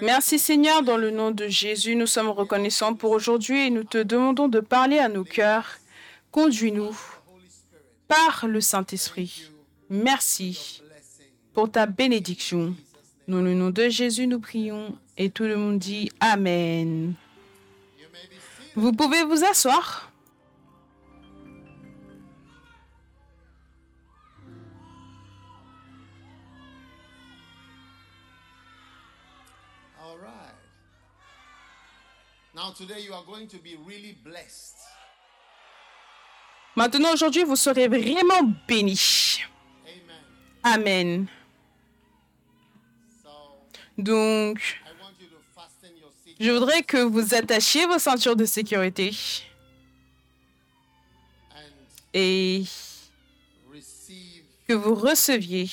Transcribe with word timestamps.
Merci 0.00 0.38
Seigneur, 0.38 0.82
dans 0.82 0.96
le 0.96 1.10
nom 1.10 1.30
de 1.30 1.46
Jésus, 1.46 1.94
nous 1.94 2.06
sommes 2.06 2.28
reconnaissants 2.28 2.94
pour 2.94 3.12
aujourd'hui 3.12 3.66
et 3.66 3.70
nous 3.70 3.84
te 3.84 3.98
demandons 3.98 4.48
de 4.48 4.60
parler 4.60 4.98
à 4.98 5.08
nos 5.08 5.24
cœurs. 5.24 5.78
Conduis-nous 6.30 6.94
par 8.08 8.46
le 8.46 8.60
Saint-Esprit. 8.60 9.50
Merci 9.88 10.82
pour 11.54 11.70
ta 11.70 11.86
bénédiction. 11.86 12.74
Dans 13.28 13.40
le 13.40 13.54
nom 13.54 13.70
de 13.70 13.88
Jésus, 13.88 14.26
nous 14.26 14.40
prions 14.40 14.96
et 15.16 15.30
tout 15.30 15.44
le 15.44 15.56
monde 15.56 15.78
dit 15.78 16.10
Amen. 16.20 17.14
Vous 18.74 18.92
pouvez 18.92 19.22
vous 19.24 19.44
asseoir. 19.44 20.11
Now, 32.54 32.70
today 32.76 33.00
you 33.00 33.14
are 33.14 33.24
going 33.24 33.48
to 33.48 33.56
be 33.58 33.76
really 33.86 34.16
blessed. 34.24 34.76
Maintenant, 36.76 37.12
aujourd'hui, 37.14 37.44
vous 37.44 37.56
serez 37.56 37.88
vraiment 37.88 38.42
bénis. 38.68 39.40
Amen. 40.62 40.80
Amen. 40.80 41.28
So, 43.22 43.28
Donc, 43.98 44.58
I 44.84 45.02
want 45.02 45.14
you 45.20 45.28
to 45.28 45.36
fasten 45.54 45.90
your 45.98 46.10
seat 46.24 46.36
je 46.38 46.50
voudrais 46.50 46.82
que 46.82 46.98
vous 46.98 47.34
attachiez 47.34 47.86
vos 47.86 47.98
ceintures 47.98 48.36
de 48.36 48.44
sécurité 48.44 49.12
et 52.14 52.64
que 54.68 54.74
vous 54.74 54.94
receviez 54.94 55.66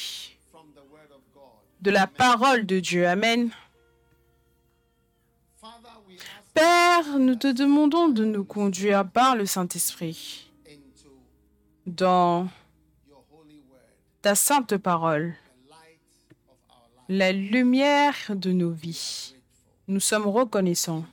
from 0.51 0.67
the 0.73 0.81
Word 0.91 1.11
of 1.11 1.21
God. 1.33 1.43
de 1.81 1.91
la 1.91 2.07
parole 2.07 2.65
de 2.65 2.79
Dieu. 2.79 3.05
Amen. 3.07 3.51
Père, 6.59 7.17
nous 7.17 7.35
te 7.35 7.47
demandons 7.47 8.09
de 8.09 8.25
nous 8.25 8.43
conduire 8.43 9.09
par 9.09 9.37
le 9.37 9.45
Saint-Esprit 9.45 10.51
dans 11.85 12.49
ta 14.21 14.35
sainte 14.35 14.75
parole, 14.75 15.35
la 17.07 17.31
lumière 17.31 18.13
de 18.27 18.51
nos 18.51 18.71
vies. 18.71 19.35
Nous 19.87 20.01
sommes 20.01 20.27
reconnaissants. 20.27 21.05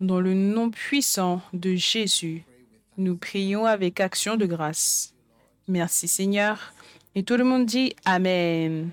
Dans 0.00 0.20
le 0.20 0.34
nom 0.34 0.70
puissant 0.70 1.42
de 1.52 1.74
Jésus, 1.74 2.44
nous 2.96 3.16
prions 3.16 3.66
avec 3.66 3.98
action 3.98 4.36
de 4.36 4.46
grâce. 4.46 5.14
Merci 5.66 6.06
Seigneur. 6.06 6.72
Et 7.16 7.24
tout 7.24 7.36
le 7.36 7.42
monde 7.42 7.66
dit 7.66 7.96
Amen. 8.04 8.92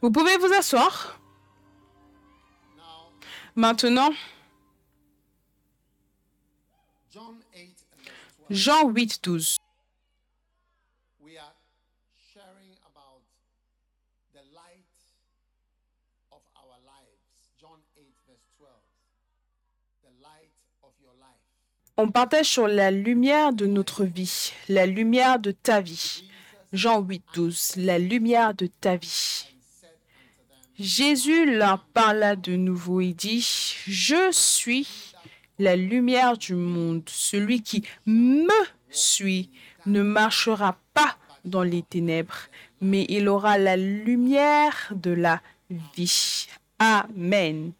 Vous 0.00 0.10
pouvez 0.10 0.38
vous 0.38 0.54
asseoir. 0.54 1.20
Maintenant, 3.54 4.12
of 20.82 20.92
your 21.02 21.12
life. 21.14 21.26
On 21.96 22.10
partage 22.10 22.46
sur 22.48 22.68
la 22.68 22.90
lumière 22.90 23.52
de 23.52 23.66
notre 23.66 24.04
vie, 24.04 24.52
la 24.68 24.86
lumière 24.86 25.38
de 25.38 25.50
ta 25.50 25.80
vie. 25.80 26.24
Jean 26.72 27.00
8, 27.00 27.22
12. 27.34 27.76
La 27.76 27.98
lumière 27.98 28.54
de 28.54 28.66
ta 28.66 28.96
vie. 28.96 29.46
Jésus 30.78 31.56
leur 31.56 31.84
parla 31.86 32.36
de 32.36 32.54
nouveau 32.54 33.00
et 33.00 33.14
dit, 33.14 33.40
Je 33.86 34.30
suis 34.30 35.05
la 35.58 35.76
lumière 35.76 36.36
du 36.36 36.54
monde. 36.54 37.02
Celui 37.06 37.62
qui 37.62 37.84
me 38.06 38.48
suit 38.90 39.50
ne 39.86 40.02
marchera 40.02 40.78
pas 40.94 41.16
dans 41.44 41.62
les 41.62 41.82
ténèbres, 41.82 42.48
mais 42.80 43.06
il 43.08 43.28
aura 43.28 43.58
la 43.58 43.76
lumière 43.76 44.92
de 44.94 45.12
la 45.12 45.40
vie. 45.70 46.46
Amen. 46.78 47.72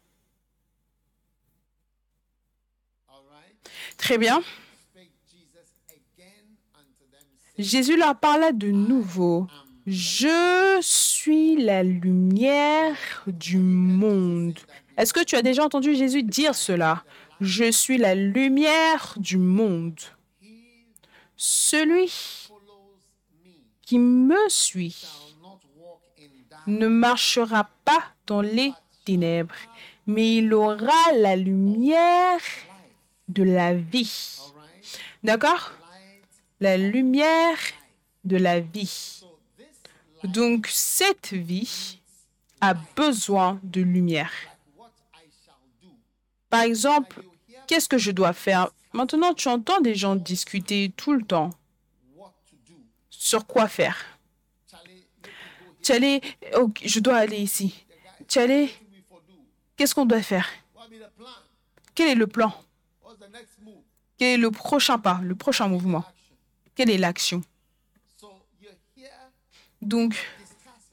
Très 3.97 4.17
bien. 4.17 4.41
Jésus 7.57 7.97
leur 7.97 8.15
parla 8.19 8.51
de 8.51 8.69
nouveau. 8.69 9.47
Je 9.87 10.77
suis 10.81 11.55
la 11.63 11.81
lumière 11.81 13.23
du 13.25 13.57
monde. 13.57 14.59
Est-ce 14.97 15.13
que 15.13 15.23
tu 15.23 15.35
as 15.35 15.41
déjà 15.41 15.63
entendu 15.63 15.95
Jésus 15.95 16.23
dire 16.23 16.53
cela? 16.53 17.03
Je 17.39 17.71
suis 17.71 17.97
la 17.97 18.15
lumière 18.15 19.13
du 19.17 19.37
monde. 19.37 19.99
Celui 21.35 22.11
qui 23.83 23.99
me 23.99 24.49
suit 24.49 25.05
ne 26.65 26.87
marchera 26.87 27.69
pas 27.85 28.03
dans 28.25 28.41
les 28.41 28.73
ténèbres, 29.05 29.55
mais 30.07 30.37
il 30.37 30.51
aura 30.51 31.11
la 31.15 31.35
lumière 31.35 32.41
de 33.27 33.43
la 33.43 33.75
vie. 33.75 34.39
D'accord? 35.23 35.73
La 36.59 36.75
lumière 36.75 37.59
de 38.23 38.37
la 38.37 38.59
vie. 38.59 39.21
Donc 40.23 40.67
cette 40.67 41.33
vie 41.33 41.99
a 42.61 42.73
besoin 42.73 43.59
de 43.61 43.81
lumière. 43.81 44.31
Par 46.49 46.61
exemple, 46.61 47.23
qu'est-ce 47.67 47.89
que 47.89 47.97
je 47.97 48.11
dois 48.11 48.33
faire? 48.33 48.69
Maintenant, 48.93 49.33
tu 49.33 49.47
entends 49.47 49.81
des 49.81 49.95
gens 49.95 50.15
discuter 50.15 50.93
tout 50.95 51.13
le 51.13 51.23
temps 51.23 51.49
sur 53.09 53.45
quoi 53.45 53.67
faire? 53.67 53.97
Tu 55.81 55.93
je 55.93 56.99
dois 56.99 57.17
aller 57.17 57.37
ici. 57.37 57.85
Tu 58.27 58.39
qu'est-ce 59.75 59.95
qu'on 59.95 60.05
doit 60.05 60.21
faire? 60.21 60.47
Quel 61.95 62.09
est 62.09 62.15
le 62.15 62.27
plan? 62.27 62.53
Quel 64.17 64.33
est 64.33 64.37
le 64.37 64.51
prochain 64.51 64.97
pas, 64.97 65.19
le 65.23 65.35
prochain 65.35 65.67
mouvement? 65.67 66.03
Quelle 66.75 66.89
est 66.89 66.97
l'action? 66.97 67.41
Donc, 69.81 70.15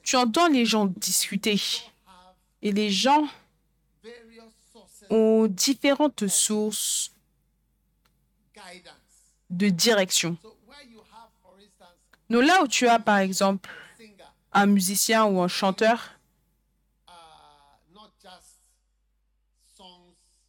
tu 0.03 0.15
entends 0.15 0.47
les 0.47 0.65
gens 0.65 0.85
discuter 0.85 1.59
et 2.61 2.71
les 2.71 2.91
gens 2.91 3.27
ont 5.09 5.47
différentes 5.47 6.27
sources 6.27 7.11
de 9.49 9.69
direction. 9.69 10.37
Donc 12.29 12.43
là 12.43 12.63
où 12.63 12.67
tu 12.67 12.87
as 12.87 12.99
par 12.99 13.17
exemple 13.17 13.69
un 14.51 14.65
musicien 14.65 15.25
ou 15.25 15.41
un 15.41 15.47
chanteur 15.47 16.11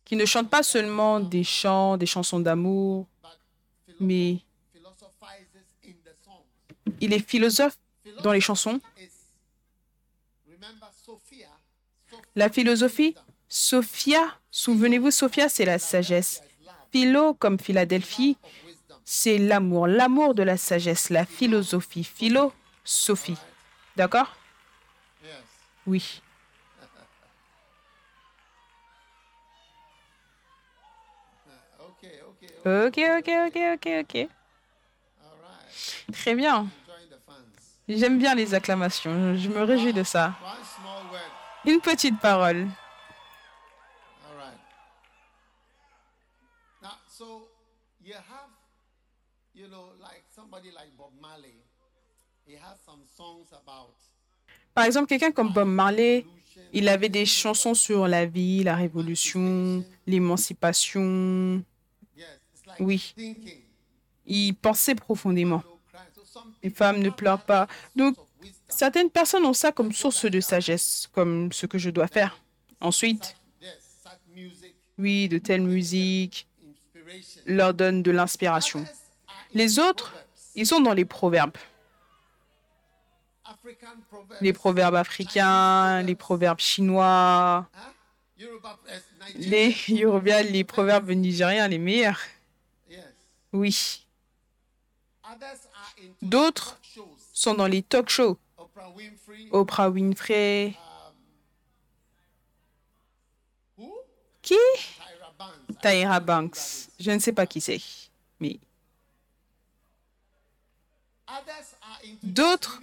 qui 0.04 0.14
ne 0.14 0.24
chante 0.24 0.48
pas 0.48 0.62
seulement 0.62 1.18
des 1.20 1.42
chants, 1.42 1.96
des 1.96 2.06
chansons 2.06 2.38
d'amour, 2.38 3.06
mais 4.00 4.38
il 7.00 7.12
est 7.12 7.18
philosophe 7.18 7.76
dans 8.22 8.32
les 8.32 8.40
chansons. 8.40 8.80
La 12.36 12.48
philosophie, 12.48 13.16
Sophia, 13.48 14.38
souvenez-vous, 14.50 15.10
Sophia, 15.10 15.48
c'est 15.48 15.64
la 15.64 15.78
sagesse. 15.78 16.42
Philo, 16.92 17.34
comme 17.34 17.58
Philadelphie, 17.58 18.36
c'est 19.04 19.38
l'amour, 19.38 19.86
l'amour 19.86 20.34
de 20.34 20.42
la 20.42 20.56
sagesse, 20.56 21.10
la 21.10 21.24
philosophie, 21.24 22.04
philosophie. 22.04 23.38
D'accord? 23.96 24.34
Yes. 25.22 25.32
Oui. 25.86 26.22
Ok, 32.64 32.98
ok, 32.98 33.28
ok, 33.46 33.56
ok, 33.74 33.86
ok. 34.00 34.28
Très 36.12 36.34
bien. 36.34 36.68
J'aime 37.88 38.18
bien 38.18 38.34
les 38.34 38.54
acclamations. 38.54 39.36
Je 39.36 39.48
me 39.48 39.62
réjouis 39.62 39.92
de 39.92 40.02
ça. 40.02 40.34
Une 41.64 41.80
petite 41.80 42.18
parole. 42.18 42.66
All 44.26 44.36
right. 44.36 44.58
Now, 46.82 46.98
so 47.06 47.46
you 48.02 48.14
have, 48.14 48.50
you 49.54 49.68
know, 49.68 49.92
like 50.00 50.24
somebody 50.56 50.74
like 50.74 50.96
Bob 50.96 51.10
Marley. 51.20 51.54
He 52.46 52.54
has 52.54 52.78
some 52.84 53.02
songs 53.16 53.46
about 53.52 53.94
Par 54.74 54.84
exemple, 54.84 55.08
quelqu'un 55.08 55.32
comme 55.32 55.52
Bob 55.52 55.68
Marley, 55.68 56.24
il 56.72 56.88
avait 56.88 57.08
des 57.08 57.26
chansons 57.26 57.74
sur 57.74 58.06
la 58.06 58.26
vie, 58.26 58.62
la 58.62 58.76
révolution, 58.76 59.84
l'émancipation. 60.06 61.62
Oui. 62.80 63.14
Il 64.26 64.54
pensait 64.54 64.94
profondément. 64.94 65.62
Les 66.62 66.70
femmes 66.70 66.98
ne 66.98 67.10
pleurent 67.10 67.44
pas. 67.44 67.66
Donc. 67.94 68.16
Certaines 68.68 69.10
personnes 69.10 69.44
ont 69.44 69.52
ça 69.52 69.70
comme 69.70 69.92
source 69.92 70.26
de 70.26 70.40
sagesse, 70.40 71.08
comme 71.12 71.52
ce 71.52 71.66
que 71.66 71.78
je 71.78 71.88
dois 71.88 72.08
faire. 72.08 72.40
Ensuite, 72.80 73.36
oui, 74.98 75.28
de 75.28 75.38
telle 75.38 75.62
musique 75.62 76.48
inspiration. 76.96 77.42
leur 77.46 77.74
donne 77.74 78.02
de 78.02 78.10
l'inspiration. 78.10 78.84
Les 79.54 79.78
autres, 79.78 80.12
ils 80.56 80.66
sont 80.66 80.80
dans 80.80 80.94
les 80.94 81.04
proverbes. 81.04 81.56
Les 84.40 84.52
proverbes 84.52 84.94
africains, 84.96 86.02
les 86.02 86.14
proverbes 86.14 86.58
chinois? 86.58 87.68
Yoruba, 88.38 88.78
yes, 88.86 89.02
Nigerian. 89.34 89.50
les 89.50 89.76
yorubiens, 90.00 90.42
les 90.42 90.64
proverbes 90.64 91.10
nigériens, 91.10 91.68
les 91.68 91.78
meilleurs. 91.78 92.20
Oui. 93.52 94.06
D'autres 96.20 96.78
sont 97.32 97.54
dans 97.54 97.66
les 97.66 97.82
talk 97.82 98.08
shows. 98.08 98.38
Oprah 99.50 99.88
Winfrey. 99.90 100.76
Who? 103.78 103.94
Qui? 104.42 104.54
Tyra 105.80 106.20
Banks. 106.20 106.88
Je 106.98 107.10
ne 107.10 107.18
sais 107.18 107.32
pas 107.32 107.46
qui 107.46 107.60
c'est. 107.60 107.80
Mais 108.40 108.58
Others 108.58 108.64
are 110.84 111.04
into 111.04 111.15
D'autres 112.22 112.80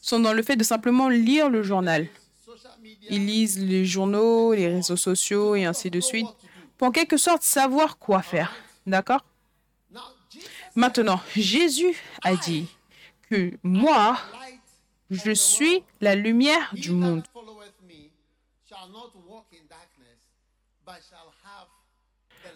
sont 0.00 0.20
dans 0.20 0.32
le 0.32 0.42
fait 0.42 0.56
de 0.56 0.64
simplement 0.64 1.08
lire 1.08 1.48
le 1.48 1.62
journal. 1.62 2.08
Ils 3.08 3.26
lisent 3.26 3.58
les 3.58 3.84
journaux, 3.84 4.52
les 4.52 4.68
réseaux 4.68 4.96
sociaux 4.96 5.54
et 5.54 5.64
ainsi 5.64 5.90
de 5.90 6.00
suite 6.00 6.28
pour 6.76 6.88
en 6.88 6.90
quelque 6.90 7.16
sorte 7.16 7.42
savoir 7.42 7.98
quoi 7.98 8.22
faire. 8.22 8.52
D'accord? 8.86 9.24
Maintenant, 10.74 11.20
Jésus 11.36 11.94
a 12.22 12.34
dit 12.34 12.66
que 13.30 13.52
moi, 13.62 14.18
je 15.10 15.32
suis 15.32 15.82
la 16.00 16.14
lumière 16.14 16.70
du 16.74 16.90
monde. 16.90 17.22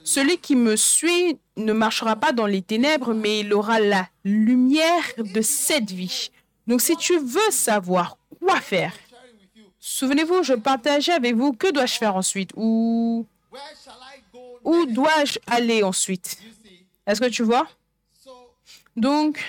Celui 0.06 0.38
qui 0.38 0.54
me 0.54 0.76
suit 0.76 1.36
ne 1.56 1.72
marchera 1.72 2.14
pas 2.14 2.30
dans 2.30 2.46
les 2.46 2.62
ténèbres, 2.62 3.12
mais 3.12 3.40
il 3.40 3.52
aura 3.52 3.80
la 3.80 4.08
lumière 4.24 5.02
de 5.18 5.42
cette 5.42 5.90
vie. 5.90 6.30
Donc 6.68 6.80
si 6.80 6.96
tu 6.96 7.18
veux 7.18 7.50
savoir 7.50 8.16
quoi 8.40 8.60
faire, 8.60 8.94
souvenez-vous, 9.80 10.44
je 10.44 10.54
partageais 10.54 11.12
avec 11.12 11.34
vous 11.34 11.52
que 11.52 11.72
dois-je 11.72 11.94
faire 11.98 12.14
ensuite? 12.14 12.52
Ou 12.54 13.26
où 14.62 14.86
dois-je 14.86 15.40
aller 15.48 15.82
ensuite? 15.82 16.38
Est-ce 17.04 17.20
que 17.20 17.28
tu 17.28 17.42
vois? 17.42 17.66
Donc, 18.94 19.44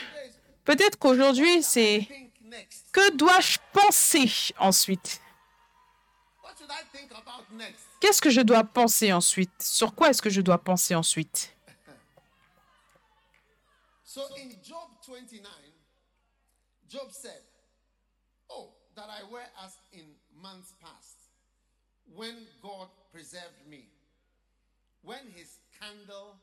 peut-être 0.66 0.98
qu'aujourd'hui, 0.98 1.62
c'est 1.62 2.08
que 2.92 3.16
dois-je 3.16 3.60
penser 3.74 4.32
ensuite? 4.60 5.22
Qu'est-ce 8.00 8.22
que 8.22 8.30
je 8.30 8.42
dois 8.42 8.64
penser 8.64 9.12
ensuite? 9.12 9.62
Sur 9.62 9.96
quoi 9.96 10.10
est-ce 10.10 10.22
que 10.22 10.30
je 10.30 10.42
dois 10.42 10.58
penser 10.58 10.96
ensuite? 10.96 11.52
So 14.04 14.22
in 14.38 14.50
Job 14.64 14.90
29, 15.06 15.44
Job 16.90 17.12
said, 17.12 17.42
Oh, 18.50 18.70
that 18.96 19.10
I 19.10 19.22
were 19.32 19.46
as 19.64 19.78
in 19.94 20.06
months 20.42 20.74
past, 20.82 21.18
when 22.16 22.36
God 22.62 22.88
preserved 23.12 23.68
me, 23.70 23.90
when 25.04 25.20
his 25.36 25.60
candle 25.80 26.36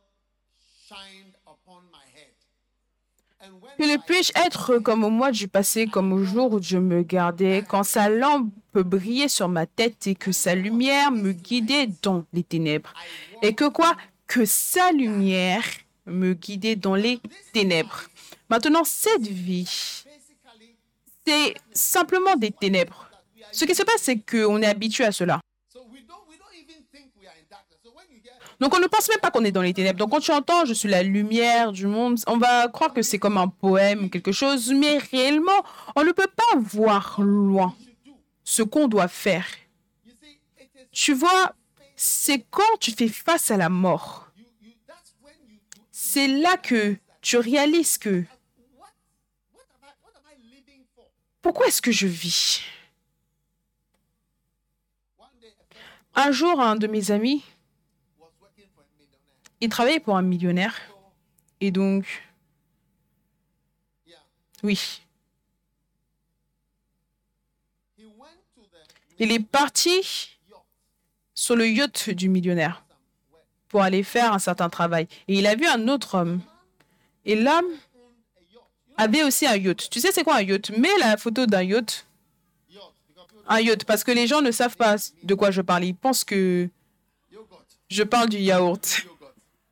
shined 0.87 1.35
upon 1.47 1.83
my 1.91 2.05
head. 2.15 2.44
Que 3.79 3.83
ne 3.83 3.93
my 3.93 3.99
puis-je 4.07 4.33
être 4.47 4.79
comme 4.79 5.05
au 5.05 5.11
mois 5.11 5.33
du 5.33 5.49
passé, 5.49 5.87
comme 5.87 6.13
au 6.13 6.23
jour 6.25 6.53
où 6.53 6.61
Dieu 6.61 6.81
me 6.81 7.03
gardait, 7.03 7.65
quand 7.67 7.83
sa 7.83 8.09
lampe 8.09 8.53
brillait 8.73 9.29
sur 9.29 9.49
ma 9.49 9.67
tête 9.67 10.07
et 10.07 10.15
que 10.15 10.33
sa 10.33 10.55
lumière 10.55 11.11
me 11.11 11.33
guidait 11.33 11.89
dans 12.03 12.25
les 12.33 12.45
ténèbres? 12.45 12.93
Et 13.43 13.55
que 13.55 13.69
quoi? 13.69 13.97
Que 14.27 14.45
sa 14.45 14.93
lumière 14.93 15.65
me 16.07 16.35
guidait 16.35 16.77
dans 16.77 16.95
les 16.95 17.21
ténèbres. 17.53 18.03
Maintenant, 18.49 18.85
cette 18.85 19.27
vie, 19.27 19.69
c'est 21.27 21.55
simplement 21.73 22.37
des 22.37 22.51
ténèbres. 22.51 23.11
Ce 23.53 23.65
qui 23.65 23.75
se 23.75 23.83
passe, 23.83 24.03
c'est 24.03 24.19
qu'on 24.19 24.63
est 24.63 24.67
habitué 24.67 25.05
à 25.05 25.13
cela. 25.13 25.41
Donc 28.65 28.75
on 28.75 28.81
ne 28.81 28.87
pense 28.87 29.11
même 29.11 29.21
pas 29.21 29.31
qu'on 29.31 29.45
est 29.45 29.53
dans 29.53 29.61
les 29.61 29.75
ténèbres. 29.75 29.99
Donc 29.99 30.11
quand 30.11 30.21
tu 30.21 30.31
entends 30.31 30.65
je 30.65 30.73
suis 30.73 30.89
la 30.89 31.03
lumière 31.03 31.71
du 31.71 31.87
monde, 31.87 32.19
on 32.27 32.39
va 32.39 32.67
croire 32.69 32.95
que 32.95 33.03
c'est 33.03 33.19
comme 33.19 33.37
un 33.37 33.49
poème 33.49 34.05
ou 34.05 34.09
quelque 34.09 34.33
chose, 34.33 34.73
mais 34.73 34.97
réellement, 34.97 35.63
on 35.95 36.03
ne 36.03 36.13
peut 36.13 36.31
pas 36.35 36.59
voir 36.59 37.21
loin 37.21 37.77
ce 38.43 38.63
qu'on 38.63 38.89
doit 38.89 39.09
faire. 39.09 39.45
Tu 40.93 41.13
vois, 41.13 41.55
c'est 41.95 42.47
quand 42.49 42.79
tu 42.81 42.93
fais 42.93 43.09
face 43.09 43.51
à 43.51 43.59
la 43.59 43.69
mort. 43.69 44.31
C'est 45.93 46.29
là 46.29 46.57
que 46.57 46.97
tu 47.21 47.37
réalises 47.37 47.99
que 47.99 48.25
pourquoi 51.43 51.67
est-ce 51.67 51.83
que 51.83 51.93
je 51.93 52.07
vis? 52.07 52.63
Un 56.15 56.31
jour, 56.33 56.63
un 56.63 56.77
de 56.77 56.87
mes 56.87 57.11
amis, 57.11 57.45
il 59.65 59.71
travaillait 59.71 60.01
pour 60.01 60.17
un 60.17 60.23
millionnaire. 60.23 60.75
Et 61.61 61.71
donc, 61.71 62.05
oui, 64.63 65.01
il 69.19 69.33
est 69.33 69.41
parti 69.41 70.37
sur 71.35 71.57
le 71.57 71.67
yacht 71.67 72.11
du 72.11 72.29
millionnaire 72.29 72.85
pour 73.69 73.83
aller 73.83 74.03
faire 74.03 74.33
un 74.33 74.39
certain 74.39 74.69
travail. 74.69 75.09
Et 75.29 75.39
il 75.39 75.47
a 75.47 75.55
vu 75.55 75.67
un 75.67 75.89
autre 75.89 76.17
homme. 76.19 76.41
Et 77.25 77.35
l'homme 77.35 77.65
avait 78.97 79.25
aussi 79.25 79.47
un 79.47 79.57
yacht. 79.57 79.89
Tu 79.91 80.01
sais 80.01 80.13
c'est 80.13 80.25
quoi 80.25 80.37
un 80.37 80.43
yacht? 80.43 80.71
Mets 80.77 80.99
la 80.99 81.17
photo 81.17 81.47
d'un 81.47 81.63
yacht. 81.63 82.07
Un 83.47 83.61
yacht, 83.61 83.85
parce 83.85 84.05
que 84.05 84.13
les 84.13 84.27
gens 84.27 84.43
ne 84.43 84.51
savent 84.51 84.77
pas 84.77 84.97
de 85.23 85.35
quoi 85.35 85.51
je 85.51 85.63
parle. 85.63 85.85
Ils 85.85 85.95
pensent 85.95 86.25
que 86.25 86.69
je 87.89 88.03
parle 88.03 88.29
du 88.29 88.39
yaourt. 88.39 89.07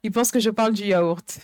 Ils 0.03 0.11
pensent 0.11 0.31
que 0.33 0.41
je 0.41 0.51
parle 0.51 0.73
du 0.73 0.85
yaourt. 0.85 1.41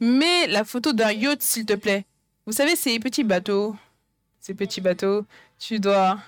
Mets 0.00 0.48
la 0.48 0.64
photo 0.64 0.92
d'un 0.92 1.12
yacht, 1.12 1.40
s'il 1.40 1.64
te 1.64 1.74
plaît. 1.74 2.04
Vous 2.46 2.52
savez, 2.52 2.76
ces 2.76 2.98
petits 2.98 3.24
bateaux, 3.24 3.76
ces 4.40 4.54
petits 4.54 4.80
bateaux, 4.80 5.24
tu 5.58 5.78
dois... 5.78 6.18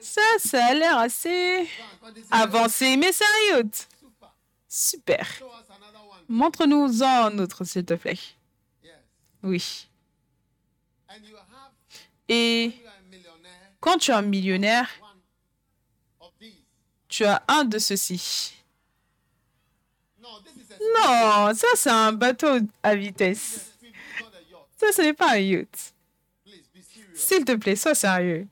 Ça, 0.00 0.22
ça 0.38 0.66
a 0.66 0.74
l'air 0.74 0.98
assez 0.98 1.68
avancé, 2.30 2.96
mais 2.96 3.10
c'est 3.12 3.24
un 3.24 3.56
yacht. 3.56 3.88
Super. 4.68 5.26
Montre-nous 6.28 7.02
un 7.02 7.38
autre, 7.38 7.64
s'il 7.64 7.84
te 7.84 7.94
plaît. 7.94 8.18
Oui. 9.42 9.88
Et 12.28 12.72
quand 13.80 13.98
tu 13.98 14.10
es 14.10 14.14
un 14.14 14.22
millionnaire, 14.22 14.88
tu 17.08 17.24
as 17.24 17.42
un 17.48 17.64
de 17.64 17.78
ceux-ci. 17.78 18.54
Non, 20.94 21.54
ça 21.54 21.66
c'est 21.74 21.90
un 21.90 22.12
bateau 22.12 22.58
à 22.82 22.94
vitesse. 22.94 23.72
Ça, 24.76 24.92
ce 24.92 25.02
n'est 25.02 25.14
pas 25.14 25.32
un 25.32 25.38
yacht. 25.38 25.94
S'il 27.14 27.44
te 27.44 27.56
plaît, 27.56 27.74
sois 27.74 27.96
sérieux. 27.96 28.46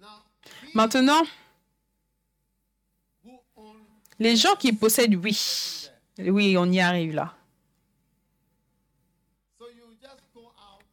Now, 0.00 0.22
these 0.44 0.57
Maintenant, 0.74 1.22
les 4.18 4.36
gens 4.36 4.54
qui 4.56 4.72
possèdent, 4.72 5.16
oui. 5.16 5.88
Oui, 6.18 6.56
on 6.58 6.70
y 6.70 6.80
arrive 6.80 7.14
là. 7.14 7.34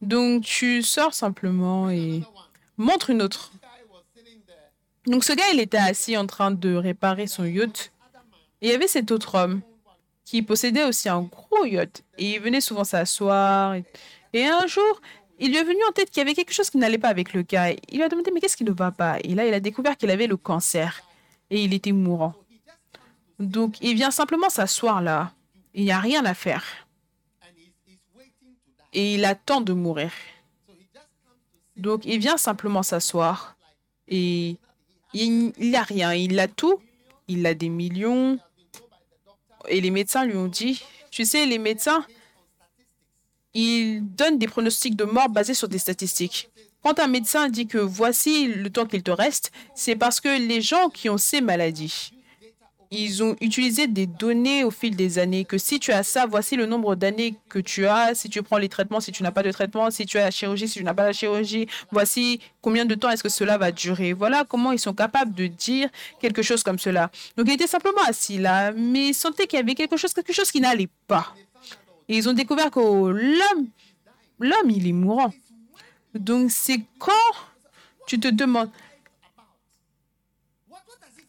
Donc, 0.00 0.44
tu 0.44 0.82
sors 0.82 1.14
simplement 1.14 1.90
et 1.90 2.22
montre 2.76 3.10
une 3.10 3.22
autre. 3.22 3.50
Donc, 5.06 5.24
ce 5.24 5.32
gars, 5.32 5.50
il 5.52 5.60
était 5.60 5.78
assis 5.78 6.16
en 6.16 6.26
train 6.26 6.50
de 6.50 6.74
réparer 6.74 7.26
son 7.26 7.44
yacht. 7.44 7.92
Et 8.60 8.68
il 8.68 8.72
y 8.72 8.74
avait 8.74 8.88
cet 8.88 9.10
autre 9.10 9.34
homme 9.36 9.62
qui 10.24 10.42
possédait 10.42 10.84
aussi 10.84 11.08
un 11.08 11.22
gros 11.22 11.64
yacht. 11.64 12.04
Et 12.18 12.34
il 12.34 12.40
venait 12.40 12.60
souvent 12.60 12.84
s'asseoir. 12.84 13.74
Et 14.32 14.46
un 14.46 14.66
jour, 14.66 15.00
il 15.38 15.50
lui 15.50 15.56
est 15.58 15.64
venu 15.64 15.78
en 15.88 15.92
tête 15.92 16.10
qu'il 16.10 16.20
y 16.20 16.22
avait 16.22 16.34
quelque 16.34 16.52
chose 16.52 16.70
qui 16.70 16.78
n'allait 16.78 16.98
pas 16.98 17.08
avec 17.08 17.32
le 17.32 17.42
gars. 17.42 17.70
Il 17.70 17.96
lui 17.96 18.02
a 18.02 18.08
demandé, 18.08 18.30
mais 18.32 18.40
qu'est-ce 18.40 18.56
qui 18.56 18.64
ne 18.64 18.72
va 18.72 18.90
pas? 18.90 19.18
Et 19.22 19.34
là, 19.34 19.46
il 19.46 19.54
a 19.54 19.60
découvert 19.60 19.96
qu'il 19.96 20.10
avait 20.10 20.26
le 20.26 20.36
cancer. 20.36 21.02
Et 21.50 21.62
il 21.62 21.74
était 21.74 21.92
mourant. 21.92 22.34
Donc, 23.38 23.76
il 23.80 23.94
vient 23.94 24.10
simplement 24.10 24.48
s'asseoir 24.48 25.02
là. 25.02 25.32
Il 25.74 25.84
n'y 25.84 25.92
a 25.92 26.00
rien 26.00 26.24
à 26.24 26.34
faire. 26.34 26.64
et 28.96 29.14
il 29.14 29.24
attend 29.26 29.60
de 29.60 29.74
mourir. 29.74 30.10
Donc 31.76 32.06
il 32.06 32.18
vient 32.18 32.38
simplement 32.38 32.82
s'asseoir 32.82 33.56
et 34.08 34.56
il 35.12 35.52
n'a 35.58 35.82
rien, 35.82 36.14
il 36.14 36.40
a 36.40 36.48
tout, 36.48 36.80
il 37.28 37.46
a 37.46 37.52
des 37.54 37.68
millions. 37.68 38.38
Et 39.68 39.80
les 39.82 39.90
médecins 39.90 40.24
lui 40.24 40.36
ont 40.36 40.48
dit, 40.48 40.82
tu 41.10 41.26
sais, 41.26 41.44
les 41.44 41.58
médecins, 41.58 42.04
ils 43.56 44.02
donnent 44.02 44.38
des 44.38 44.46
pronostics 44.46 44.96
de 44.96 45.04
mort 45.04 45.30
basés 45.30 45.54
sur 45.54 45.66
des 45.66 45.78
statistiques. 45.78 46.50
Quand 46.82 47.00
un 47.00 47.06
médecin 47.06 47.48
dit 47.48 47.66
que 47.66 47.78
voici 47.78 48.48
le 48.48 48.68
temps 48.68 48.84
qu'il 48.84 49.02
te 49.02 49.10
reste, 49.10 49.50
c'est 49.74 49.96
parce 49.96 50.20
que 50.20 50.38
les 50.38 50.60
gens 50.60 50.90
qui 50.90 51.08
ont 51.08 51.16
ces 51.16 51.40
maladies, 51.40 52.12
ils 52.90 53.22
ont 53.24 53.34
utilisé 53.40 53.86
des 53.86 54.06
données 54.06 54.62
au 54.62 54.70
fil 54.70 54.94
des 54.94 55.18
années, 55.18 55.46
que 55.46 55.56
si 55.56 55.80
tu 55.80 55.90
as 55.90 56.02
ça, 56.02 56.26
voici 56.26 56.54
le 56.54 56.66
nombre 56.66 56.96
d'années 56.96 57.34
que 57.48 57.58
tu 57.58 57.86
as, 57.86 58.14
si 58.14 58.28
tu 58.28 58.42
prends 58.42 58.58
les 58.58 58.68
traitements, 58.68 59.00
si 59.00 59.10
tu 59.10 59.22
n'as 59.22 59.30
pas 59.30 59.42
de 59.42 59.50
traitement, 59.50 59.90
si 59.90 60.04
tu 60.04 60.18
as 60.18 60.24
la 60.24 60.30
chirurgie, 60.30 60.68
si 60.68 60.78
tu 60.78 60.84
n'as 60.84 60.94
pas 60.94 61.04
la 61.04 61.14
chirurgie, 61.14 61.66
voici 61.90 62.40
combien 62.60 62.84
de 62.84 62.94
temps 62.94 63.08
est-ce 63.08 63.22
que 63.22 63.30
cela 63.30 63.56
va 63.56 63.72
durer. 63.72 64.12
Voilà 64.12 64.44
comment 64.44 64.70
ils 64.70 64.78
sont 64.78 64.94
capables 64.94 65.32
de 65.32 65.46
dire 65.46 65.88
quelque 66.20 66.42
chose 66.42 66.62
comme 66.62 66.78
cela. 66.78 67.10
Donc 67.38 67.46
il 67.48 67.54
était 67.54 67.66
simplement 67.66 68.02
assis 68.06 68.36
là, 68.36 68.72
mais 68.72 69.08
il 69.08 69.14
sentait 69.14 69.46
qu'il 69.46 69.58
y 69.58 69.62
avait 69.62 69.74
quelque 69.74 69.96
chose, 69.96 70.12
quelque 70.12 70.34
chose 70.34 70.52
qui 70.52 70.60
n'allait 70.60 70.90
pas. 71.08 71.34
Et 72.08 72.16
ils 72.16 72.28
ont 72.28 72.32
découvert 72.32 72.70
que 72.70 72.80
l'homme, 72.80 73.68
l'homme, 74.38 74.70
il 74.70 74.86
est 74.86 74.92
mourant. 74.92 75.32
Donc 76.14 76.50
c'est 76.50 76.80
quand 76.98 77.12
tu 78.06 78.18
te 78.18 78.28
demandes, 78.28 78.70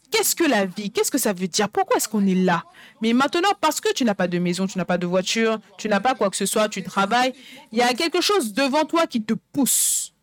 Qu'est-ce 0.10 0.36
que 0.36 0.46
la 0.46 0.65
vie 0.65 0.89
Qu'est-ce 0.89 1.12
que 1.12 1.17
ça 1.17 1.34
veut 1.34 1.48
dire? 1.48 1.69
Pourquoi 1.69 1.98
est-ce 1.98 2.07
qu'on 2.07 2.25
est 2.25 2.36
là? 2.36 2.63
Mais 3.01 3.13
maintenant, 3.13 3.50
parce 3.60 3.81
que 3.81 3.91
tu 3.93 4.05
n'as 4.05 4.15
pas 4.15 4.27
de 4.27 4.39
maison, 4.39 4.65
tu 4.65 4.77
n'as 4.77 4.86
pas 4.86 4.98
de 4.98 5.05
voiture, 5.05 5.60
tu 5.77 5.89
n'as 5.89 6.00
pas 6.00 6.15
quoi 6.15 6.29
que 6.29 6.38
ce 6.38 6.46
soit, 6.46 6.69
tu 6.69 6.81
travailles, 6.81 7.34
il 7.72 7.77
y 7.77 7.81
a 7.81 7.93
quelque 7.93 8.22
chose 8.22 8.53
devant 8.53 8.86
toi 8.86 9.05
qui 9.05 9.22
te 9.22 9.34
pousse. 9.34 10.13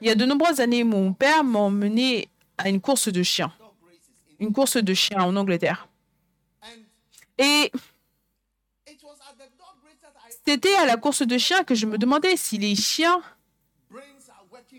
Il 0.00 0.06
y 0.06 0.10
a 0.10 0.14
de 0.14 0.24
nombreuses 0.24 0.60
années, 0.60 0.84
mon 0.84 1.12
père 1.12 1.42
m'a 1.42 1.58
emmené 1.58 2.28
à 2.56 2.68
une 2.68 2.80
course 2.80 3.08
de 3.08 3.22
chiens. 3.22 3.52
Une 4.38 4.52
course 4.52 4.76
de 4.76 4.94
chiens 4.94 5.22
en 5.22 5.34
Angleterre. 5.34 5.88
Et 7.36 7.72
c'était 10.50 10.76
à 10.76 10.86
la 10.86 10.96
course 10.96 11.26
de 11.26 11.36
chiens 11.36 11.62
que 11.62 11.74
je 11.74 11.84
me 11.84 11.98
demandais 11.98 12.34
si 12.38 12.56
les 12.56 12.74
chiens 12.74 13.20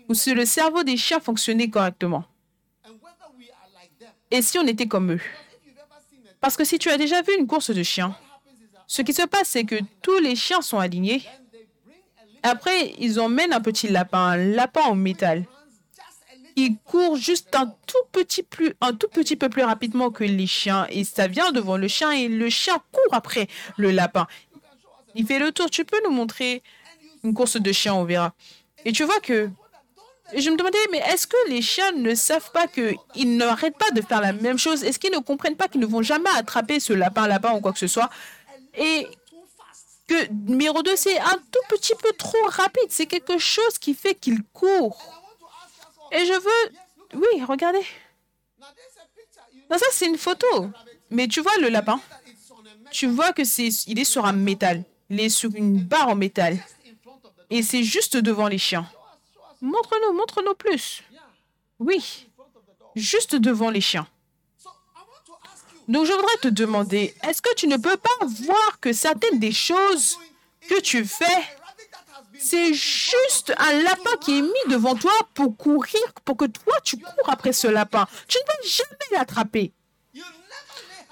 ou 0.08 0.14
si 0.14 0.34
le 0.34 0.44
cerveau 0.44 0.82
des 0.82 0.96
chiens 0.96 1.20
fonctionnait 1.20 1.70
correctement 1.70 2.24
et 4.32 4.42
si 4.42 4.58
on 4.58 4.66
était 4.66 4.88
comme 4.88 5.12
eux. 5.12 5.20
Parce 6.40 6.56
que 6.56 6.64
si 6.64 6.80
tu 6.80 6.90
as 6.90 6.96
déjà 6.96 7.22
vu 7.22 7.34
une 7.38 7.46
course 7.46 7.70
de 7.70 7.84
chiens, 7.84 8.16
ce 8.88 9.02
qui 9.02 9.12
se 9.12 9.22
passe, 9.22 9.50
c'est 9.50 9.62
que 9.62 9.76
tous 10.02 10.18
les 10.18 10.34
chiens 10.34 10.60
sont 10.60 10.80
alignés. 10.80 11.22
Après, 12.42 12.92
ils 12.98 13.20
emmènent 13.20 13.52
un 13.52 13.60
petit 13.60 13.86
lapin, 13.86 14.18
un 14.18 14.36
lapin 14.36 14.82
en 14.82 14.96
métal. 14.96 15.44
Il 16.56 16.78
court 16.78 17.14
juste 17.14 17.54
un 17.54 17.66
tout 17.86 18.04
petit 18.10 18.44
un 18.80 18.92
tout 18.92 19.08
petit 19.08 19.36
peu 19.36 19.48
plus 19.48 19.62
rapidement 19.62 20.10
que 20.10 20.24
les 20.24 20.48
chiens 20.48 20.88
et 20.90 21.04
ça 21.04 21.28
vient 21.28 21.52
devant 21.52 21.76
le 21.76 21.86
chien 21.86 22.10
et 22.10 22.26
le 22.26 22.50
chien 22.50 22.82
court 22.90 23.14
après 23.14 23.46
le 23.76 23.92
lapin. 23.92 24.26
Il 25.14 25.26
fait 25.26 25.38
le 25.38 25.52
tour. 25.52 25.70
Tu 25.70 25.84
peux 25.84 26.00
nous 26.04 26.10
montrer 26.10 26.62
une 27.24 27.34
course 27.34 27.56
de 27.56 27.72
chiens, 27.72 27.94
on 27.94 28.04
verra. 28.04 28.34
Et 28.84 28.92
tu 28.92 29.04
vois 29.04 29.20
que 29.20 29.50
je 30.34 30.48
me 30.50 30.56
demandais, 30.56 30.78
mais 30.92 30.98
est-ce 30.98 31.26
que 31.26 31.36
les 31.48 31.60
chiens 31.60 31.92
ne 31.92 32.14
savent 32.14 32.50
pas 32.52 32.66
qu'ils 32.68 33.36
n'arrêtent 33.36 33.78
pas 33.78 33.90
de 33.90 34.00
faire 34.00 34.20
la 34.20 34.32
même 34.32 34.58
chose? 34.58 34.84
Est-ce 34.84 34.98
qu'ils 34.98 35.12
ne 35.12 35.18
comprennent 35.18 35.56
pas 35.56 35.68
qu'ils 35.68 35.80
ne 35.80 35.86
vont 35.86 36.02
jamais 36.02 36.30
attraper 36.36 36.80
ce 36.80 36.92
lapin-lapin 36.92 37.54
ou 37.54 37.60
quoi 37.60 37.72
que 37.72 37.78
ce 37.78 37.88
soit? 37.88 38.10
Et 38.74 39.08
que 40.06 40.28
numéro 40.32 40.82
2, 40.82 40.96
c'est 40.96 41.18
un 41.18 41.38
tout 41.50 41.60
petit 41.68 41.94
peu 42.00 42.12
trop 42.12 42.42
rapide. 42.46 42.86
C'est 42.88 43.06
quelque 43.06 43.38
chose 43.38 43.78
qui 43.78 43.94
fait 43.94 44.14
qu'il 44.14 44.42
court. 44.52 44.98
Et 46.12 46.24
je 46.24 46.32
veux... 46.32 46.72
Oui, 47.14 47.44
regardez. 47.44 47.84
Non, 49.70 49.78
ça, 49.78 49.86
c'est 49.92 50.06
une 50.06 50.18
photo. 50.18 50.70
Mais 51.10 51.28
tu 51.28 51.40
vois 51.40 51.56
le 51.60 51.68
lapin 51.68 52.00
Tu 52.90 53.06
vois 53.06 53.32
que 53.32 53.44
c'est, 53.44 53.68
il 53.86 53.98
est 53.98 54.04
sur 54.04 54.24
un 54.26 54.32
métal. 54.32 54.84
Il 55.10 55.20
est 55.20 55.28
sur 55.28 55.54
une 55.54 55.80
barre 55.80 56.08
en 56.08 56.14
métal. 56.14 56.56
Et 57.50 57.62
c'est 57.62 57.82
juste 57.82 58.16
devant 58.16 58.46
les 58.46 58.58
chiens. 58.58 58.88
Montre-nous, 59.60 60.16
montre-nous 60.16 60.54
plus. 60.54 61.02
Oui, 61.80 62.28
juste 62.94 63.34
devant 63.34 63.70
les 63.70 63.80
chiens. 63.80 64.06
Donc 65.88 66.06
je 66.06 66.12
voudrais 66.12 66.36
te 66.40 66.48
demander, 66.48 67.14
est-ce 67.24 67.42
que 67.42 67.52
tu 67.56 67.66
ne 67.66 67.76
peux 67.76 67.96
pas 67.96 68.24
voir 68.24 68.78
que 68.80 68.92
certaines 68.92 69.40
des 69.40 69.50
choses 69.50 70.16
que 70.68 70.80
tu 70.80 71.04
fais, 71.04 71.24
c'est 72.38 72.72
juste 72.72 73.52
un 73.58 73.82
lapin 73.82 74.16
qui 74.20 74.38
est 74.38 74.42
mis 74.42 74.70
devant 74.72 74.94
toi 74.94 75.12
pour 75.34 75.56
courir, 75.56 76.00
pour 76.24 76.36
que 76.36 76.44
toi 76.44 76.74
tu 76.84 76.96
cours 76.96 77.28
après 77.28 77.52
ce 77.52 77.66
lapin? 77.66 78.06
Tu 78.28 78.38
ne 78.38 78.46
vas 78.46 78.68
jamais 78.68 79.18
l'attraper. 79.18 79.72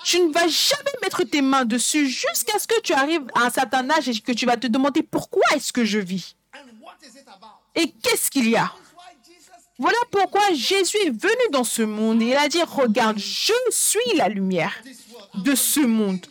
Tu 0.09 0.21
ne 0.21 0.33
vas 0.33 0.49
jamais 0.49 0.97
mettre 1.03 1.23
tes 1.25 1.43
mains 1.43 1.67
dessus 1.67 2.09
jusqu'à 2.09 2.59
ce 2.59 2.67
que 2.67 2.81
tu 2.81 2.95
arrives 2.95 3.27
à 3.35 3.43
un 3.43 3.51
certain 3.51 3.91
âge 3.91 4.09
et 4.09 4.19
que 4.19 4.33
tu 4.33 4.47
vas 4.47 4.57
te 4.57 4.67
demander 4.67 5.03
pourquoi 5.03 5.45
est-ce 5.55 5.71
que 5.71 5.85
je 5.85 5.99
vis. 5.99 6.35
Et 7.75 7.91
qu'est-ce 7.91 8.31
qu'il 8.31 8.49
y 8.49 8.57
a? 8.57 8.73
Voilà 9.79 9.99
pourquoi 10.11 10.41
Jésus 10.55 10.97
est 11.05 11.11
venu 11.11 11.51
dans 11.53 11.63
ce 11.63 11.83
monde 11.83 12.23
et 12.23 12.29
il 12.29 12.37
a 12.37 12.49
dit, 12.49 12.63
regarde, 12.63 13.19
je 13.19 13.53
suis 13.69 14.17
la 14.17 14.31
lumière 14.31 14.83
de 15.35 15.55
ce 15.55 15.81
monde. 15.81 16.25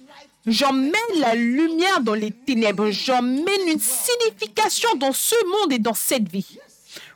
J'emmène 0.48 1.19
la 1.19 1.36
lumière 1.36 2.01
dans 2.01 2.15
les 2.15 2.31
ténèbres. 2.31 2.89
J'emmène 2.89 3.67
une 3.67 3.79
signification 3.79 4.96
dans 4.96 5.13
ce 5.13 5.36
monde 5.46 5.72
et 5.72 5.79
dans 5.79 5.93
cette 5.93 6.27
vie. 6.27 6.57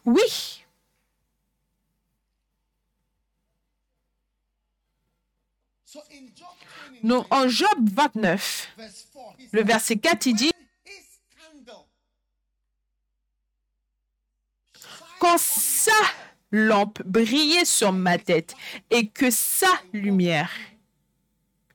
Oui. 0.06 0.62
Donc, 7.04 7.26
en 7.32 7.48
Job 7.48 7.90
29, 7.94 8.76
le 9.52 9.64
verset 9.64 9.98
4, 9.98 10.26
il 10.28 10.36
dit, 10.36 10.52
quand 15.20 15.38
sa 15.38 15.92
lampe 16.52 17.02
brillait 17.06 17.66
sur 17.66 17.92
ma 17.92 18.18
tête 18.18 18.56
et 18.90 19.08
que 19.08 19.30
sa 19.30 19.70
lumière 19.94 20.52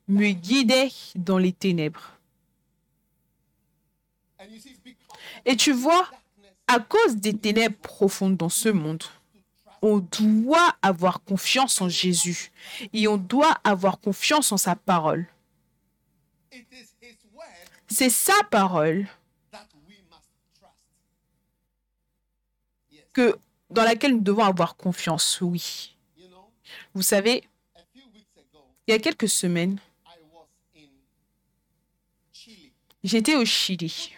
me 0.08 0.30
guidait 0.32 0.90
dans 1.14 1.38
les 1.38 1.52
ténèbres. 1.52 2.12
Et 5.44 5.56
tu 5.56 5.72
vois, 5.72 6.10
à 6.66 6.80
cause 6.80 7.16
des 7.16 7.36
ténèbres 7.36 7.78
profondes 7.78 8.36
dans 8.36 8.48
ce 8.48 8.68
monde, 8.68 9.04
on 9.82 9.98
doit 9.98 10.76
avoir 10.82 11.22
confiance 11.22 11.80
en 11.80 11.88
Jésus 11.88 12.50
et 12.92 13.08
on 13.08 13.16
doit 13.16 13.58
avoir 13.64 14.00
confiance 14.00 14.52
en 14.52 14.56
sa 14.56 14.76
parole. 14.76 15.26
C'est 17.88 18.10
sa 18.10 18.42
parole 18.50 19.06
que, 23.12 23.38
dans 23.70 23.84
laquelle 23.84 24.12
nous 24.12 24.20
devons 24.20 24.44
avoir 24.44 24.76
confiance, 24.76 25.40
oui. 25.40 25.96
Vous 26.94 27.02
savez, 27.02 27.44
il 28.86 28.92
y 28.92 28.92
a 28.92 28.98
quelques 28.98 29.28
semaines, 29.28 29.78
j'étais 33.02 33.34
au 33.36 33.44
Chili. 33.44 34.12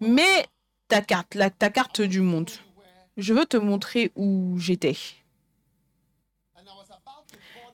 Mais 0.00 0.46
ta 0.88 1.02
carte, 1.02 1.34
la, 1.34 1.50
ta 1.50 1.70
carte 1.70 2.00
du 2.00 2.20
monde, 2.20 2.50
je 3.20 3.34
veux 3.34 3.46
te 3.46 3.56
montrer 3.56 4.12
où 4.16 4.58
j'étais. 4.58 4.96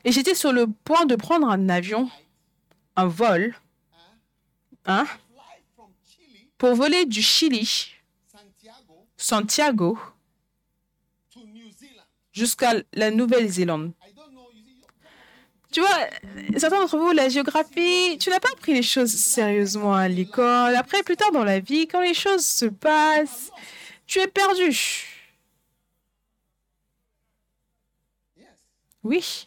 Et 0.05 0.13
j'étais 0.13 0.35
sur 0.35 0.53
le 0.53 0.67
point 0.69 1.05
de 1.07 1.17
prendre 1.17 1.49
un 1.49 1.69
avion, 1.69 2.09
un 2.95 3.07
vol, 3.07 3.57
hein, 4.85 5.07
pour 6.59 6.75
voler 6.75 7.07
du 7.07 7.23
Chili 7.23 7.93
Santiago 9.17 9.99
jusqu'à 12.33 12.75
la 12.93 13.11
Nouvelle-Zélande. 13.11 13.93
Tu 15.73 15.81
vois, 15.81 16.09
certains 16.57 16.81
d'entre 16.81 16.97
vous, 16.97 17.13
la 17.13 17.29
géographie, 17.29 18.17
tu 18.19 18.31
n'as 18.31 18.41
pas 18.41 18.55
pris 18.61 18.75
les 18.75 18.83
choses 18.83 19.13
sérieusement 19.13 19.95
à 19.95 20.09
l'école. 20.09 20.75
Après, 20.77 21.03
plus 21.03 21.17
tard 21.17 21.33
dans 21.33 21.45
la 21.45 21.61
vie, 21.61 21.89
quand 21.89 22.01
les 22.01 22.15
choses 22.15 22.47
se 22.47 22.67
passent, 22.67 23.51
tu 24.07 24.21
es 24.21 24.29
perdu. 24.29 25.16
Oui. 29.07 29.47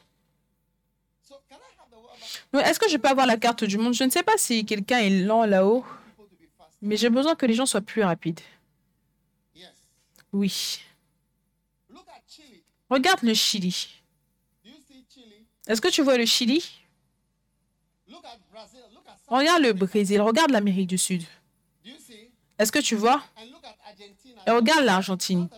Est-ce 2.54 2.80
que 2.80 2.90
je 2.90 2.96
peux 2.96 3.10
avoir 3.10 3.28
la 3.28 3.36
carte 3.36 3.66
du 3.66 3.78
monde? 3.78 3.94
Je 3.94 4.06
ne 4.06 4.10
sais 4.10 4.24
pas 4.24 4.38
si 4.38 4.66
quelqu'un 4.66 5.00
est 5.00 5.10
lent 5.10 5.46
là-haut, 5.46 5.86
mais 6.82 6.96
j'ai 6.96 7.10
besoin 7.10 7.36
que 7.36 7.46
les 7.46 7.54
gens 7.54 7.66
soient 7.66 7.82
plus 7.82 8.02
rapides. 8.02 8.40
Oui. 10.32 10.80
Regarde 12.90 13.22
le 13.22 13.34
Chili. 13.34 13.90
Est-ce 15.68 15.82
que 15.82 15.90
tu 15.90 16.04
vois 16.04 16.18
le 16.18 16.26
Chili? 16.26 16.64
Regarde 19.28 19.62
le 19.62 19.74
Brésil, 19.74 20.22
regarde 20.22 20.52
l'Amérique 20.52 20.88
du 20.88 20.98
Sud. 20.98 21.24
Est-ce 22.58 22.72
que 22.72 22.80
tu 22.80 22.96
vois? 22.96 23.22
Et 24.48 24.52
regarde 24.52 24.86
l'Argentine. 24.86 25.50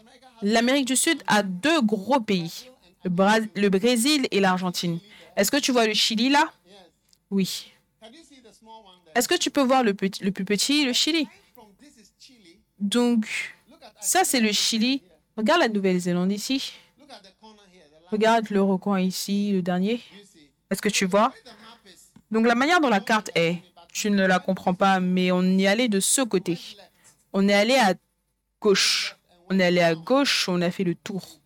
L'Amérique 0.41 0.88
du 0.88 0.96
Sud 0.96 1.22
a 1.27 1.43
deux 1.43 1.81
gros 1.81 2.20
pays, 2.20 2.70
le, 3.03 3.70
Brésil 3.70 4.27
et 4.31 4.39
l'Argentine. 4.39 5.00
Est-ce 5.36 5.51
que 5.51 5.58
tu 5.58 5.72
vois 5.72 5.88
le 5.88 5.93
Chili 5.93 6.29
là? 6.29 6.51
Oui. 7.29 7.72
Est-ce 9.15 9.27
que 9.27 9.38
tu 9.38 9.50
peux 9.50 9.62
voir 9.62 9.84
le, 9.84 9.96
le 10.22 10.31
plus 10.31 10.46
petit, 10.46 10.86
le 10.86 10.93
Chili? 10.93 11.27
Donc, 12.79 13.55
ça 14.00 14.24
c'est 14.24 14.39
le 14.39 14.51
Chili. 14.51 15.01
Regarde 15.38 15.62
la 15.62 15.70
Nouvelle-Zélande 15.70 16.31
ici. 16.31 16.74
Regarde 18.12 18.50
le 18.50 18.62
recoin 18.62 19.00
ici, 19.00 19.51
le 19.53 19.62
dernier. 19.62 20.01
Est-ce 20.70 20.81
que 20.81 20.89
tu 20.89 21.05
vois? 21.05 21.34
Donc 22.29 22.46
la 22.46 22.55
manière 22.55 22.79
dont 22.81 22.89
la 22.89 23.00
carte 23.00 23.29
est, 23.36 23.58
tu 23.91 24.10
ne 24.10 24.25
la 24.25 24.39
comprends 24.39 24.74
pas, 24.74 25.00
mais 25.00 25.31
on 25.31 25.43
y 25.43 25.67
allait 25.67 25.89
de 25.89 26.00
ce 26.00 26.22
côté. 26.22 26.58
On 27.34 27.48
est 27.48 27.53
allé 27.53 27.75
à 27.75 27.93
gauche. 28.60 29.17
On 29.50 29.60
est 29.60 29.65
allé 29.65 29.81
à 29.81 29.96
gauche, 29.96 30.48
on 30.48 30.62
a 30.62 30.72
fait 30.72 30.86
le 30.86 30.96
tour. 30.96 31.39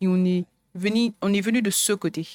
Et 0.00 0.08
on 0.08 0.24
est 0.24 0.44
on 0.74 1.32
est 1.32 1.40
venu 1.40 1.62
de 1.62 1.70
ce 1.70 1.92
côté. 1.92 2.26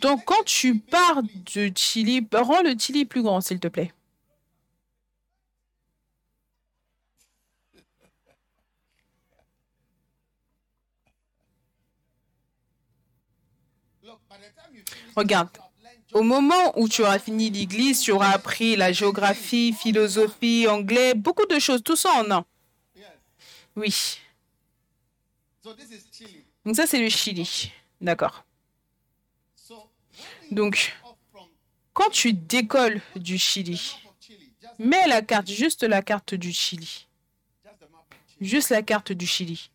Donc 0.00 0.24
quand 0.24 0.44
tu 0.44 0.78
pars 0.78 1.22
de 1.22 1.72
Chili, 1.74 2.26
rends 2.32 2.62
le 2.62 2.78
Chili 2.78 3.04
plus 3.04 3.22
grand, 3.22 3.40
s'il 3.40 3.60
te 3.60 3.68
plaît. 3.68 3.92
Regarde. 15.16 15.48
Au 16.12 16.22
moment 16.22 16.78
où 16.78 16.88
tu 16.88 17.02
auras 17.02 17.18
fini 17.18 17.50
l'église, 17.50 18.00
tu 18.00 18.12
auras 18.12 18.30
appris 18.30 18.76
la 18.76 18.92
géographie, 18.92 19.72
philosophie, 19.72 20.66
anglais, 20.68 21.14
beaucoup 21.14 21.46
de 21.46 21.58
choses, 21.58 21.82
tout 21.82 21.96
ça 21.96 22.10
en 22.12 22.30
un. 22.30 22.44
Oui. 23.76 24.18
Donc 26.64 26.76
ça, 26.76 26.86
c'est 26.86 27.00
le 27.00 27.08
Chili. 27.08 27.72
D'accord. 28.00 28.44
Donc, 30.50 30.94
quand 31.92 32.10
tu 32.10 32.32
décolles 32.32 33.00
du 33.16 33.38
Chili, 33.38 33.96
mets 34.78 35.06
la 35.06 35.22
carte, 35.22 35.48
juste 35.48 35.82
la 35.82 36.02
carte 36.02 36.34
du 36.34 36.52
Chili. 36.52 37.06
Juste 38.40 38.70
la 38.70 38.82
carte 38.82 39.12
du 39.12 39.26
Chili. 39.26 39.70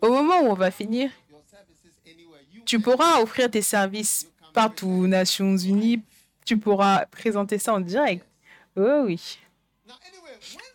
Au 0.00 0.10
moment 0.10 0.40
où 0.40 0.46
on 0.46 0.54
va 0.54 0.70
finir, 0.70 1.10
tu 2.64 2.80
pourras 2.80 3.20
offrir 3.20 3.50
tes 3.50 3.62
services 3.62 4.30
partout 4.52 4.88
aux 4.88 5.06
Nations 5.06 5.56
Unies. 5.56 6.02
Tu 6.44 6.56
pourras 6.56 7.06
présenter 7.06 7.58
ça 7.58 7.74
en 7.74 7.80
direct. 7.80 8.24
Oh 8.76 9.02
oui. 9.04 9.38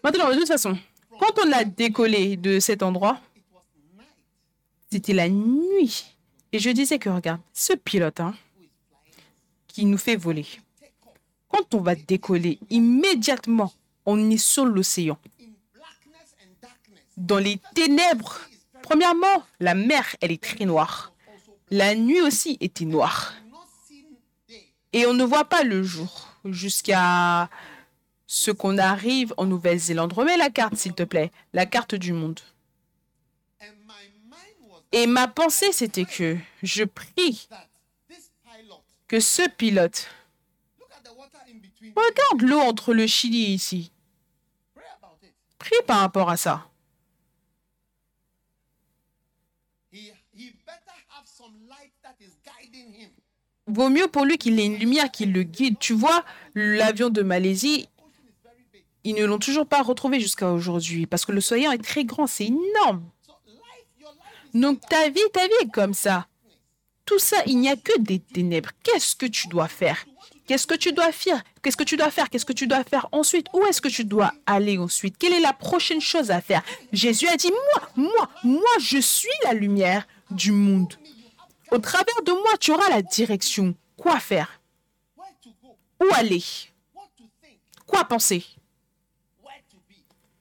Maintenant, 0.04 0.30
de 0.30 0.36
toute 0.36 0.48
façon, 0.48 0.78
quand 1.20 1.40
on 1.46 1.52
a 1.54 1.64
décollé 1.64 2.36
de 2.36 2.60
cet 2.60 2.84
endroit, 2.84 3.20
c'était 4.92 5.14
la 5.14 5.30
nuit. 5.30 6.06
Et 6.52 6.60
je 6.60 6.70
disais 6.70 7.00
que, 7.00 7.10
regarde, 7.10 7.40
ce 7.54 7.74
pilote 7.74 8.20
hein, 8.20 8.36
qui 9.68 9.86
nous 9.86 9.98
fait 9.98 10.18
voler, 10.18 10.46
quand 11.48 11.74
on 11.74 11.82
va 11.82 11.96
décoller, 11.96 12.60
immédiatement, 12.70 13.72
on 14.06 14.30
est 14.30 14.38
sur 14.38 14.66
l'océan. 14.66 15.18
Dans 17.16 17.38
les 17.40 17.60
ténèbres, 17.74 18.40
premièrement, 18.82 19.44
la 19.60 19.76
mer, 19.76 20.16
elle 20.20 20.32
est 20.32 20.44
très 20.44 20.66
noire. 20.66 21.14
La 21.72 21.96
nuit 21.96 22.22
aussi 22.22 22.58
était 22.60 22.86
noire. 22.86 23.34
Et 24.92 25.06
on 25.06 25.14
ne 25.14 25.24
voit 25.24 25.46
pas 25.46 25.64
le 25.64 25.82
jour 25.82 26.28
jusqu'à 26.46 27.50
ce 28.34 28.50
qu'on 28.50 28.80
arrive 28.80 29.32
en 29.38 29.46
Nouvelle-Zélande. 29.46 30.12
Remets 30.12 30.38
la 30.38 30.50
carte, 30.50 30.76
s'il 30.76 30.96
te 30.96 31.04
plaît, 31.04 31.32
la 31.54 31.68
carte 31.68 31.94
du 31.94 32.14
monde. 32.14 32.40
Et 34.92 35.06
ma 35.06 35.28
pensée, 35.28 35.72
c'était 35.72 36.06
que 36.06 36.36
je 36.64 36.84
prie 36.84 37.48
que 39.08 39.20
ce 39.20 39.48
pilote 39.50 40.08
regarde 41.96 42.42
l'eau 42.42 42.60
entre 42.60 42.96
le 42.96 43.06
Chili 43.06 43.44
et 43.44 43.50
ici. 43.50 43.92
Prie 45.60 45.76
par 45.86 46.00
rapport 46.00 46.32
à 46.32 46.38
ça. 46.38 46.68
Vaut 53.68 53.90
mieux 53.90 54.08
pour 54.08 54.26
lui 54.26 54.40
qu'il 54.40 54.60
ait 54.60 54.66
une 54.66 54.78
lumière 54.78 55.12
qui 55.12 55.28
le 55.28 55.44
guide. 55.44 55.78
Tu 55.80 55.94
vois, 55.94 56.26
l'avion 56.56 57.10
de 57.10 57.22
Malaisie, 57.22 57.88
ils 59.04 59.16
ne 59.16 59.26
l'ont 59.26 59.40
toujours 59.40 59.68
pas 59.68 59.82
retrouvé 59.82 60.20
jusqu'à 60.20 60.52
aujourd'hui 60.52 61.06
parce 61.06 61.26
que 61.26 61.32
l'océan 61.32 61.72
est 61.72 61.84
très 61.84 62.06
grand, 62.06 62.28
c'est 62.28 62.46
énorme. 62.46 63.04
Donc 64.54 64.82
ta 64.88 65.10
vie, 65.10 65.22
ta 65.34 65.46
vie 65.46 65.54
est 65.62 65.72
comme 65.72 65.94
ça. 65.94 66.28
Tout 67.06 67.20
ça, 67.20 67.38
il 67.46 67.60
n'y 67.60 67.70
a 67.70 67.76
que 67.76 68.00
des 68.00 68.20
ténèbres. 68.20 68.70
Qu'est-ce 68.84 69.16
que 69.16 69.26
tu 69.26 69.48
dois 69.48 69.68
faire? 69.68 70.06
Qu'est-ce 70.48 70.68
que 70.68 70.76
tu 70.76 70.92
dois 70.92 71.12
faire? 71.12 71.42
Qu'est-ce 71.62 71.78
que 71.78 71.84
tu 71.84 71.98
dois 71.98 72.12
faire? 72.12 72.30
Qu'est-ce 72.30 72.46
que 72.46 72.54
tu 72.54 72.68
dois 72.68 72.84
faire 72.84 73.08
ensuite? 73.12 73.48
Où 73.54 73.64
est-ce 73.66 73.82
que 73.82 73.88
tu 73.88 74.06
dois 74.06 74.32
aller 74.46 74.78
ensuite? 74.78 75.18
Quelle 75.18 75.34
est 75.34 75.40
la 75.40 75.54
prochaine 75.54 76.02
chose 76.02 76.32
à 76.32 76.42
faire? 76.42 76.64
Jésus 76.92 77.28
a 77.28 77.36
dit, 77.36 77.52
moi, 77.52 77.90
moi, 77.96 78.30
moi, 78.44 78.72
je 78.80 79.00
suis 79.00 79.30
la 79.44 79.54
lumière 79.54 80.06
du 80.32 80.52
monde. 80.52 80.94
Au 81.72 81.80
travers 81.80 82.22
de 82.26 82.32
moi, 82.32 82.58
tu 82.60 82.72
auras 82.72 82.90
la 82.90 83.02
direction. 83.02 83.74
Quoi 83.98 84.20
faire? 84.20 84.60
Où 86.02 86.06
aller? 86.14 86.44
Quoi 87.88 88.04
penser? 88.04 88.46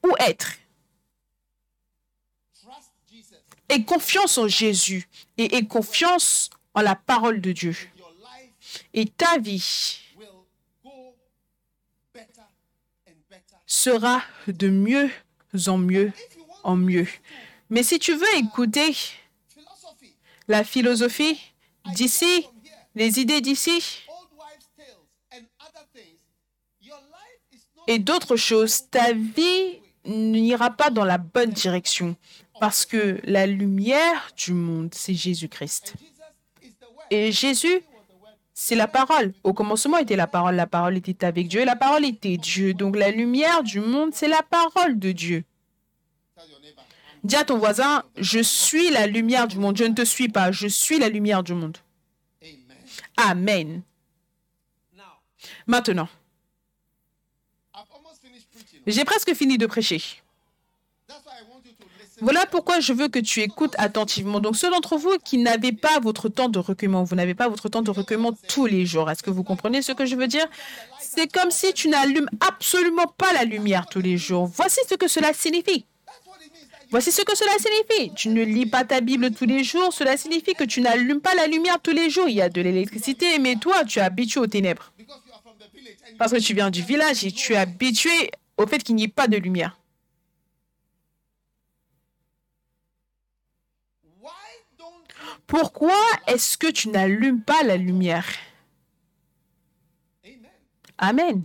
Où 0.03 0.13
être. 0.19 0.53
Et 3.69 3.83
confiance 3.83 4.37
en 4.37 4.47
Jésus. 4.47 5.07
Et 5.37 5.55
aie 5.55 5.65
confiance 5.65 6.49
en 6.73 6.81
la 6.81 6.95
parole 6.95 7.41
de 7.41 7.51
Dieu. 7.51 7.75
Et 8.93 9.05
ta 9.05 9.37
vie 9.37 9.99
sera 13.65 14.23
de 14.47 14.69
mieux 14.69 15.09
en 15.67 15.77
mieux 15.77 16.11
en 16.63 16.75
mieux. 16.75 17.07
Mais 17.69 17.83
si 17.83 17.99
tu 17.99 18.13
veux 18.15 18.35
écouter 18.35 18.95
la 20.47 20.63
philosophie 20.63 21.39
d'ici, 21.93 22.47
les 22.95 23.19
idées 23.19 23.41
d'ici 23.41 24.05
et 27.87 27.99
d'autres 27.99 28.37
choses, 28.37 28.89
ta 28.89 29.13
vie 29.13 29.79
n'ira 30.05 30.71
pas 30.71 30.89
dans 30.89 31.05
la 31.05 31.17
bonne 31.17 31.51
direction 31.51 32.15
parce 32.59 32.85
que 32.85 33.19
la 33.23 33.45
lumière 33.45 34.31
du 34.37 34.53
monde, 34.53 34.93
c'est 34.93 35.13
Jésus-Christ. 35.13 35.95
Et 37.09 37.31
Jésus, 37.31 37.81
c'est 38.53 38.75
la 38.75 38.87
parole. 38.87 39.33
Au 39.43 39.53
commencement 39.53 39.97
était 39.97 40.15
la 40.15 40.27
parole, 40.27 40.55
la 40.55 40.67
parole 40.67 40.97
était 40.97 41.25
avec 41.25 41.47
Dieu 41.47 41.65
la 41.65 41.75
parole 41.75 42.05
était 42.05 42.37
Dieu. 42.37 42.73
Donc 42.73 42.95
la 42.95 43.11
lumière 43.11 43.63
du 43.63 43.79
monde, 43.79 44.11
c'est 44.13 44.27
la 44.27 44.43
parole 44.43 44.99
de 44.99 45.11
Dieu. 45.11 45.43
Dis 47.23 47.35
à 47.35 47.45
ton 47.45 47.57
voisin, 47.57 48.03
je 48.17 48.39
suis 48.39 48.89
la 48.89 49.07
lumière 49.07 49.47
du 49.47 49.57
monde. 49.57 49.77
Je 49.77 49.85
ne 49.85 49.93
te 49.93 50.03
suis 50.03 50.27
pas, 50.27 50.51
je 50.51 50.67
suis 50.67 50.99
la 50.99 51.09
lumière 51.09 51.41
du 51.41 51.53
monde. 51.53 51.77
Amen. 53.17 53.81
Maintenant, 55.67 56.09
j'ai 58.87 59.05
presque 59.05 59.33
fini 59.33 59.57
de 59.57 59.65
prêcher. 59.65 60.01
Voilà 62.21 62.45
pourquoi 62.45 62.79
je 62.79 62.93
veux 62.93 63.07
que 63.09 63.19
tu 63.19 63.41
écoutes 63.41 63.75
attentivement. 63.77 64.39
Donc 64.39 64.55
ceux 64.55 64.69
d'entre 64.69 64.97
vous 64.97 65.17
qui 65.25 65.37
n'avez 65.39 65.71
pas 65.73 65.99
votre 65.99 66.29
temps 66.29 66.47
de 66.47 66.59
recueillement, 66.59 67.03
vous 67.03 67.15
n'avez 67.15 67.33
pas 67.33 67.49
votre 67.49 67.69
temps 67.69 67.81
de 67.81 67.91
recueillement 67.91 68.33
tous 68.47 68.65
les 68.65 68.85
jours. 68.85 69.09
Est-ce 69.09 69.23
que 69.23 69.31
vous 69.31 69.43
comprenez 69.43 69.81
ce 69.81 69.91
que 69.91 70.05
je 70.05 70.15
veux 70.15 70.27
dire? 70.27 70.45
C'est 71.01 71.31
comme 71.31 71.51
si 71.51 71.73
tu 71.73 71.89
n'allumes 71.89 72.29
absolument 72.39 73.07
pas 73.07 73.33
la 73.33 73.43
lumière 73.43 73.87
tous 73.87 73.99
les 73.99 74.17
jours. 74.17 74.45
Voici 74.45 74.79
ce 74.87 74.95
que 74.95 75.07
cela 75.07 75.33
signifie. 75.33 75.85
Voici 76.91 77.11
ce 77.11 77.23
que 77.23 77.35
cela 77.35 77.51
signifie. 77.57 78.13
Tu 78.15 78.29
ne 78.29 78.43
lis 78.43 78.67
pas 78.67 78.83
ta 78.85 79.01
Bible 79.01 79.31
tous 79.31 79.45
les 79.45 79.63
jours. 79.63 79.91
Cela 79.91 80.15
signifie 80.15 80.53
que 80.53 80.63
tu 80.63 80.79
n'allumes 80.79 81.21
pas 81.21 81.33
la 81.33 81.47
lumière 81.47 81.79
tous 81.81 81.91
les 81.91 82.09
jours. 82.09 82.29
Il 82.29 82.35
y 82.35 82.41
a 82.41 82.49
de 82.49 82.61
l'électricité, 82.61 83.39
mais 83.39 83.55
toi, 83.55 83.83
tu 83.83 83.97
es 83.97 84.03
habitué 84.03 84.39
aux 84.39 84.47
ténèbres. 84.47 84.93
Parce 86.19 86.31
que 86.31 86.37
tu 86.37 86.53
viens 86.53 86.69
du 86.69 86.83
village 86.83 87.25
et 87.25 87.31
tu 87.31 87.53
es 87.53 87.57
habitué 87.57 88.29
au 88.57 88.67
fait 88.67 88.83
qu'il 88.83 88.95
n'y 88.95 89.03
ait 89.03 89.07
pas 89.07 89.27
de 89.27 89.37
lumière. 89.37 89.79
Pourquoi 95.47 95.97
est-ce 96.27 96.57
que 96.57 96.67
tu 96.67 96.89
n'allumes 96.89 97.41
pas 97.41 97.63
la 97.63 97.77
lumière? 97.77 98.25
Amen. 100.97 101.43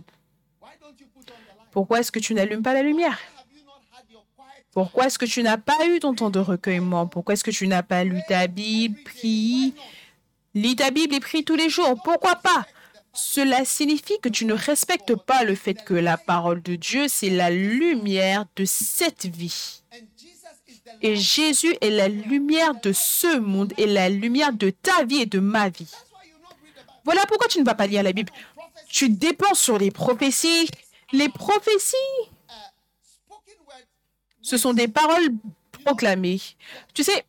Pourquoi 1.71 1.99
est-ce 1.99 2.11
que 2.11 2.19
tu 2.19 2.33
n'allumes 2.33 2.63
pas 2.63 2.73
la 2.73 2.81
lumière? 2.81 3.19
Pourquoi 4.71 5.07
est-ce 5.07 5.19
que 5.19 5.25
tu 5.25 5.43
n'as 5.43 5.57
pas 5.57 5.85
eu 5.87 5.99
ton 5.99 6.13
temps 6.13 6.29
de 6.29 6.39
recueillement 6.39 7.07
Pourquoi 7.07 7.33
est-ce 7.33 7.43
que 7.43 7.51
tu 7.51 7.67
n'as 7.67 7.83
pas 7.83 8.03
lu 8.03 8.19
ta 8.27 8.47
Bible, 8.47 8.97
prié? 9.03 9.73
Lis 10.53 10.75
ta 10.75 10.91
Bible 10.91 11.15
et 11.15 11.19
prie 11.19 11.43
tous 11.43 11.55
les 11.55 11.69
jours. 11.69 12.01
Pourquoi 12.03 12.35
pas? 12.35 12.65
Cela 13.19 13.65
signifie 13.65 14.19
que 14.21 14.29
tu 14.29 14.45
ne 14.45 14.53
respectes 14.53 15.15
pas 15.15 15.43
le 15.43 15.53
fait 15.53 15.83
que 15.83 15.93
la 15.93 16.17
parole 16.17 16.61
de 16.61 16.75
Dieu, 16.75 17.07
c'est 17.07 17.29
la 17.29 17.49
lumière 17.49 18.45
de 18.55 18.65
cette 18.65 19.25
vie. 19.25 19.81
Et 21.01 21.15
Jésus 21.15 21.75
est 21.81 21.89
la 21.89 22.07
lumière 22.07 22.79
de 22.81 22.93
ce 22.93 23.37
monde 23.37 23.73
et 23.77 23.85
la 23.85 24.09
lumière 24.09 24.53
de 24.53 24.69
ta 24.69 25.03
vie 25.03 25.21
et 25.21 25.25
de 25.25 25.39
ma 25.39 25.69
vie. 25.69 25.91
Voilà 27.03 27.25
pourquoi 27.27 27.47
tu 27.47 27.59
ne 27.59 27.65
vas 27.65 27.75
pas 27.75 27.87
lire 27.87 28.03
la 28.03 28.13
Bible. 28.13 28.31
Tu 28.87 29.09
dépends 29.09 29.53
sur 29.53 29.77
les 29.77 29.91
prophéties. 29.91 30.69
Les 31.11 31.29
prophéties, 31.29 31.95
ce 34.41 34.57
sont 34.57 34.73
des 34.73 34.87
paroles 34.87 35.29
proclamées. 35.83 36.41
Tu 36.93 37.03
sais, 37.03 37.25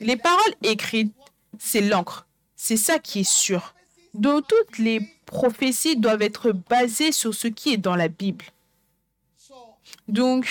les 0.00 0.16
paroles 0.16 0.54
écrites, 0.62 1.14
c'est 1.58 1.82
l'encre. 1.82 2.26
C'est 2.56 2.76
ça 2.76 2.98
qui 2.98 3.20
est 3.20 3.30
sûr. 3.30 3.74
Donc 4.14 4.46
toutes 4.48 4.78
les 4.78 5.00
prophéties 5.26 5.96
doivent 5.96 6.22
être 6.22 6.52
basées 6.52 7.12
sur 7.12 7.34
ce 7.34 7.48
qui 7.48 7.72
est 7.72 7.76
dans 7.76 7.96
la 7.96 8.08
Bible. 8.08 8.44
Donc, 10.08 10.48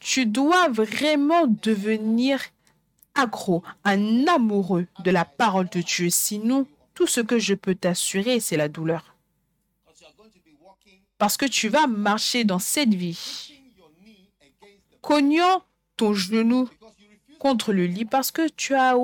tu 0.00 0.26
dois 0.26 0.68
vraiment 0.68 1.46
devenir 1.46 2.40
accro, 3.14 3.62
un 3.84 4.26
amoureux 4.26 4.86
de 5.04 5.10
la 5.10 5.24
parole 5.24 5.68
de 5.68 5.80
Dieu. 5.80 6.10
Sinon, 6.10 6.66
tout 6.94 7.06
ce 7.06 7.20
que 7.20 7.38
je 7.38 7.54
peux 7.54 7.74
t'assurer, 7.74 8.40
c'est 8.40 8.56
la 8.56 8.68
douleur. 8.68 9.14
Parce 11.18 11.36
que 11.36 11.46
tu 11.46 11.68
vas 11.68 11.86
marcher 11.86 12.44
dans 12.44 12.58
cette 12.58 12.94
vie, 12.94 13.52
cognant 15.02 15.62
ton 15.96 16.14
genou 16.14 16.68
contre 17.38 17.72
le 17.72 17.86
lit 17.86 18.04
parce 18.06 18.30
que 18.30 18.48
tu 18.48 18.74
as 18.74 18.96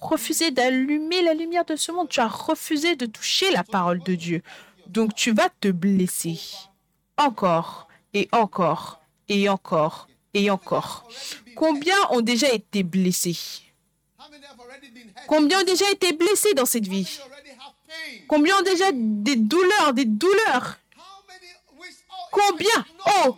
refusé 0.00 0.50
d'allumer 0.50 1.22
la 1.22 1.34
lumière 1.34 1.64
de 1.64 1.76
ce 1.76 1.92
monde. 1.92 2.08
Tu 2.08 2.20
as 2.20 2.28
refusé 2.28 2.96
de 2.96 3.06
toucher 3.06 3.50
la 3.50 3.64
parole 3.64 4.02
de 4.02 4.14
Dieu. 4.14 4.42
Donc 4.86 5.14
tu 5.14 5.32
vas 5.32 5.48
te 5.60 5.68
blesser 5.68 6.40
encore 7.16 7.88
et 8.14 8.28
encore 8.32 9.00
et 9.28 9.48
encore 9.48 10.08
et 10.34 10.50
encore. 10.50 11.08
Combien 11.54 11.96
ont 12.10 12.20
déjà 12.20 12.52
été 12.52 12.82
blessés? 12.82 13.36
Combien 15.26 15.60
ont 15.60 15.64
déjà 15.64 15.90
été 15.90 16.12
blessés 16.12 16.54
dans 16.54 16.66
cette 16.66 16.86
vie? 16.86 17.18
Combien 18.28 18.56
ont 18.58 18.62
déjà 18.62 18.90
des 18.92 19.36
douleurs, 19.36 19.92
des 19.92 20.04
douleurs? 20.04 20.78
Combien? 22.30 22.86
Oh 23.24 23.36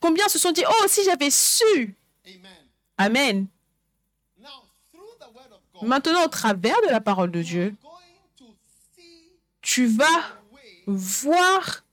Combien 0.00 0.28
se 0.28 0.38
sont 0.38 0.52
dit, 0.52 0.64
oh, 0.68 0.84
si 0.86 1.02
j'avais 1.04 1.30
su? 1.30 1.96
Amen 2.26 2.52
Amen. 2.98 3.46
now 4.38 4.48
through 4.92 5.16
the 5.18 5.26
word 5.34 5.50
of 5.50 5.60
God 5.60 5.63
Maintenant, 5.82 6.24
au 6.24 6.28
travers 6.28 6.76
de 6.86 6.90
la 6.90 7.00
parole 7.00 7.30
de 7.30 7.42
Dieu, 7.42 7.74
tu 9.60 9.86
vas 9.86 10.04
voir 10.86 11.84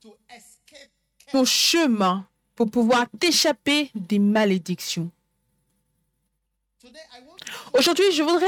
ton 1.30 1.44
chemin 1.44 2.26
pour 2.54 2.70
pouvoir 2.70 3.06
t'échapper 3.18 3.90
des 3.94 4.18
malédictions. 4.18 5.10
Aujourd'hui, 7.72 8.04
je 8.12 8.22
voudrais 8.22 8.46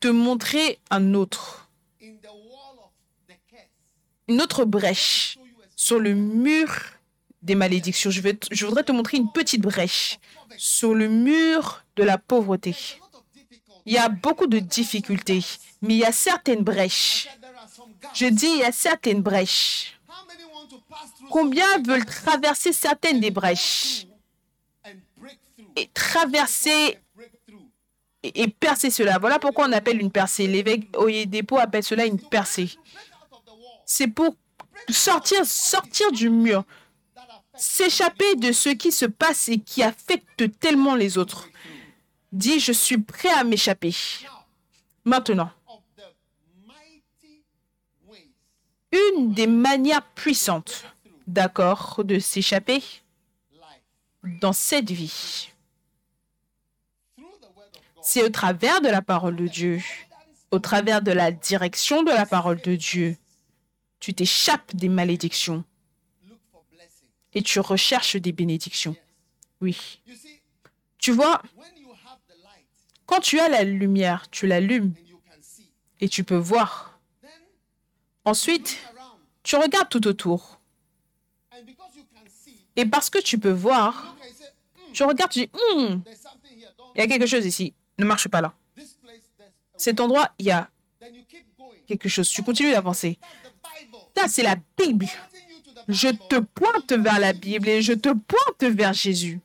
te 0.00 0.08
montrer 0.08 0.78
un 0.90 1.14
autre, 1.14 1.68
une 4.28 4.40
autre 4.42 4.64
brèche 4.64 5.38
sur 5.74 5.98
le 5.98 6.14
mur 6.14 6.68
des 7.42 7.54
malédictions. 7.54 8.10
Je, 8.10 8.20
je 8.50 8.66
voudrais 8.66 8.84
te 8.84 8.92
montrer 8.92 9.16
une 9.16 9.32
petite 9.32 9.62
brèche 9.62 10.18
sur 10.56 10.94
le 10.94 11.08
mur 11.08 11.84
de 11.96 12.02
la 12.02 12.18
pauvreté. 12.18 12.76
Il 13.88 13.94
y 13.94 13.96
a 13.96 14.10
beaucoup 14.10 14.46
de 14.46 14.58
difficultés, 14.58 15.42
mais 15.80 15.94
il 15.94 16.00
y 16.00 16.04
a 16.04 16.12
certaines 16.12 16.62
brèches. 16.62 17.26
Je 18.12 18.26
dis, 18.26 18.46
il 18.46 18.58
y 18.58 18.62
a 18.62 18.70
certaines 18.70 19.22
brèches. 19.22 19.98
Combien 21.30 21.64
veulent 21.86 22.04
traverser 22.04 22.74
certaines 22.74 23.18
des 23.18 23.30
brèches 23.30 24.06
et 25.74 25.88
traverser 25.94 26.98
et 28.22 28.48
percer 28.48 28.90
cela? 28.90 29.18
Voilà 29.18 29.38
pourquoi 29.38 29.66
on 29.66 29.72
appelle 29.72 30.02
une 30.02 30.12
percée. 30.12 30.46
L'évêque 30.46 30.94
Oyedepo 30.94 31.56
appelle 31.56 31.82
cela 31.82 32.04
une 32.04 32.20
percée. 32.20 32.70
C'est 33.86 34.08
pour 34.08 34.36
sortir, 34.90 35.46
sortir 35.46 36.12
du 36.12 36.28
mur, 36.28 36.62
s'échapper 37.56 38.34
de 38.36 38.52
ce 38.52 38.68
qui 38.68 38.92
se 38.92 39.06
passe 39.06 39.48
et 39.48 39.58
qui 39.58 39.82
affecte 39.82 40.58
tellement 40.60 40.94
les 40.94 41.16
autres. 41.16 41.48
Dis, 42.32 42.60
je 42.60 42.72
suis 42.72 42.98
prêt 42.98 43.30
à 43.30 43.44
m'échapper. 43.44 43.94
Maintenant, 45.04 45.50
une 48.92 49.32
des 49.32 49.46
manières 49.46 50.06
puissantes, 50.14 50.84
d'accord, 51.26 52.02
de 52.04 52.18
s'échapper 52.18 52.82
dans 54.40 54.52
cette 54.52 54.90
vie, 54.90 55.50
c'est 58.02 58.22
au 58.22 58.30
travers 58.30 58.80
de 58.80 58.88
la 58.88 59.02
parole 59.02 59.36
de 59.36 59.46
Dieu, 59.46 59.80
au 60.50 60.58
travers 60.58 61.02
de 61.02 61.12
la 61.12 61.30
direction 61.30 62.02
de 62.02 62.10
la 62.10 62.26
parole 62.26 62.60
de 62.62 62.74
Dieu. 62.74 63.16
Tu 64.00 64.14
t'échappes 64.14 64.74
des 64.74 64.88
malédictions 64.88 65.64
et 67.34 67.42
tu 67.42 67.60
recherches 67.60 68.16
des 68.16 68.32
bénédictions. 68.32 68.96
Oui. 69.60 70.00
Tu 70.98 71.12
vois, 71.12 71.42
when 71.56 71.76
you 71.76 71.90
have 71.90 72.18
the 72.28 72.34
light 72.42 72.66
quand 73.08 73.20
tu 73.20 73.40
as 73.40 73.48
la 73.48 73.64
lumière, 73.64 74.28
tu 74.30 74.46
l'allumes 74.46 74.92
et 76.00 76.08
tu 76.08 76.24
peux 76.24 76.36
voir. 76.36 77.00
Ensuite, 78.24 78.78
tu 79.42 79.56
regardes 79.56 79.88
tout 79.88 80.06
autour. 80.06 80.60
Et 82.76 82.84
parce 82.84 83.08
que 83.10 83.18
tu 83.18 83.38
peux 83.38 83.50
voir, 83.50 84.14
look 84.14 84.22
and 84.22 84.34
say 84.36 84.44
"Hmm, 84.76 84.92
tu 84.92 85.02
regardes, 85.04 85.32
tu 85.32 85.40
dis, 85.40 85.50
don't 85.54 86.92
il 86.94 86.98
y 86.98 87.00
a 87.00 87.06
quelque 87.06 87.26
chose 87.26 87.46
ici. 87.46 87.72
Ne 87.98 88.04
marche 88.04 88.28
pas 88.28 88.42
là. 88.42 88.54
Cet 89.76 90.00
endroit, 90.00 90.30
il 90.38 90.46
y 90.46 90.50
a 90.50 90.68
quelque 91.88 92.08
chose. 92.10 92.28
Tu 92.28 92.42
continues 92.42 92.72
d'avancer. 92.72 93.18
Ça, 94.16 94.28
c'est 94.28 94.42
la 94.42 94.56
Bible. 94.76 95.06
Je 95.88 96.08
te 96.08 96.36
pointe 96.40 96.92
vers 96.92 97.18
la 97.18 97.32
Bible 97.32 97.68
et 97.68 97.80
je 97.80 97.94
te 97.94 98.10
pointe 98.10 98.62
vers 98.74 98.92
Jésus. 98.92 99.40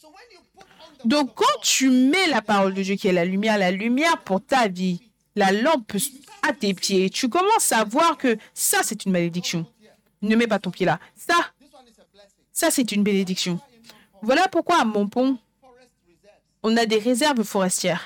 so 0.00 0.06
when 0.08 0.24
you 0.30 0.38
put 0.54 0.66
on 0.80 0.92
the 0.95 0.95
Donc, 1.06 1.34
quand 1.34 1.60
tu 1.62 1.88
mets 1.88 2.26
la 2.28 2.42
parole 2.42 2.74
de 2.74 2.82
Dieu 2.82 2.96
qui 2.96 3.06
est 3.06 3.12
la 3.12 3.24
lumière, 3.24 3.58
la 3.58 3.70
lumière 3.70 4.18
pour 4.22 4.44
ta 4.44 4.66
vie, 4.66 5.00
la 5.36 5.52
lampe 5.52 5.92
à 6.42 6.52
tes 6.52 6.74
pieds, 6.74 7.10
tu 7.10 7.28
commences 7.28 7.70
à 7.70 7.84
voir 7.84 8.18
que 8.18 8.36
ça, 8.52 8.78
c'est 8.82 9.04
une 9.04 9.12
malédiction. 9.12 9.66
Ne 10.22 10.34
mets 10.34 10.48
pas 10.48 10.58
ton 10.58 10.70
pied 10.70 10.84
là. 10.84 10.98
Ça, 11.14 11.34
ça, 12.52 12.70
c'est 12.70 12.90
une 12.90 13.04
bénédiction. 13.04 13.60
Voilà 14.22 14.48
pourquoi 14.48 14.80
à 14.80 14.84
Montpont, 14.84 15.38
on 16.64 16.76
a 16.76 16.86
des 16.86 16.98
réserves 16.98 17.44
forestières. 17.44 18.02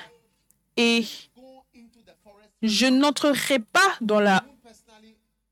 Et 0.77 1.03
je 2.61 2.85
n'entrerai 2.85 3.59
pas 3.59 3.79
dans 4.01 4.19
la, 4.19 4.43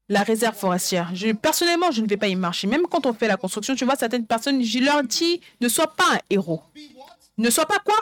réserve 0.10 0.56
forestière. 0.56 1.12
Personnellement, 1.42 1.90
je 1.92 2.02
ne 2.02 2.08
vais 2.08 2.18
pas 2.18 2.28
y 2.28 2.36
marcher. 2.36 2.68
Même 2.68 2.84
quand 2.84 3.08
on 3.08 3.14
fait 3.14 3.28
la 3.28 3.38
construction, 3.38 3.74
tu 3.74 3.86
vois, 3.86 3.96
certaines 3.96 4.28
personnes, 4.28 4.64
je 4.64 4.80
leur 4.80 5.02
dis, 5.02 5.42
ne 5.62 5.68
sois 5.68 5.88
pas 5.88 6.16
un 6.16 6.20
héros. 6.30 6.62
Ne 7.40 7.50
sois 7.50 7.66
pas 7.66 7.80
quoi? 7.80 7.96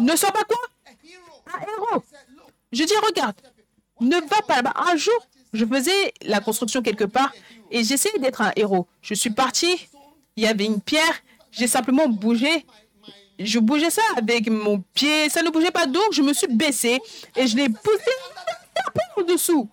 Ne 0.00 0.14
sois 0.16 0.32
pas 0.32 0.44
quoi? 0.44 0.58
Un 1.46 1.60
héros. 1.62 2.04
Je 2.70 2.84
dis, 2.84 2.92
regarde, 3.06 3.34
ne 4.00 4.16
va 4.16 4.42
pas 4.42 4.56
là-bas. 4.56 4.74
Un 4.76 4.96
jour, 4.96 5.26
je 5.54 5.64
faisais 5.64 6.12
la 6.20 6.40
construction 6.40 6.82
quelque 6.82 7.04
part 7.04 7.32
et 7.70 7.82
j'essayais 7.82 8.18
d'être 8.18 8.42
un 8.42 8.52
héros. 8.56 8.86
Je 9.00 9.14
suis 9.14 9.30
parti, 9.30 9.88
il 10.36 10.44
y 10.44 10.46
avait 10.46 10.66
une 10.66 10.80
pierre, 10.80 11.22
j'ai 11.50 11.66
simplement 11.66 12.06
bougé. 12.06 12.66
Je 13.38 13.58
bougeais 13.58 13.88
ça 13.88 14.02
avec 14.18 14.50
mon 14.50 14.80
pied, 14.92 15.30
ça 15.30 15.42
ne 15.42 15.48
bougeait 15.48 15.70
pas 15.70 15.86
donc 15.86 16.12
je 16.12 16.20
me 16.20 16.34
suis 16.34 16.46
baissé 16.48 17.00
et 17.36 17.46
je 17.46 17.56
l'ai 17.56 17.70
poussé 17.70 18.12
en 19.16 19.22
dessous. 19.22 19.70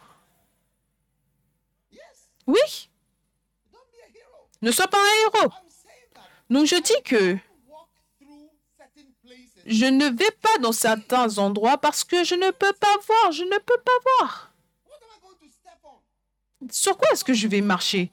Oui, 2.48 2.90
ne 4.62 4.72
sois 4.72 4.88
pas 4.88 4.98
un 4.98 5.40
héros. 5.40 5.52
Donc 6.50 6.66
je 6.66 6.82
dis 6.82 7.04
que 7.04 7.38
je 9.68 9.86
ne 9.86 10.06
vais 10.06 10.32
pas 10.42 10.58
dans 10.62 10.72
certains 10.72 11.38
endroits 11.38 11.78
parce 11.78 12.04
que 12.04 12.24
je 12.24 12.36
ne 12.36 12.52
peux 12.52 12.74
pas 12.74 12.96
voir, 13.06 13.32
je 13.32 13.44
ne 13.44 13.58
peux 13.60 13.82
pas 13.84 14.00
voir. 14.18 14.54
Sur 16.72 16.98
quoi 16.98 17.10
est-ce 17.12 17.24
que 17.24 17.34
je 17.34 17.48
vais 17.48 17.62
marcher? 17.62 18.12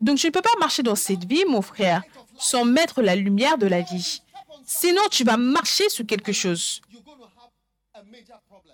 Donc 0.00 0.18
je 0.18 0.28
ne 0.28 0.32
peux 0.32 0.40
pas 0.40 0.58
marcher 0.58 0.82
dans 0.82 0.94
cette 0.94 1.24
vie, 1.24 1.44
mon 1.46 1.60
frère, 1.60 2.02
sans 2.38 2.64
mettre 2.64 3.02
la 3.02 3.16
lumière 3.16 3.58
de 3.58 3.66
la 3.66 3.82
vie. 3.82 4.22
Sinon, 4.64 5.02
tu 5.10 5.24
vas 5.24 5.36
marcher 5.36 5.88
sur 5.88 6.06
quelque 6.06 6.32
chose 6.32 6.80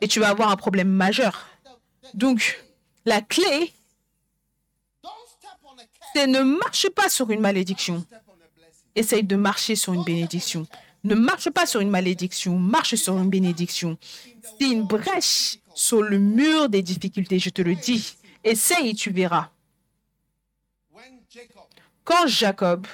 et 0.01 0.09
tu 0.09 0.21
vas 0.21 0.29
avoir 0.29 0.51
un 0.51 0.57
problème 0.57 0.89
majeur. 0.91 1.49
Donc, 2.15 2.63
la 3.05 3.21
clé, 3.21 3.73
c'est 6.15 6.27
ne 6.27 6.41
marche 6.41 6.89
pas 6.91 7.09
sur 7.09 7.31
une 7.31 7.41
malédiction. 7.41 8.05
Essaye 8.95 9.23
de 9.25 9.37
marcher 9.37 9.77
sur 9.77 9.93
une 9.93 10.05
bénédiction. 10.05 10.67
Ne 11.09 11.15
marche 11.15 11.49
pas 11.49 11.65
sur 11.65 11.81
une 11.81 11.89
malédiction, 11.89 12.59
marche 12.59 12.95
sur 12.97 13.17
une 13.17 13.31
bénédiction. 13.31 13.97
C'est 14.43 14.69
une 14.69 14.83
brèche 14.83 15.57
sur 15.75 16.03
le 16.03 16.19
mur 16.19 16.69
des 16.69 16.83
difficultés, 16.83 17.39
je 17.39 17.49
te 17.49 17.63
le 17.63 17.75
dis. 17.75 18.15
Essaye 18.45 18.91
et 18.91 18.95
tu 18.95 19.11
verras. 19.11 19.49
Quand 22.05 22.27
Jacob 22.27 22.87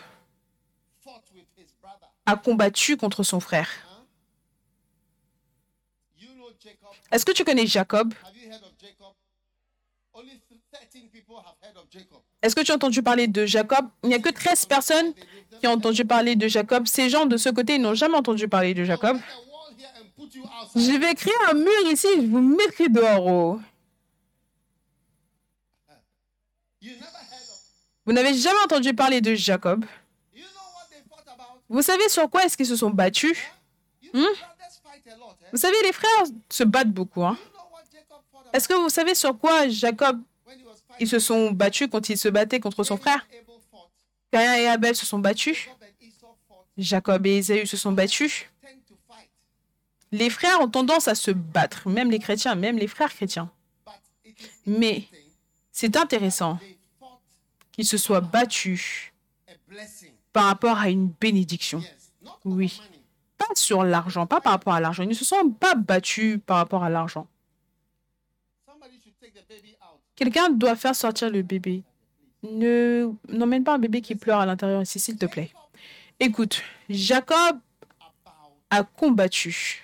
a 2.25 2.37
combattu 2.37 2.97
contre 2.97 3.25
son 3.25 3.41
frère, 3.41 3.69
est-ce 7.11 7.25
que 7.25 7.33
tu 7.33 7.43
connais 7.43 7.67
Jacob 7.67 8.15
Have 12.45 12.53
you 12.53 12.53
heard 12.53 12.53
of 12.53 12.53
Jacob? 12.53 12.53
Only 12.53 12.53
13 12.53 12.53
people 12.53 12.53
have 12.53 12.53
heard 12.53 12.53
of 12.53 12.53
Jacob. 12.53 12.53
Est-ce 12.53 12.55
que 12.55 12.61
tu 12.63 12.73
as 12.73 12.75
entendu 12.75 13.03
parler 13.03 13.27
de 13.27 13.47
Jacob? 13.47 13.87
Il 14.03 14.09
n'y 14.09 14.15
a 14.15 14.19
que 14.19 14.31
13 14.31 14.67
personnes 14.67 15.15
qui 15.61 15.67
ont 15.67 15.73
entendu 15.73 16.05
parler 16.05 16.37
de 16.37 16.47
Jacob. 16.49 16.87
Ces 16.87 17.09
gens 17.09 17.27
de 17.27 17.37
ce 17.37 17.49
côté 17.49 17.79
n'ont 17.79 17.95
jamais 17.95 18.17
entendu 18.17 18.49
parler 18.49 18.75
de 18.75 18.85
Jacob. 18.85 19.19
Je 20.77 20.99
vais 20.99 21.15
créer 21.15 21.35
un 21.51 21.55
mur 21.55 21.91
ici, 21.91 22.07
je 22.17 22.27
vous 22.27 22.41
mettrai 22.41 22.89
dehors. 22.89 23.27
oh. 23.27 23.61
Vous 28.07 28.13
n'avez 28.13 28.35
jamais 28.35 28.59
entendu 28.65 28.93
parler 28.93 29.21
de 29.23 29.35
Jacob. 29.35 29.85
Vous 31.71 31.81
savez 31.83 32.09
sur 32.11 32.29
quoi 32.29 32.45
est-ce 32.45 32.57
qu'ils 32.59 32.67
se 32.67 32.77
sont 32.77 32.91
battus? 32.91 33.39
Eh? 34.03 34.19
Vous 35.51 35.59
savez, 35.59 35.77
les 35.83 35.93
frères 35.93 36.25
se 36.51 36.65
battent 36.65 36.91
beaucoup. 36.93 37.25
hein. 37.25 37.39
Est-ce 38.53 38.69
que 38.69 38.75
vous 38.75 38.91
savez 38.91 39.15
sur 39.15 39.37
quoi 39.39 39.67
Jacob, 39.69 40.21
when 40.47 40.59
he 40.59 40.65
was 40.65 40.73
fighting? 40.75 40.84
Ils 41.01 41.09
se 41.09 41.19
sont 41.19 41.51
battus 41.51 41.89
quand 41.91 42.09
il 42.09 42.19
se 42.19 42.29
battait 42.29 42.61
contre 42.61 42.85
son 42.85 42.97
frère. 42.97 43.27
Caïn 44.31 44.55
et 44.55 44.67
Abel 44.67 44.95
se 44.95 45.07
sont 45.07 45.19
battus. 45.19 45.69
Jacob 46.77 47.27
et 47.27 47.37
Ésaü 47.37 47.67
se 47.67 47.77
sont 47.77 47.93
battus. 47.93 48.47
Les 50.13 50.31
frères 50.31 50.61
ont 50.61 50.69
tendance 50.69 51.09
à 51.09 51.15
se 51.15 51.31
battre, 51.31 51.89
même 51.89 52.11
les 52.11 52.19
chrétiens, 52.19 52.55
même 52.55 52.79
les 52.79 52.87
frères 52.87 53.13
chrétiens. 53.13 53.51
Mais 54.67 55.05
c'est 55.73 55.97
intéressant 55.97 56.59
qu'ils 57.73 57.87
se 57.87 57.97
soient 57.97 58.21
battus 58.21 59.13
par 60.33 60.45
rapport 60.45 60.79
à 60.79 60.89
une 60.89 61.09
bénédiction. 61.09 61.83
Oui. 62.45 62.81
Pas 63.39 63.47
sur 63.55 63.83
l'argent, 63.83 64.27
pas 64.27 64.41
par 64.41 64.53
rapport 64.53 64.75
à 64.75 64.81
l'argent. 64.81 65.03
Ils 65.03 65.09
ne 65.09 65.15
se 65.15 65.25
sont 65.25 65.51
pas 65.51 65.75
battus 65.75 66.39
par 66.45 66.59
rapport 66.59 66.85
à 66.85 66.91
l'argent. 66.91 67.27
Quelqu'un 70.17 70.49
doit 70.51 70.77
faire 70.77 70.95
sortir 70.95 71.31
le 71.31 71.43
bébé. 71.43 71.83
Ne 72.43 73.11
n'emmène 73.29 73.65
pas 73.65 73.75
un 73.75 73.79
bébé 73.79 74.01
qui 74.01 74.15
pleure 74.15 74.41
à 74.41 74.47
l'intérieur 74.47 74.83
ici, 74.83 75.01
s'il 75.01 75.17
te 75.17 75.27
plaît. 75.27 75.51
Écoute, 76.21 76.63
Jacob 76.89 77.59
a 78.71 78.83
combattu 78.83 79.83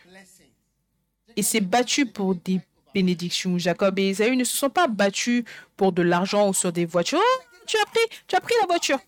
et 1.37 1.43
s'est 1.43 1.61
battu 1.61 2.07
pour 2.07 2.35
des 2.35 2.61
bénédictions. 2.95 3.59
Jacob 3.59 3.99
et 3.99 4.09
Ésaü 4.09 4.37
ne 4.37 4.45
se 4.45 4.57
sont 4.57 4.71
pas 4.71 4.89
battus 4.89 5.45
pour 5.77 5.93
de 5.93 6.03
l'argent 6.03 6.49
ou 6.49 6.55
sur 6.55 6.73
des 6.73 6.85
voitures. 6.85 7.21
Oh, 7.21 7.43
tu 7.67 7.77
as 7.79 7.87
pris, 7.87 8.19
tu 8.27 8.37
as 8.37 8.41
pris 8.41 8.55
la 8.61 8.67
voiture. 8.67 8.99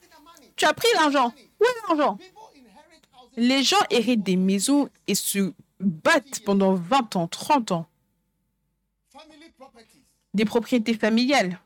Tu 0.56 0.64
as 0.64 0.72
pris 0.72 0.88
l'argent. 0.94 1.32
Où 1.60 1.64
est 1.64 1.88
l'argent? 1.88 2.18
Les 3.36 3.62
gens 3.62 3.80
héritent 3.90 4.22
des 4.22 4.36
maisons 4.36 4.88
et 5.06 5.14
se 5.14 5.52
battent 5.80 6.40
pendant 6.44 6.74
20 6.74 7.16
ans, 7.16 7.28
30 7.28 7.72
ans. 7.72 7.86
Des 10.34 10.44
propriétés 10.44 10.94
familiales. 10.94 11.60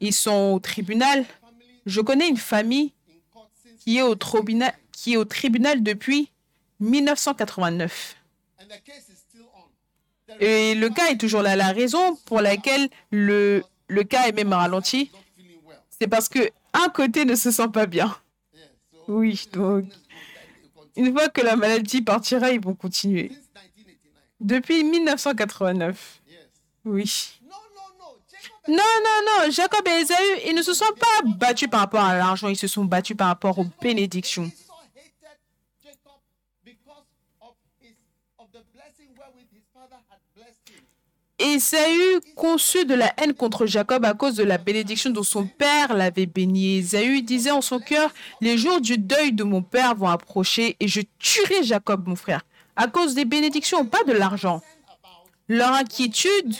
Ils 0.00 0.14
sont 0.14 0.52
au 0.54 0.58
tribunal. 0.60 1.24
Je 1.86 2.00
connais 2.00 2.28
une 2.28 2.36
famille 2.36 2.92
qui 3.84 3.98
est 3.98 4.02
au 4.02 4.14
tribunal, 4.14 5.82
depuis 5.82 6.30
1989. 6.80 8.16
And 8.60 8.64
the 8.66 8.82
case 8.84 9.08
is 9.08 9.16
still 9.16 9.46
on. 9.54 10.32
The 10.32 10.42
Et 10.42 10.74
le 10.74 10.90
cas 10.90 11.10
est 11.10 11.16
toujours 11.16 11.42
là. 11.42 11.56
La 11.56 11.72
raison 11.72 12.16
pour 12.26 12.40
laquelle 12.40 12.88
le, 13.10 13.64
le 13.88 14.04
cas 14.04 14.28
est 14.28 14.32
même 14.32 14.52
ralenti, 14.52 15.10
c'est 15.88 16.08
parce 16.08 16.28
que 16.28 16.50
un 16.74 16.88
côté 16.90 17.24
ne 17.24 17.34
se 17.34 17.50
sent 17.50 17.68
pas 17.72 17.86
bien. 17.86 18.14
Oui, 19.08 19.48
donc 19.52 19.86
une 20.96 21.12
fois 21.12 21.28
que 21.28 21.40
la 21.40 21.56
maladie 21.56 22.02
partira, 22.02 22.50
ils 22.50 22.60
vont 22.60 22.74
continuer. 22.74 23.28
Since 23.28 23.38
1989. 23.76 24.12
Depuis 24.40 24.84
1989. 24.84 26.17
Oui. 26.88 27.38
Non, 28.66 28.76
non, 28.76 29.20
non. 29.26 29.50
Jacob 29.50 29.86
et 29.86 30.00
Esaü, 30.00 30.40
ils 30.46 30.54
ne 30.54 30.62
se 30.62 30.72
sont 30.72 30.92
pas 30.98 31.28
battus 31.36 31.68
par 31.68 31.80
rapport 31.80 32.04
à 32.04 32.16
l'argent, 32.16 32.48
ils 32.48 32.56
se 32.56 32.66
sont 32.66 32.84
battus 32.84 33.16
par 33.16 33.28
rapport 33.28 33.58
aux 33.58 33.66
bénédictions. 33.80 34.50
Ésaü 41.38 42.20
conçut 42.34 42.84
de 42.84 42.94
la 42.94 43.12
haine 43.18 43.32
contre 43.32 43.66
Jacob 43.66 44.04
à 44.04 44.14
cause 44.14 44.34
de 44.34 44.42
la 44.42 44.58
bénédiction 44.58 45.10
dont 45.10 45.22
son 45.22 45.46
père 45.46 45.94
l'avait 45.94 46.26
béni. 46.26 46.78
Ésaü 46.78 47.22
disait 47.22 47.52
en 47.52 47.60
son 47.60 47.78
cœur, 47.78 48.12
les 48.40 48.58
jours 48.58 48.80
du 48.80 48.98
deuil 48.98 49.32
de 49.32 49.44
mon 49.44 49.62
père 49.62 49.94
vont 49.94 50.08
approcher 50.08 50.76
et 50.80 50.88
je 50.88 51.00
tuerai 51.18 51.62
Jacob, 51.62 52.08
mon 52.08 52.16
frère, 52.16 52.44
à 52.76 52.88
cause 52.88 53.14
des 53.14 53.24
bénédictions, 53.24 53.84
pas 53.84 54.02
de 54.04 54.12
l'argent. 54.12 54.62
Leur 55.50 55.72
inquiétude, 55.72 56.54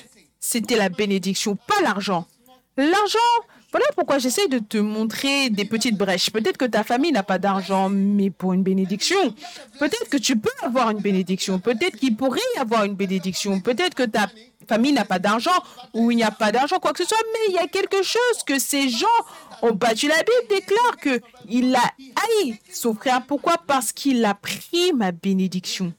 c'était 0.51 0.77
la 0.77 0.89
bénédiction, 0.89 1.57
pas 1.57 1.83
l'argent. 1.83 2.27
L'argent, 2.79 3.19
voilà 3.71 3.85
pourquoi 3.95 4.17
j'essaie 4.19 4.49
de 4.49 4.59
te 4.59 4.79
montrer 4.79 5.51
des 5.51 5.67
petites 5.67 5.99
brèches. 5.99 6.31
Peut-être 6.31 6.57
que 6.57 6.65
ta 6.65 6.85
famille 6.85 7.13
n'a 7.13 7.23
pas 7.23 7.39
d'argent, 7.39 7.91
mais 7.91 8.31
pour 8.31 8.55
une 8.55 8.63
bénédiction. 8.63 9.35
Peut-être 9.79 10.09
que 10.09 10.17
tu 10.17 10.39
peux 10.39 10.49
avoir 10.63 10.89
une 10.89 11.01
bénédiction. 11.01 11.59
Peut-être 11.59 11.99
qu'il 11.99 12.17
pourrait 12.17 12.41
y 12.57 12.61
avoir 12.61 12.85
une 12.85 12.95
bénédiction. 12.95 13.61
Peut-être 13.61 13.95
que 13.95 14.05
ta 14.05 14.31
famille 14.67 14.93
n'a 14.93 15.05
pas 15.05 15.19
d'argent 15.19 15.59
ou 15.93 16.11
il 16.11 16.17
n'y 16.17 16.23
a 16.23 16.31
pas 16.31 16.51
d'argent, 16.51 16.79
quoi 16.79 16.95
que 16.95 17.03
ce 17.03 17.09
soit, 17.11 17.19
mais 17.31 17.53
il 17.53 17.55
y 17.57 17.59
a 17.59 17.69
quelque 17.69 18.03
chose 18.03 18.43
que 18.47 18.59
ces 18.59 18.89
gens 18.89 19.07
ont 19.61 19.73
battu. 19.73 20.09
La 20.09 20.23
Bible 20.23 20.49
déclare 20.49 20.97
que 20.97 21.21
il 21.47 21.77
a 21.77 21.93
haï 22.23 22.59
son 22.73 22.95
frère. 22.95 23.27
Pourquoi? 23.27 23.59
Parce 23.67 23.93
qu'il 23.93 24.25
a 24.25 24.33
pris 24.33 24.95
ma 24.95 25.13
bénédiction. 25.13 25.93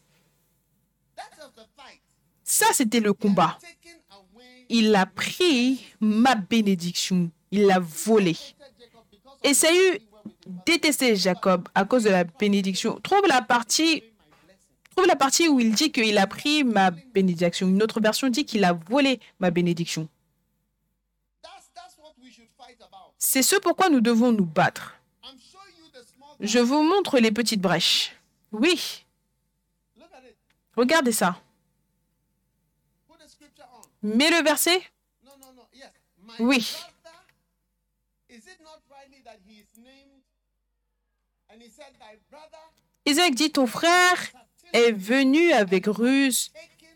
Ça, 2.43 2.65
c'était 2.73 2.99
le 2.99 3.13
combat. 3.13 3.59
Il 4.69 4.93
a 4.95 5.05
pris 5.07 5.83
ma 5.99 6.35
bénédiction, 6.35 7.31
il 7.51 7.63
l'a 7.65 7.79
volée. 7.79 8.37
Esaü 9.43 9.99
détestait 10.65 11.15
Jacob 11.15 11.67
à 11.73 11.85
cause 11.85 12.03
de 12.03 12.09
la 12.09 12.23
bénédiction. 12.23 12.99
Trouve 13.01 13.25
la 13.27 13.41
partie, 13.41 14.03
trouve 14.95 15.07
la 15.07 15.15
partie 15.15 15.47
où 15.47 15.59
il 15.59 15.73
dit 15.73 15.91
qu'il 15.91 16.17
a 16.17 16.27
pris 16.27 16.63
ma 16.63 16.91
bénédiction. 16.91 17.67
Une 17.67 17.81
autre 17.81 17.99
version 17.99 18.29
dit 18.29 18.45
qu'il 18.45 18.63
a 18.63 18.73
volé 18.73 19.19
ma 19.39 19.49
bénédiction. 19.49 20.07
C'est 23.17 23.43
ce 23.43 23.55
pourquoi 23.57 23.89
nous 23.89 24.01
devons 24.01 24.31
nous 24.31 24.45
battre. 24.45 24.95
Je 26.39 26.59
vous 26.59 26.83
montre 26.83 27.19
les 27.19 27.31
petites 27.31 27.59
brèches. 27.59 28.15
Oui, 28.51 29.05
regardez 30.75 31.11
ça. 31.11 31.41
Mets 34.01 34.29
le 34.31 34.43
verset? 34.43 34.81
Oui. 36.39 36.75
Isaac 43.05 43.35
dit, 43.35 43.51
ton 43.51 43.67
frère 43.67 44.17
est 44.73 44.91
venu 44.91 45.51
avec 45.51 45.85
ruse. 45.87 46.51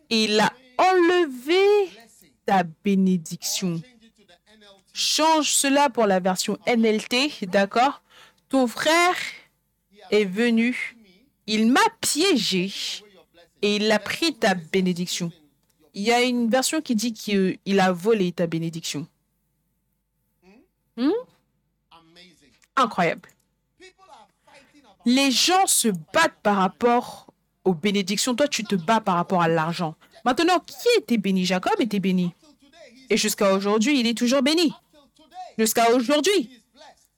et 0.09 0.25
il 0.25 0.39
a 0.39 0.53
enlevé 0.77 1.89
ta 2.45 2.63
bénédiction. 2.63 3.81
Change 4.93 5.51
cela 5.51 5.89
pour 5.89 6.05
la 6.05 6.19
version 6.19 6.57
NLT, 6.67 7.45
d'accord? 7.47 8.03
Ton 8.49 8.67
frère 8.67 9.15
est 10.11 10.25
venu, 10.25 10.95
il 11.47 11.71
m'a 11.71 11.81
piégé 11.99 12.71
et 13.63 13.77
il 13.77 13.91
a 13.91 13.97
pris 13.97 14.35
ta 14.35 14.53
bénédiction. 14.53 15.31
Il 15.93 16.01
y 16.03 16.11
a 16.11 16.21
une 16.23 16.49
version 16.49 16.81
qui 16.81 16.95
dit 16.95 17.13
qu'il 17.13 17.79
a 17.79 17.91
volé 17.91 18.31
ta 18.31 18.47
bénédiction. 18.47 19.07
Amazing. 20.97 21.13
Incroyable. 22.75 23.29
Les 25.05 25.31
gens 25.31 25.67
se 25.67 25.89
battent 25.89 26.39
par 26.41 26.57
rapport 26.57 27.27
aux 27.63 27.73
bénédictions. 27.73 28.35
Toi, 28.35 28.47
tu 28.47 28.63
te 28.63 28.75
bats 28.75 29.01
par 29.01 29.15
rapport 29.15 29.41
à 29.41 29.47
l'argent. 29.47 29.95
Maintenant, 30.25 30.59
qui 30.59 30.87
était 30.97 31.17
béni? 31.17 31.45
Jacob 31.45 31.73
était 31.79 31.99
béni. 31.99 32.33
Et 33.09 33.17
jusqu'à 33.17 33.53
aujourd'hui, 33.53 33.99
il 33.99 34.07
est 34.07 34.17
toujours 34.17 34.41
béni. 34.41 34.73
Jusqu'à 35.57 35.91
aujourd'hui, 35.93 36.61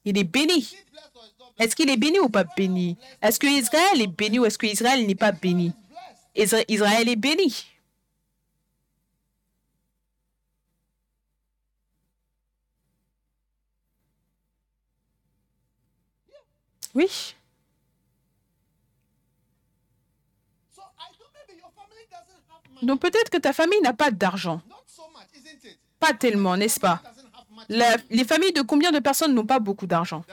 il 0.03 0.17
est 0.17 0.23
béni. 0.23 0.75
Est-ce 1.59 1.75
qu'il 1.75 1.89
est 1.89 1.97
béni 1.97 2.19
ou 2.19 2.27
pas 2.27 2.43
béni? 2.43 2.97
Est-ce 3.21 3.39
que 3.39 3.47
Israël 3.47 4.01
est 4.01 4.07
béni 4.07 4.39
ou 4.39 4.45
est-ce 4.45 4.57
que 4.57 4.65
Israël 4.65 5.05
n'est 5.05 5.15
pas 5.15 5.31
béni? 5.31 5.71
Israël 6.35 7.07
est 7.07 7.15
béni. 7.15 7.65
Oui. 16.95 17.35
Donc 22.81 22.99
peut-être 23.01 23.29
que 23.29 23.37
ta 23.37 23.53
famille 23.53 23.79
n'a 23.81 23.93
pas 23.93 24.11
d'argent. 24.11 24.61
Pas 25.99 26.13
tellement, 26.13 26.57
n'est-ce 26.57 26.79
pas? 26.79 27.01
La- 27.69 27.97
Les 28.09 28.25
familles 28.25 28.51
de 28.53 28.61
combien 28.61 28.91
de 28.91 28.99
personnes 28.99 29.33
n'ont 29.33 29.45
pas 29.45 29.59
beaucoup 29.59 29.87
d'argent? 29.87 30.23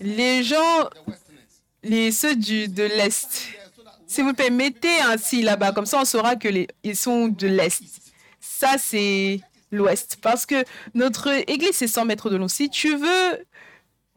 Les 0.00 0.42
gens, 0.42 0.88
les, 1.82 2.12
ceux 2.12 2.36
du, 2.36 2.68
de 2.68 2.84
l'Est. 2.84 3.48
S'il 4.06 4.24
vous 4.24 4.32
plaît, 4.34 4.50
mettez 4.50 5.00
un 5.00 5.16
si 5.16 5.42
là-bas, 5.42 5.72
comme 5.72 5.86
ça 5.86 6.00
on 6.00 6.04
saura 6.04 6.36
que 6.36 6.48
les, 6.48 6.68
ils 6.82 6.96
sont 6.96 7.28
de 7.28 7.46
l'Est. 7.46 7.82
Ça, 8.40 8.76
c'est 8.78 9.40
l'Ouest. 9.70 10.18
Parce 10.22 10.46
que 10.46 10.64
notre 10.94 11.28
église, 11.50 11.72
c'est 11.74 11.86
100 11.88 12.04
mètres 12.04 12.30
de 12.30 12.36
long. 12.36 12.48
Si 12.48 12.68
tu 12.70 12.96
veux 12.96 13.44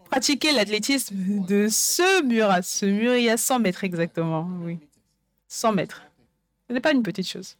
pratiquer 0.10 0.52
l'athlétisme 0.52 1.46
de 1.46 1.68
ce 1.70 2.24
mur 2.24 2.50
à 2.50 2.62
ce 2.62 2.86
mur, 2.86 3.16
il 3.16 3.24
y 3.24 3.30
a 3.30 3.38
100 3.38 3.60
mètres 3.60 3.84
exactement. 3.84 4.50
Oui, 4.62 4.80
100 5.48 5.74
mètres. 5.74 6.02
Ce 6.68 6.74
n'est 6.74 6.82
pas 6.82 6.92
une 6.92 7.04
petite 7.04 7.28
chose. 7.28 7.58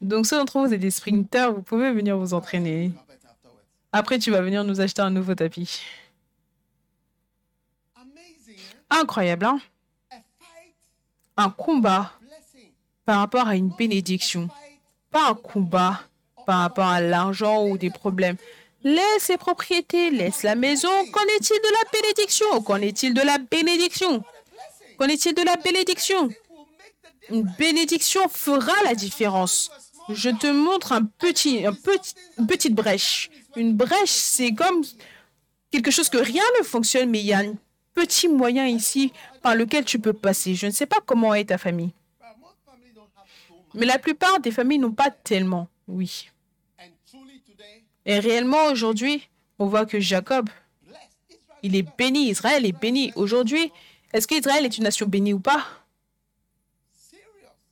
Donc, 0.00 0.26
ceux 0.26 0.36
d'entre 0.36 0.58
vous, 0.58 0.66
vous 0.66 0.74
êtes 0.74 0.80
des 0.80 0.90
sprinteurs, 0.90 1.54
vous 1.54 1.62
pouvez 1.62 1.90
venir 1.92 2.18
vous 2.18 2.34
entraîner. 2.34 2.92
Après, 3.90 4.18
tu 4.18 4.30
vas 4.30 4.42
venir 4.42 4.64
nous 4.64 4.80
acheter 4.80 5.00
un 5.00 5.10
nouveau 5.10 5.34
tapis. 5.34 5.80
Incroyable, 8.90 9.46
hein? 9.46 9.60
Un 11.36 11.50
combat 11.50 12.12
par 13.04 13.20
rapport 13.20 13.48
à 13.48 13.56
une 13.56 13.70
bénédiction. 13.70 14.48
Pas 15.10 15.30
un 15.30 15.34
combat 15.34 16.02
par 16.44 16.58
rapport 16.60 16.86
à 16.86 17.00
l'argent 17.00 17.66
ou 17.66 17.78
des 17.78 17.90
problèmes. 17.90 18.36
Laisse 18.84 19.28
les 19.28 19.38
propriétés, 19.38 20.10
laisse 20.10 20.42
la 20.42 20.54
maison. 20.54 20.90
Qu'en 21.10 21.24
est-il 21.36 21.56
de 21.56 21.72
la 21.72 21.90
bénédiction? 21.90 22.62
Qu'en 22.62 22.76
est-il 22.76 23.14
de 23.14 23.22
la 23.22 23.38
bénédiction? 23.38 24.22
Qu'en 24.98 25.06
est-il 25.06 25.34
de 25.34 25.42
la 25.42 25.56
bénédiction? 25.56 26.28
Une 27.30 27.42
bénédiction 27.58 28.28
fera 28.28 28.74
la 28.84 28.94
différence. 28.94 29.70
Je 30.10 30.28
te 30.28 30.46
montre 30.46 30.92
un 30.92 31.04
petit, 31.04 31.64
petit, 31.82 32.14
une 32.38 32.46
petite 32.46 32.74
brèche. 32.74 33.30
Une 33.56 33.74
brèche, 33.74 34.10
c'est 34.10 34.52
comme 34.52 34.84
quelque 35.70 35.90
chose 35.90 36.10
que 36.10 36.18
rien 36.18 36.42
ne 36.58 36.64
fonctionne, 36.64 37.08
mais 37.08 37.20
il 37.20 37.26
y 37.26 37.32
a 37.32 37.38
un 37.38 37.54
petit 37.94 38.28
moyen 38.28 38.66
ici 38.66 39.12
par 39.40 39.54
lequel 39.54 39.86
tu 39.86 39.98
peux 39.98 40.12
passer. 40.12 40.54
Je 40.54 40.66
ne 40.66 40.72
sais 40.72 40.86
pas 40.86 40.98
comment 41.06 41.32
est 41.32 41.46
ta 41.46 41.56
famille, 41.56 41.92
mais 43.72 43.86
la 43.86 43.98
plupart 43.98 44.40
des 44.40 44.50
familles 44.50 44.78
n'ont 44.78 44.92
pas 44.92 45.10
tellement. 45.10 45.68
Oui. 45.88 46.28
Et 48.06 48.18
réellement, 48.18 48.66
aujourd'hui, 48.66 49.28
on 49.58 49.66
voit 49.66 49.86
que 49.86 50.00
Jacob, 50.00 50.50
il 51.62 51.74
est 51.76 51.96
béni. 51.96 52.28
Israël 52.28 52.66
est 52.66 52.78
béni. 52.78 53.12
Aujourd'hui, 53.16 53.72
est-ce 54.12 54.28
qu'Israël 54.28 54.64
est 54.64 54.76
une 54.76 54.84
nation 54.84 55.06
bénie 55.06 55.32
ou 55.32 55.40
pas? 55.40 55.66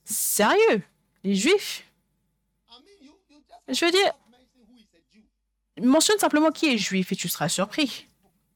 Sérieux? 0.05 0.83
Les 1.25 1.35
Juifs? 1.35 1.85
Je 3.69 3.85
veux 3.85 3.91
dire, 3.91 4.13
mentionne 5.81 6.19
simplement 6.19 6.51
qui 6.51 6.67
est 6.67 6.79
juif 6.79 7.13
et 7.13 7.17
tu 7.17 7.29
seras 7.29 7.49
surpris. 7.49 8.07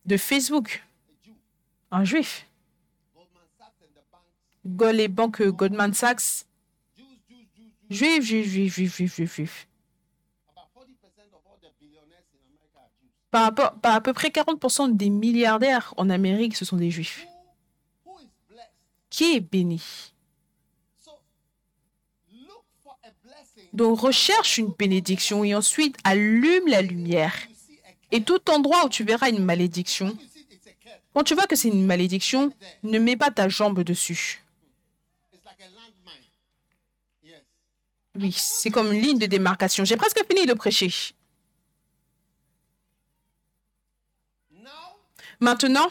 De 0.04 0.16
Facebook. 0.16 0.84
Un 1.90 2.04
juif. 2.04 2.46
Les 4.64 5.08
banques 5.08 5.42
Goldman 5.42 5.94
Sachs. 5.94 6.44
Juif, 7.88 8.24
juif, 8.24 8.46
juif, 8.48 8.74
juif, 8.74 8.96
juif, 8.96 9.14
juif, 9.14 9.34
juif. 9.34 9.65
Par, 13.36 13.42
rapport, 13.42 13.74
à 13.82 14.00
peu 14.00 14.14
près 14.14 14.28
40% 14.28 14.96
des 14.96 15.10
milliardaires 15.10 15.92
en 15.98 16.08
Amérique, 16.08 16.56
ce 16.56 16.64
sont 16.64 16.78
des 16.78 16.90
juifs. 16.90 17.26
Qui 19.10 19.34
est 19.34 19.40
béni? 19.40 19.82
Donc 23.74 24.00
recherche 24.00 24.56
une 24.56 24.68
bénédiction 24.68 25.44
et 25.44 25.54
ensuite 25.54 25.98
allume 26.02 26.66
la 26.66 26.80
lumière. 26.80 27.34
Et 28.10 28.22
tout 28.22 28.40
endroit 28.48 28.86
où 28.86 28.88
tu 28.88 29.04
verras 29.04 29.28
une 29.28 29.44
malédiction, 29.44 30.16
quand 31.12 31.22
tu 31.22 31.34
vois 31.34 31.46
que 31.46 31.56
c'est 31.56 31.68
une 31.68 31.84
malédiction, 31.84 32.54
ne 32.84 32.98
mets 32.98 33.18
pas 33.18 33.30
ta 33.30 33.50
jambe 33.50 33.82
dessus. 33.82 34.42
Oui, 38.18 38.32
c'est 38.32 38.70
comme 38.70 38.94
une 38.94 39.02
ligne 39.02 39.18
de 39.18 39.26
démarcation. 39.26 39.84
J'ai 39.84 39.98
presque 39.98 40.24
fini 40.26 40.46
de 40.46 40.54
prêcher. 40.54 40.90
Maintenant, 45.40 45.88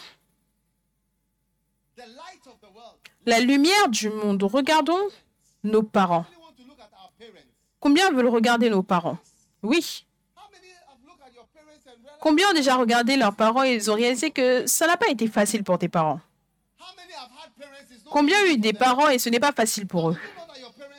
la 3.26 3.40
lumière 3.40 3.90
du 3.90 4.10
monde. 4.10 4.44
Regardons 4.44 5.10
nos 5.64 5.84
parents. 5.84 6.26
Combien 7.80 8.12
veulent 8.12 8.28
regarder 8.28 8.70
nos 8.70 8.84
parents? 8.84 9.18
Oui. 9.64 10.06
Combien 12.20 12.50
ont 12.50 12.54
déjà 12.54 12.76
regardé 12.76 13.18
leurs 13.18 13.36
parents 13.36 13.64
et 13.64 13.76
ils 13.76 13.92
ont 13.92 13.96
réalisé 13.96 14.32
que 14.32 14.66
ça 14.66 14.88
n'a 14.88 14.98
pas 14.98 15.10
été 15.10 15.28
facile 15.28 15.64
pour 15.64 15.78
tes 15.78 15.90
parents? 15.90 16.20
Combien 18.10 18.38
ont 18.42 18.46
eu 18.48 18.58
des 18.58 18.74
parents 18.74 19.10
et 19.10 19.20
ce 19.20 19.30
n'est 19.30 19.40
pas 19.40 19.52
facile 19.52 19.86
pour 19.86 20.10
eux? 20.10 20.18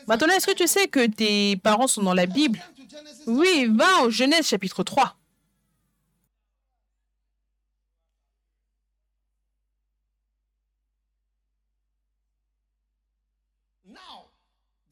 Maintenant, 0.06 0.32
est-ce 0.34 0.46
que 0.46 0.52
tu 0.52 0.68
sais 0.68 0.86
que 0.86 1.06
tes 1.06 1.56
parents 1.56 1.88
sont 1.88 2.02
dans 2.02 2.14
la 2.14 2.26
Bible? 2.26 2.60
Oui, 3.26 3.66
va 3.74 4.02
en 4.02 4.10
Genèse 4.10 4.46
chapitre 4.46 4.84
3. 4.84 5.16
Now, 13.84 14.30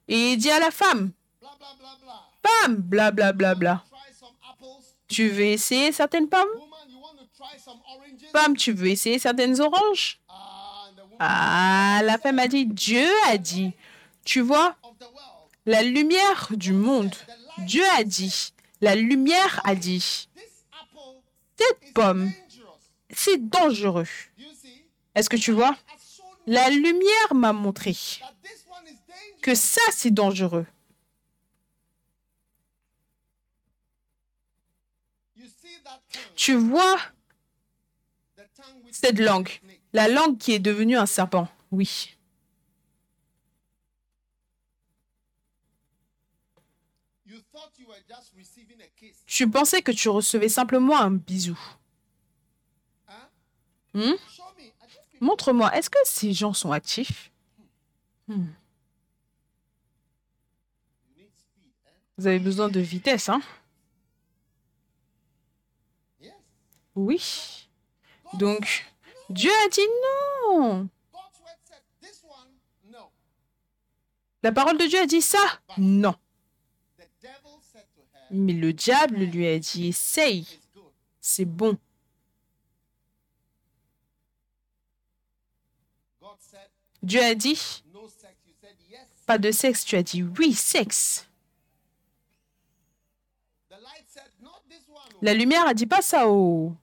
Et 0.08 0.32
il 0.32 0.36
dit 0.36 0.50
à 0.50 0.60
la 0.60 0.70
femme, 0.70 1.10
blah. 1.40 1.50
Femme, 2.42 2.76
bla 2.76 3.10
bla 3.10 3.32
tu 5.08 5.28
veux 5.28 5.44
essayer 5.44 5.92
certaines 5.92 6.28
pommes? 6.28 6.48
Femme, 8.32 8.56
tu 8.56 8.72
veux 8.72 8.88
essayer 8.88 9.18
certaines 9.18 9.60
oranges? 9.60 10.18
Ah, 10.28 10.90
Ah, 11.20 12.00
la 12.02 12.18
femme 12.18 12.40
a 12.40 12.48
dit, 12.48 12.66
Dieu 12.66 13.06
a 13.28 13.38
dit, 13.38 13.72
tu 14.24 14.40
vois, 14.40 14.74
la 15.66 15.82
lumière 15.82 16.48
du 16.50 16.72
monde, 16.72 17.14
Dieu 17.58 17.84
a 17.96 18.02
dit, 18.02 18.52
la 18.80 18.96
lumière 18.96 19.60
a 19.64 19.74
dit, 19.76 20.28
cette 21.56 21.92
pomme, 21.94 22.32
c'est 23.10 23.48
dangereux. 23.48 24.06
Est-ce 25.14 25.28
que 25.28 25.36
tu 25.36 25.52
vois? 25.52 25.76
La 26.46 26.68
lumière 26.70 27.34
m'a 27.34 27.52
montré 27.52 27.96
que 29.42 29.54
ça, 29.54 29.80
c'est 29.92 30.10
dangereux. 30.10 30.66
Tu 36.36 36.54
vois 36.54 36.98
cette 38.90 39.18
langue, 39.18 39.50
la 39.92 40.08
langue 40.08 40.38
qui 40.38 40.52
est 40.52 40.58
devenue 40.58 40.96
un 40.96 41.06
serpent. 41.06 41.48
Oui. 41.70 42.13
Tu 49.26 49.50
pensais 49.50 49.82
que 49.82 49.92
tu 49.92 50.08
recevais 50.08 50.48
simplement 50.48 50.98
un 50.98 51.10
bisou. 51.10 51.58
Huh? 53.08 53.12
Hmm? 53.94 54.14
Montre-moi, 55.20 55.74
est-ce 55.76 55.90
que 55.90 55.98
ces 56.04 56.32
gens 56.32 56.52
sont 56.52 56.72
actifs? 56.72 57.30
Hmm. 58.28 58.46
Eh? 61.18 61.30
Vous 62.16 62.26
avez 62.26 62.38
besoin 62.38 62.68
de 62.68 62.80
vitesse, 62.80 63.28
hein? 63.28 63.42
Oui. 66.94 67.68
Donc, 68.34 68.86
Dieu 69.30 69.50
a 69.64 69.68
dit 69.68 69.80
non. 70.42 70.88
La 74.44 74.52
parole 74.52 74.76
de 74.76 74.84
Dieu 74.84 75.00
a 75.00 75.06
dit 75.06 75.22
ça? 75.22 75.38
Non. 75.78 76.14
The 76.98 77.08
devil 77.22 77.58
said 77.62 77.86
to 77.94 78.02
her, 78.12 78.13
Mais 78.30 78.52
le 78.52 78.72
diable 78.72 79.16
lui 79.16 79.46
a 79.46 79.58
dit 79.58 79.88
essaye, 79.88 80.60
c'est 81.20 81.44
bon. 81.44 81.78
Dieu 87.02 87.22
a 87.22 87.34
dit 87.34 87.82
pas 89.26 89.38
de 89.38 89.50
sexe, 89.50 89.84
tu 89.84 89.96
as 89.96 90.02
dit 90.02 90.22
oui, 90.22 90.52
sexe. 90.52 91.28
La 95.22 95.32
lumière 95.32 95.66
a 95.66 95.74
dit 95.74 95.86
pas 95.86 96.02
ça 96.02 96.28
oh. 96.28 96.74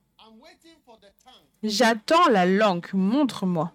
J'attends 1.63 2.27
la 2.29 2.45
langue, 2.45 2.87
montre-moi. 2.93 3.71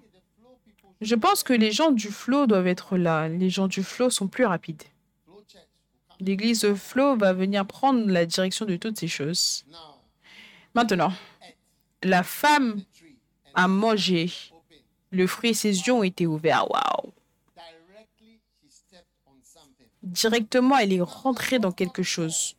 Je 1.00 1.14
pense 1.14 1.42
que 1.42 1.52
les 1.52 1.72
gens 1.72 1.90
du 1.90 2.08
flow 2.08 2.46
doivent 2.46 2.66
être 2.66 2.96
là. 2.96 3.28
Les 3.28 3.50
gens 3.50 3.68
du 3.68 3.82
flow 3.82 4.10
sont 4.10 4.28
plus 4.28 4.44
rapides. 4.44 4.82
Flow 5.24 5.42
Church 5.46 5.68
will 5.84 6.00
come. 6.05 6.05
L'église 6.20 6.74
flow 6.74 7.16
va 7.16 7.32
venir 7.32 7.66
prendre 7.66 8.06
la 8.10 8.26
direction 8.26 8.64
de 8.64 8.76
toutes 8.76 8.98
ces 8.98 9.08
choses. 9.08 9.64
Maintenant, 10.74 11.12
la 12.02 12.22
femme 12.22 12.82
a 13.54 13.68
mangé 13.68 14.30
le 15.10 15.26
fruit 15.26 15.50
et 15.50 15.54
ses 15.54 15.70
yeux 15.70 15.92
ont 15.92 16.02
été 16.02 16.26
ouverts. 16.26 16.66
Directement, 20.02 20.76
elle 20.78 20.92
est 20.92 21.00
rentrée 21.00 21.58
dans 21.58 21.72
quelque 21.72 22.02
chose. 22.02 22.56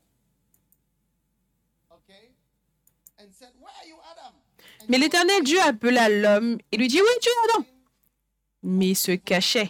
Mais 4.89 4.97
l'Éternel 4.97 5.43
Dieu 5.43 5.59
appela 5.61 6.07
l'homme 6.09 6.57
et 6.71 6.77
lui 6.77 6.87
dit, 6.87 7.01
oui, 7.01 7.07
tu 7.21 7.29
es 7.29 7.55
Adam. 7.55 7.65
Mais 8.63 8.89
il 8.89 8.95
se 8.95 9.11
cachait. 9.11 9.69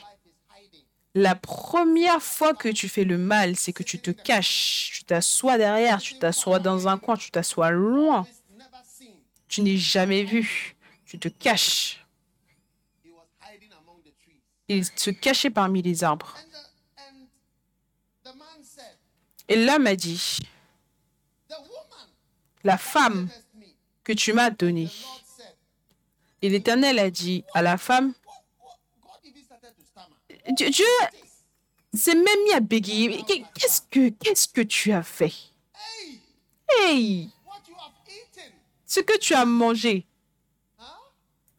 La 1.15 1.35
première 1.35 2.21
fois 2.21 2.53
que 2.53 2.69
tu 2.69 2.87
fais 2.87 3.03
le 3.03 3.17
mal, 3.17 3.55
c'est 3.55 3.73
que 3.73 3.83
tu 3.83 3.99
te 3.99 4.11
caches. 4.11 4.91
Tu 4.93 5.03
t'assois 5.03 5.57
derrière, 5.57 5.99
tu 5.99 6.19
t'assois 6.19 6.59
dans 6.59 6.87
un 6.87 6.97
coin, 6.97 7.17
tu 7.17 7.31
t'assois 7.31 7.71
loin. 7.71 8.27
Tu 9.47 9.61
n'es 9.61 9.77
jamais 9.77 10.23
vu. 10.23 10.75
Tu 11.05 11.17
te 11.17 11.27
caches. 11.27 12.05
Il 14.67 14.85
se 14.85 15.09
cachait 15.09 15.49
parmi 15.49 15.81
les 15.81 16.03
arbres. 16.03 16.35
Et 19.47 19.65
l'homme 19.65 19.87
a 19.87 19.95
dit, 19.95 20.39
la 22.63 22.77
femme 22.77 23.29
que 24.03 24.11
tu 24.11 24.33
m'as 24.33 24.49
donnée. 24.49 24.89
Et 26.41 26.49
l'Éternel 26.49 26.99
a 26.99 27.09
dit 27.09 27.45
à 27.53 27.61
la 27.61 27.77
femme, 27.77 28.13
Dieu, 30.49 30.85
s'est 31.93 32.15
même 32.15 32.43
mis 32.45 32.53
à 32.53 32.59
bégayer. 32.59 33.23
Qu'est- 33.23 33.43
Qu'est-ce 33.53 33.81
que, 33.81 34.09
qu'est-ce 34.09 34.47
que 34.47 34.61
tu 34.61 34.91
as 34.91 35.03
fait? 35.03 35.33
Hey, 36.69 37.29
ce 38.85 38.99
que 38.99 39.17
tu 39.17 39.33
as 39.33 39.45
mangé, 39.45 40.05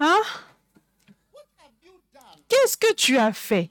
hein? 0.01 0.20
Qu'est-ce 2.49 2.76
que 2.76 2.93
tu 2.95 3.16
as 3.18 3.32
fait? 3.32 3.70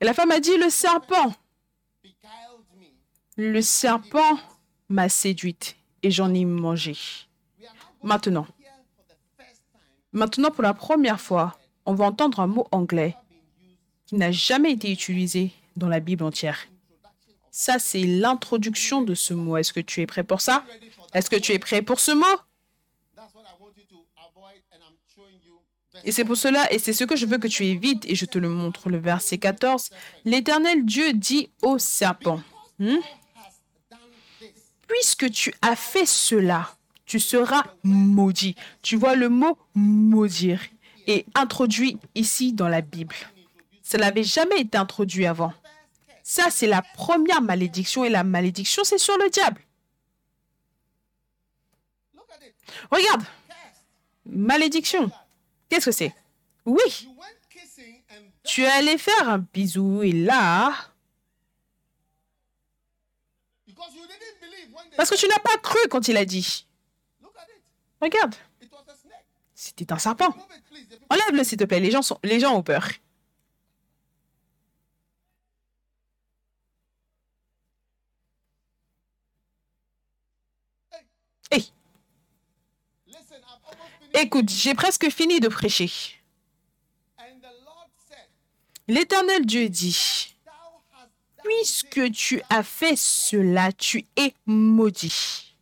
Et 0.00 0.04
la 0.04 0.14
femme 0.14 0.30
a 0.30 0.40
dit, 0.40 0.56
le 0.56 0.70
serpent. 0.70 1.34
Le 3.36 3.60
serpent 3.62 4.38
m'a 4.88 5.08
séduite 5.08 5.76
et 6.02 6.10
j'en 6.10 6.32
ai 6.34 6.44
mangé. 6.44 6.96
We 7.58 7.66
are 7.68 7.74
now 7.74 7.80
going 7.97 7.97
Maintenant, 8.08 8.46
maintenant 10.12 10.50
pour 10.50 10.62
la 10.62 10.72
première 10.72 11.20
fois, 11.20 11.58
on 11.84 11.94
va 11.94 12.06
entendre 12.06 12.40
un 12.40 12.46
mot 12.46 12.66
anglais 12.72 13.14
qui 14.06 14.14
n'a 14.14 14.32
jamais 14.32 14.72
été 14.72 14.90
utilisé 14.90 15.52
dans 15.76 15.88
la 15.88 16.00
Bible 16.00 16.24
entière. 16.24 16.58
Ça, 17.50 17.78
c'est 17.78 18.04
l'introduction 18.04 19.02
de 19.02 19.14
ce 19.14 19.34
mot. 19.34 19.58
Est-ce 19.58 19.74
que 19.74 19.80
tu 19.80 20.00
es 20.00 20.06
prêt 20.06 20.24
pour 20.24 20.40
ça? 20.40 20.64
Est-ce 21.12 21.28
que 21.28 21.36
tu 21.36 21.52
es 21.52 21.58
prêt 21.58 21.82
pour 21.82 22.00
ce 22.00 22.12
mot? 22.12 22.36
Et 26.04 26.12
c'est 26.12 26.24
pour 26.24 26.38
cela, 26.38 26.72
et 26.72 26.78
c'est 26.78 26.94
ce 26.94 27.04
que 27.04 27.16
je 27.16 27.26
veux 27.26 27.38
que 27.38 27.48
tu 27.48 27.66
évites, 27.66 28.06
et 28.06 28.14
je 28.14 28.24
te 28.24 28.38
le 28.38 28.48
montre, 28.48 28.88
le 28.88 28.96
verset 28.98 29.36
14. 29.36 29.90
L'Éternel 30.24 30.86
Dieu 30.86 31.12
dit 31.12 31.50
au 31.60 31.76
serpent, 31.78 32.40
Hmm? 32.78 33.00
Puisque 34.86 35.30
tu 35.30 35.52
as 35.60 35.76
fait 35.76 36.06
cela, 36.06 36.77
tu 37.08 37.18
seras 37.18 37.64
maudit. 37.82 38.54
Tu 38.82 38.96
vois 38.96 39.16
le 39.16 39.30
mot 39.30 39.58
maudire 39.74 40.60
est 41.06 41.24
introduit 41.34 41.98
ici 42.14 42.52
dans 42.52 42.68
la 42.68 42.82
Bible. 42.82 43.16
Ça 43.82 43.96
n'avait 43.96 44.22
jamais 44.22 44.60
été 44.60 44.76
introduit 44.76 45.24
avant. 45.24 45.54
Ça, 46.22 46.50
c'est 46.50 46.66
la 46.66 46.82
première 46.82 47.40
malédiction, 47.40 48.04
et 48.04 48.10
la 48.10 48.22
malédiction, 48.24 48.84
c'est 48.84 48.98
sur 48.98 49.16
le 49.16 49.30
diable. 49.30 49.62
Regarde, 52.90 53.22
malédiction. 54.26 55.10
Qu'est-ce 55.70 55.86
que 55.86 55.92
c'est? 55.92 56.14
Oui, 56.66 57.08
tu 58.44 58.62
es 58.62 58.66
allé 58.66 58.98
faire 58.98 59.30
un 59.30 59.38
bisou, 59.38 60.02
et 60.02 60.12
là, 60.12 60.74
parce 64.98 65.08
que 65.08 65.16
tu 65.16 65.26
n'as 65.26 65.38
pas 65.38 65.56
cru 65.62 65.78
quand 65.88 66.08
il 66.08 66.18
a 66.18 66.26
dit. 66.26 66.67
Regarde, 68.00 68.34
c'était 69.54 69.92
un 69.92 69.98
serpent. 69.98 70.34
Enlève-le, 71.10 71.44
s'il 71.44 71.58
te 71.58 71.64
plaît, 71.64 71.80
les 71.80 71.90
gens, 71.90 72.02
sont, 72.02 72.18
les 72.22 72.40
gens 72.40 72.54
ont 72.54 72.62
peur. 72.62 72.88
Écoute, 84.14 84.50
j'ai 84.50 84.74
presque 84.74 85.10
fini 85.10 85.38
de 85.38 85.46
prêcher. 85.48 85.90
L'Éternel 88.88 89.46
Dieu 89.46 89.68
dit, 89.68 90.34
puisque 91.44 92.10
tu 92.10 92.42
as 92.50 92.62
fait 92.62 92.96
cela, 92.96 93.70
tu 93.70 94.06
es 94.16 94.34
maudit. 94.46 95.54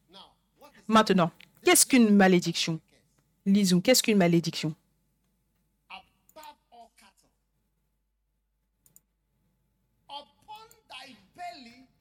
Maintenant, 0.88 1.32
qu'est-ce 1.66 1.84
qu'une 1.84 2.14
malédiction? 2.14 2.80
Lisons, 3.44 3.80
qu'est-ce 3.80 4.00
qu'une 4.00 4.18
malédiction? 4.18 4.72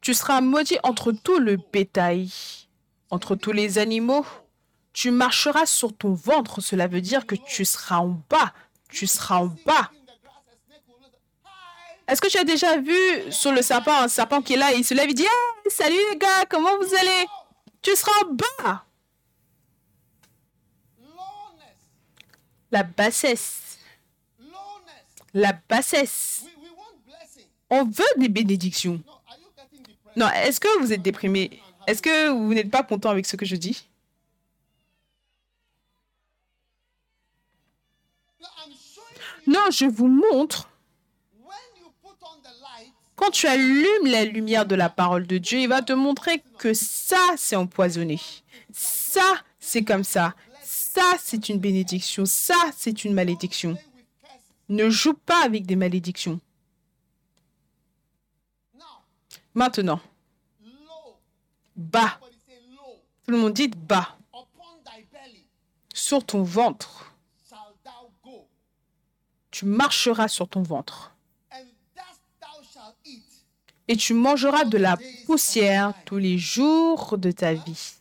Tu 0.02 0.14
seras 0.14 0.40
maudit 0.40 0.78
entre 0.84 1.12
tout 1.12 1.40
le 1.40 1.58
bétail, 1.74 2.30
entre 3.10 3.36
tous 3.36 3.52
les 3.52 3.80
animaux. 3.80 4.24
Tu 4.94 5.10
marcheras 5.10 5.66
sur 5.66 5.98
ton 5.98 6.14
ventre. 6.14 6.62
Cela 6.62 6.86
veut 6.86 7.02
dire 7.02 7.26
que 7.26 7.34
tu 7.34 7.66
seras 7.66 7.98
en 7.98 8.22
bas. 8.30 8.54
Tu 8.90 9.08
seras 9.08 9.40
en 9.40 9.48
bas. 9.66 9.90
Est-ce 12.08 12.22
que 12.22 12.28
tu 12.28 12.38
as 12.38 12.44
déjà 12.44 12.78
vu 12.78 13.32
sur 13.32 13.52
le 13.52 13.64
serpent 13.64 14.00
un 14.00 14.08
serpent 14.08 14.44
qui 14.44 14.54
est 14.54 14.58
là, 14.58 14.74
il 14.74 14.86
se 14.86 14.94
lève, 14.94 15.10
il 15.10 15.16
dit 15.16 15.24
Hey, 15.24 15.72
Salut 15.72 15.98
les 16.12 16.18
gars, 16.20 16.46
comment 16.48 16.78
vous 16.78 16.94
allez? 16.94 17.26
Tu 17.82 17.96
seras 17.96 18.12
en 18.24 18.34
bas. 18.34 18.85
La 22.76 22.84
bassesse. 22.84 23.80
La 25.34 25.54
bassesse. 25.70 26.44
On 27.70 27.86
veut 27.86 28.04
des 28.18 28.28
bénédictions. 28.28 29.02
Non, 30.18 30.28
est-ce 30.32 30.60
que 30.60 30.80
vous 30.80 30.92
êtes 30.92 31.02
déprimé? 31.02 31.62
Est-ce 31.88 32.02
que 32.02 32.28
vous 32.28 32.54
n'êtes 32.54 32.70
pas 32.70 32.84
content 32.84 33.12
avec 33.12 33.28
ce 33.28 33.38
que 33.38 33.46
je 33.46 33.56
dis? 33.56 33.88
Non, 39.48 39.72
je 39.72 39.86
vous 39.86 40.10
montre. 40.10 40.70
Quand 43.16 43.32
tu 43.32 43.48
allumes 43.48 44.08
la 44.08 44.26
lumière 44.26 44.66
de 44.66 44.76
la 44.76 44.90
parole 44.90 45.28
de 45.28 45.38
Dieu, 45.38 45.60
il 45.60 45.70
va 45.70 45.82
te 45.82 45.94
montrer 45.94 46.44
que 46.58 46.74
ça, 46.74 47.36
c'est 47.38 47.56
empoisonné. 47.56 48.20
Ça, 48.74 49.46
c'est 49.62 49.86
comme 49.86 50.04
ça. 50.04 50.36
Ça, 50.96 51.18
c'est 51.20 51.50
une 51.50 51.60
bénédiction. 51.60 52.26
Ça, 52.26 52.56
c'est 52.74 53.04
une 53.04 53.14
malédiction. 53.14 53.78
Ne 54.70 54.90
joue 54.90 55.14
pas 55.14 55.44
avec 55.44 55.66
des 55.66 55.76
malédictions. 55.76 56.40
Maintenant, 59.54 60.00
bas. 61.76 62.18
Tout 63.26 63.32
le 63.32 63.38
monde 63.38 63.54
dit 63.54 63.68
bas. 63.68 64.18
Sur 65.94 66.26
ton 66.26 66.44
ventre. 66.44 67.12
Tu 69.52 69.66
marcheras 69.66 70.30
sur 70.30 70.48
ton 70.48 70.62
ventre. 70.62 71.14
Et 73.90 73.98
tu 73.98 74.14
mangeras 74.14 74.64
de 74.64 74.78
la 74.78 74.98
poussière 75.26 75.94
tous 76.06 76.18
les 76.18 76.38
jours 76.38 77.18
de 77.18 77.32
ta 77.32 77.54
vie. 77.54 77.96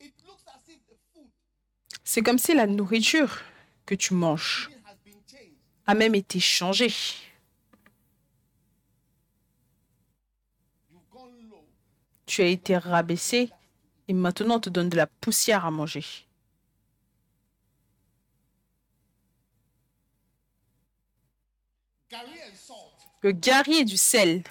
It 0.00 0.14
looks 0.26 0.42
as 0.46 0.66
if 0.68 0.80
the 0.88 0.96
food 1.12 1.28
C'est 2.12 2.22
comme 2.22 2.40
si 2.40 2.54
la 2.54 2.66
nourriture 2.66 3.38
que 3.86 3.94
tu 3.94 4.14
manges 4.14 4.68
a 5.86 5.94
même 5.94 6.16
été 6.16 6.40
changée. 6.40 6.92
Tu 12.26 12.42
as 12.42 12.46
été 12.46 12.76
rabaissé 12.76 13.52
et 14.08 14.12
maintenant 14.12 14.56
on 14.56 14.60
te 14.60 14.70
donne 14.70 14.88
de 14.88 14.96
la 14.96 15.06
poussière 15.06 15.64
à 15.64 15.70
manger. 15.70 16.04
Le 23.20 23.30
gari 23.30 23.76
et 23.76 23.84
du 23.84 23.96
sel, 23.96 24.42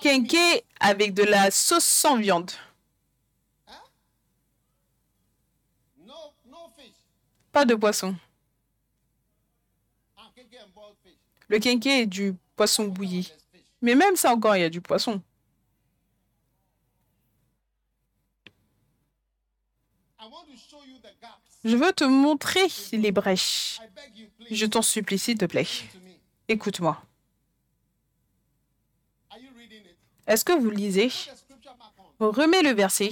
kenke 0.00 0.64
avec 0.80 1.14
de 1.14 1.22
la 1.22 1.52
sauce 1.52 1.84
sans 1.84 2.16
viande, 2.16 2.50
pas 7.52 7.64
de 7.64 7.74
poisson. 7.74 8.16
Le 11.48 11.58
kenke 11.58 11.86
est 11.86 12.06
du 12.06 12.34
poisson 12.56 12.88
bouilli. 12.88 13.30
Mais 13.82 13.94
même 13.94 14.16
ça 14.16 14.32
encore, 14.32 14.56
il 14.56 14.60
y 14.60 14.64
a 14.64 14.70
du 14.70 14.80
poisson. 14.80 15.22
Je 21.64 21.76
veux 21.76 21.92
te 21.92 22.04
montrer 22.04 22.66
les 22.92 23.12
brèches. 23.12 23.80
Je 24.50 24.66
t'en 24.66 24.82
supplie, 24.82 25.18
s'il 25.18 25.38
te 25.38 25.44
plaît. 25.44 25.66
Écoute-moi. 26.48 27.00
Est-ce 30.26 30.44
que 30.44 30.52
vous 30.52 30.70
lisez? 30.70 31.10
Remets 32.18 32.62
le 32.62 32.70
verset. 32.70 33.10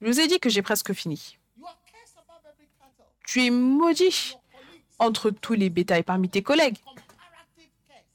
Je 0.00 0.06
vous 0.06 0.20
ai 0.20 0.26
dit 0.28 0.40
que 0.40 0.48
j'ai 0.48 0.62
presque 0.62 0.92
fini. 0.92 1.37
Tu 3.28 3.44
es 3.44 3.50
maudit 3.50 4.38
entre 4.98 5.28
tous 5.28 5.52
les 5.52 5.68
bétails 5.68 6.02
parmi 6.02 6.30
tes 6.30 6.42
collègues. 6.42 6.78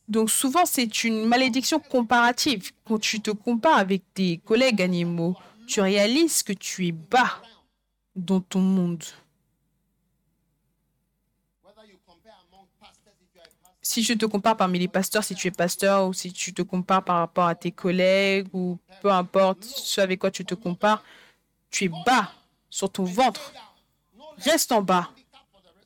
Donc 0.08 0.32
souvent, 0.32 0.66
c'est 0.66 1.04
une 1.04 1.28
malédiction 1.28 1.80
comparative. 1.80 2.72
Quand 2.84 2.98
tu 2.98 3.22
te 3.22 3.30
compares 3.30 3.78
avec 3.78 4.02
tes 4.16 4.40
collègues 4.40 4.82
animaux, 4.82 5.36
tu 5.68 5.82
réalises 5.82 6.42
que 6.42 6.52
tu 6.52 6.88
es 6.88 6.92
bas 6.92 7.44
dans 8.16 8.42
ton 8.42 8.60
monde. 8.60 9.04
Si 13.84 14.02
je 14.02 14.14
te 14.14 14.26
compare 14.26 14.58
parmi 14.58 14.80
les 14.80 14.88
pasteurs, 14.88 15.24
si 15.24 15.36
tu 15.36 15.48
es 15.48 15.52
pasteur, 15.52 16.08
ou 16.08 16.14
si 16.14 16.34
tu 16.34 16.56
te 16.56 16.64
compares 16.64 17.04
par 17.04 17.18
rapport 17.18 17.46
à 17.46 17.54
tes 17.54 17.72
collègues, 17.72 18.48
ou 18.52 18.80
peu 19.04 19.12
importe 19.12 19.64
ce 19.64 20.02
avec 20.02 20.20
quoi 20.20 20.32
tu 20.32 20.44
te 20.44 20.56
compares, 20.56 21.04
tu 21.70 21.84
es 21.84 21.92
bas 22.04 22.32
sur 22.68 22.92
ton 22.92 23.04
ventre. 23.04 23.54
Reste 24.38 24.72
en 24.72 24.82
bas. 24.82 25.12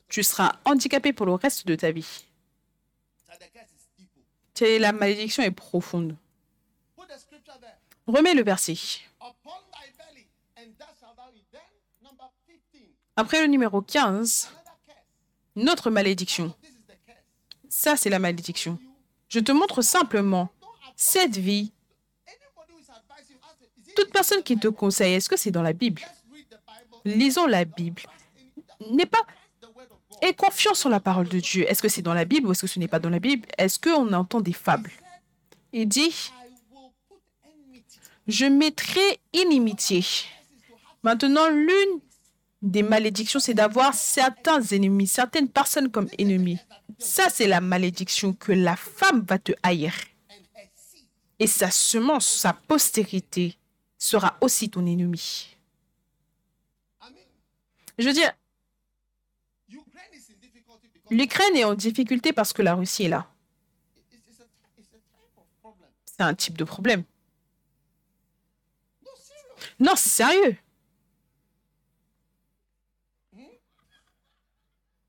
Tu 0.08 0.22
seras 0.22 0.52
handicapé 0.64 1.12
pour 1.12 1.26
le 1.26 1.34
reste 1.34 1.66
de 1.66 1.74
ta 1.74 1.90
vie. 1.90 2.24
La 4.60 4.92
malédiction 4.92 5.42
est 5.42 5.50
profonde. 5.52 6.16
Remets 8.06 8.34
le 8.34 8.42
verset. 8.42 8.72
Upon 9.20 9.52
thy 9.70 9.92
belly, 9.98 10.26
and 10.56 10.72
thou 10.78 10.86
shalt 10.98 11.14
thou 11.16 11.30
eat. 11.36 11.44
Then, 11.52 11.60
number 12.02 12.30
15. 12.46 12.82
Après 13.16 13.40
le 13.42 13.46
numéro 13.48 13.82
15, 13.82 14.46
Another 14.50 14.62
curse. 14.86 14.96
notre 15.56 15.90
malédiction. 15.90 16.54
Ça, 17.68 17.96
c'est 17.96 18.08
la 18.10 18.18
malédiction. 18.18 18.78
Je 19.28 19.40
te 19.40 19.52
montre 19.52 19.82
simplement 19.82 20.48
cette 20.96 21.36
vie. 21.36 21.70
Toute 23.94 24.10
personne 24.10 24.42
qui 24.42 24.56
te 24.58 24.68
conseille, 24.68 25.14
est-ce 25.14 25.28
que 25.28 25.36
c'est 25.36 25.50
dans 25.50 25.62
la 25.62 25.72
Bible? 25.74 26.02
Lisons 27.04 27.46
la 27.46 27.64
Bible. 27.64 28.02
N'est 28.90 29.06
pas. 29.06 29.24
Aie 30.22 30.34
confiance 30.34 30.84
en 30.86 30.88
la 30.88 31.00
parole 31.00 31.28
de 31.28 31.38
Dieu. 31.38 31.70
Est-ce 31.70 31.82
que 31.82 31.88
c'est 31.88 32.02
dans 32.02 32.14
la 32.14 32.24
Bible 32.24 32.48
ou 32.48 32.52
est-ce 32.52 32.62
que 32.62 32.66
ce 32.66 32.78
n'est 32.78 32.88
pas 32.88 32.98
dans 32.98 33.10
la 33.10 33.18
Bible? 33.18 33.46
Est-ce 33.56 33.78
qu'on 33.78 34.12
entend 34.12 34.40
des 34.40 34.52
fables? 34.52 34.90
Il 35.72 35.86
dit, 35.88 36.30
je 38.26 38.46
mettrai 38.46 39.20
inimitié. 39.32 40.04
Maintenant, 41.02 41.48
l'une 41.48 42.00
des 42.62 42.82
malédictions, 42.82 43.38
c'est 43.38 43.54
d'avoir 43.54 43.94
certains 43.94 44.60
ennemis, 44.62 45.06
certaines 45.06 45.48
personnes 45.48 45.90
comme 45.90 46.08
ennemis. 46.18 46.58
Ça, 46.98 47.28
c'est 47.30 47.46
la 47.46 47.60
malédiction 47.60 48.32
que 48.32 48.52
la 48.52 48.76
femme 48.76 49.24
va 49.28 49.38
te 49.38 49.52
haïr. 49.62 49.92
Et 51.38 51.46
sa 51.46 51.70
semence, 51.70 52.26
sa 52.26 52.52
postérité, 52.52 53.56
sera 53.96 54.36
aussi 54.40 54.70
ton 54.70 54.86
ennemi. 54.86 55.56
Je 57.98 58.06
veux 58.06 58.12
dire, 58.12 58.32
l'Ukraine 61.10 61.56
est 61.56 61.64
en 61.64 61.74
difficulté 61.74 62.32
parce 62.32 62.52
que 62.52 62.62
la 62.62 62.74
Russie 62.74 63.04
est 63.04 63.08
là. 63.08 63.30
C'est 66.04 66.22
un 66.24 66.34
type 66.34 66.56
de 66.58 66.64
problème. 66.64 67.04
Non, 69.78 69.94
sérieux. 69.94 70.56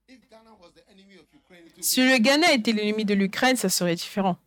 It 0.07 0.19
would 0.31 0.73
Si 1.81 2.05
le 2.07 2.17
Ghana 2.17 2.53
était 2.53 2.71
l'ennemi 2.71 3.05
de 3.05 3.13
l'Ukraine, 3.13 3.55
ça 3.55 3.69
serait 3.69 3.95
différent. 3.95 4.37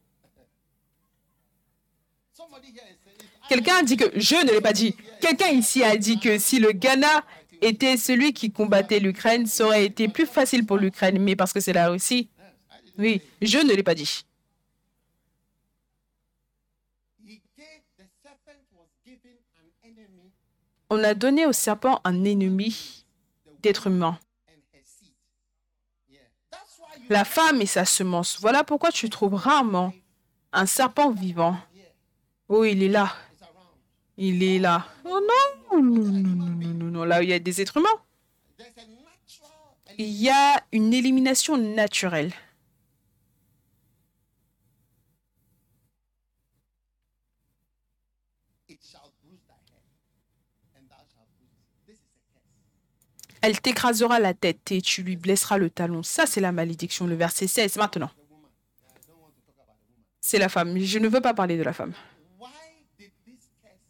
Quelqu'un 3.49 3.77
a 3.79 3.83
dit 3.83 3.97
que 3.97 4.05
je 4.19 4.37
ne 4.37 4.53
l'ai 4.53 4.61
pas 4.61 4.73
dit. 4.73 4.95
Quelqu'un 5.21 5.49
ici 5.49 5.83
a 5.83 5.97
dit 5.97 6.19
que 6.19 6.39
si 6.39 6.59
le 6.59 6.73
Ghana 6.73 7.25
était 7.63 7.97
celui 7.97 8.33
qui 8.33 8.51
combattait 8.51 8.99
l'Ukraine, 8.99 9.47
ça 9.47 9.65
aurait 9.65 9.87
été 9.87 10.09
plus 10.09 10.27
facile 10.27 10.67
pour 10.67 10.77
l'Ukraine. 10.77 11.19
Mais 11.19 11.37
parce 11.37 11.53
que 11.53 11.61
c'est 11.61 11.73
la 11.73 11.89
Russie, 11.89 12.29
oui, 12.99 13.23
je 13.41 13.59
ne 13.59 13.73
l'ai 13.73 13.83
pas 13.83 13.95
dit. 13.95 14.25
On 20.91 21.03
a 21.03 21.15
donné 21.15 21.47
au 21.47 21.53
serpent 21.53 22.03
un 22.05 22.25
ennemi 22.25 23.07
d'être 23.63 23.87
humain. 23.87 24.19
La 27.09 27.25
femme 27.25 27.63
et 27.63 27.67
sa 27.67 27.85
semence. 27.85 28.39
Voilà 28.41 28.63
pourquoi 28.63 28.93
tu 28.93 29.09
trouves 29.09 29.35
rarement 29.35 29.95
un 30.53 30.67
serpent 30.67 31.11
vivant. 31.11 31.57
Oh, 32.49 32.65
il 32.65 32.83
est 32.83 32.89
là. 32.89 33.11
Il 34.19 34.43
est 34.43 34.59
là. 34.59 34.87
Oh 35.05 35.19
non, 35.19 35.62
non, 35.81 36.75
non, 36.75 36.91
non. 36.91 37.05
Là 37.05 37.21
où 37.21 37.23
il 37.23 37.29
y 37.29 37.33
a 37.33 37.39
des 37.39 37.61
êtres 37.61 37.77
humains, 37.79 37.89
il 39.99 40.07
y 40.07 40.29
a 40.31 40.63
une 40.73 40.93
élimination 40.93 41.57
naturelle. 41.57 42.33
Elle 53.43 53.61
t'écrasera 53.61 54.21
la 54.21 54.35
tête 54.35 54.71
et 54.71 54.81
tu 54.81 55.03
lui 55.03 55.17
blesseras 55.17 55.59
le 55.59 55.69
talon. 55.69 56.05
Ça, 56.05 56.27
c'est 56.27 56.41
la 56.41 56.53
malédiction, 56.53 57.09
le 57.09 57.17
verset 57.17 57.49
16 57.49 57.77
maintenant. 57.77 58.11
C'est 60.21 60.39
la 60.39 60.49
femme. 60.49 60.79
Je 60.79 60.99
ne 61.01 61.09
veux 61.09 61.21
pas 61.21 61.35
parler 61.35 61.59
de 61.59 61.65
la 61.65 61.73
femme. 61.73 61.93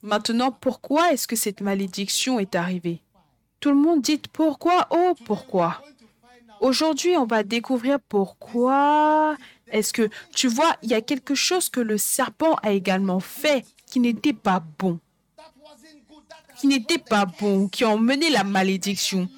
Maintenant, 0.03 0.50
pourquoi 0.50 1.12
est-ce 1.12 1.26
que 1.28 1.36
cette 1.36 1.61
malédiction 1.61 2.38
est 2.40 2.55
arrivée? 2.55 3.00
Tout 3.61 3.70
le 3.70 3.76
monde 3.76 4.03
dit 4.03 4.20
pourquoi? 4.32 4.88
Oh, 4.90 5.14
pourquoi 5.24 5.82
Aujourd'hui, 6.61 7.16
on 7.16 7.26
va 7.26 7.42
découvrir 7.42 7.98
pourquoi. 8.00 9.36
Est-ce 9.68 9.92
que 9.92 10.09
tu 10.34 10.48
vois, 10.48 10.76
il 10.82 10.90
y 10.90 10.94
a 10.94 11.00
quelque 11.00 11.34
chose 11.34 11.68
que 11.68 11.80
le 11.80 11.98
serpent 11.98 12.55
a 12.62 12.72
également 12.72 13.20
fait 13.20 13.64
qui 13.86 14.00
n'était 14.00 14.32
pas 14.32 14.62
bon, 14.78 14.98
qui 16.59 16.66
n'était 16.66 16.98
pas 16.98 17.26
bon, 17.26 17.68
qui 17.68 17.84
a 17.84 17.88
emmené 17.90 18.30
la 18.30 18.44
malédiction 18.44 19.28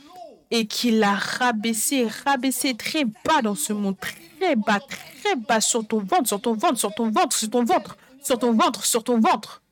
et 0.50 0.66
qui 0.66 0.90
l'a 0.92 1.14
rabaissé, 1.14 2.06
rabaissé 2.24 2.74
très 2.74 3.04
bas 3.04 3.42
dans 3.42 3.54
ce 3.54 3.72
monde, 3.72 3.96
très 3.98 4.56
bas, 4.56 4.80
très 4.80 5.36
bas 5.36 5.60
sur 5.60 5.86
ton 5.86 5.98
ventre, 6.00 6.28
sur 6.28 6.40
ton 6.40 6.54
ventre, 6.54 6.78
sur 6.78 6.94
ton 6.94 7.10
ventre, 7.10 7.36
sur 7.36 7.50
ton 7.50 7.64
ventre, 7.64 7.96
sur 8.22 8.38
ton 8.38 8.52
ventre, 8.52 8.84
sur 8.84 9.04
ton 9.04 9.20
ventre. 9.20 9.62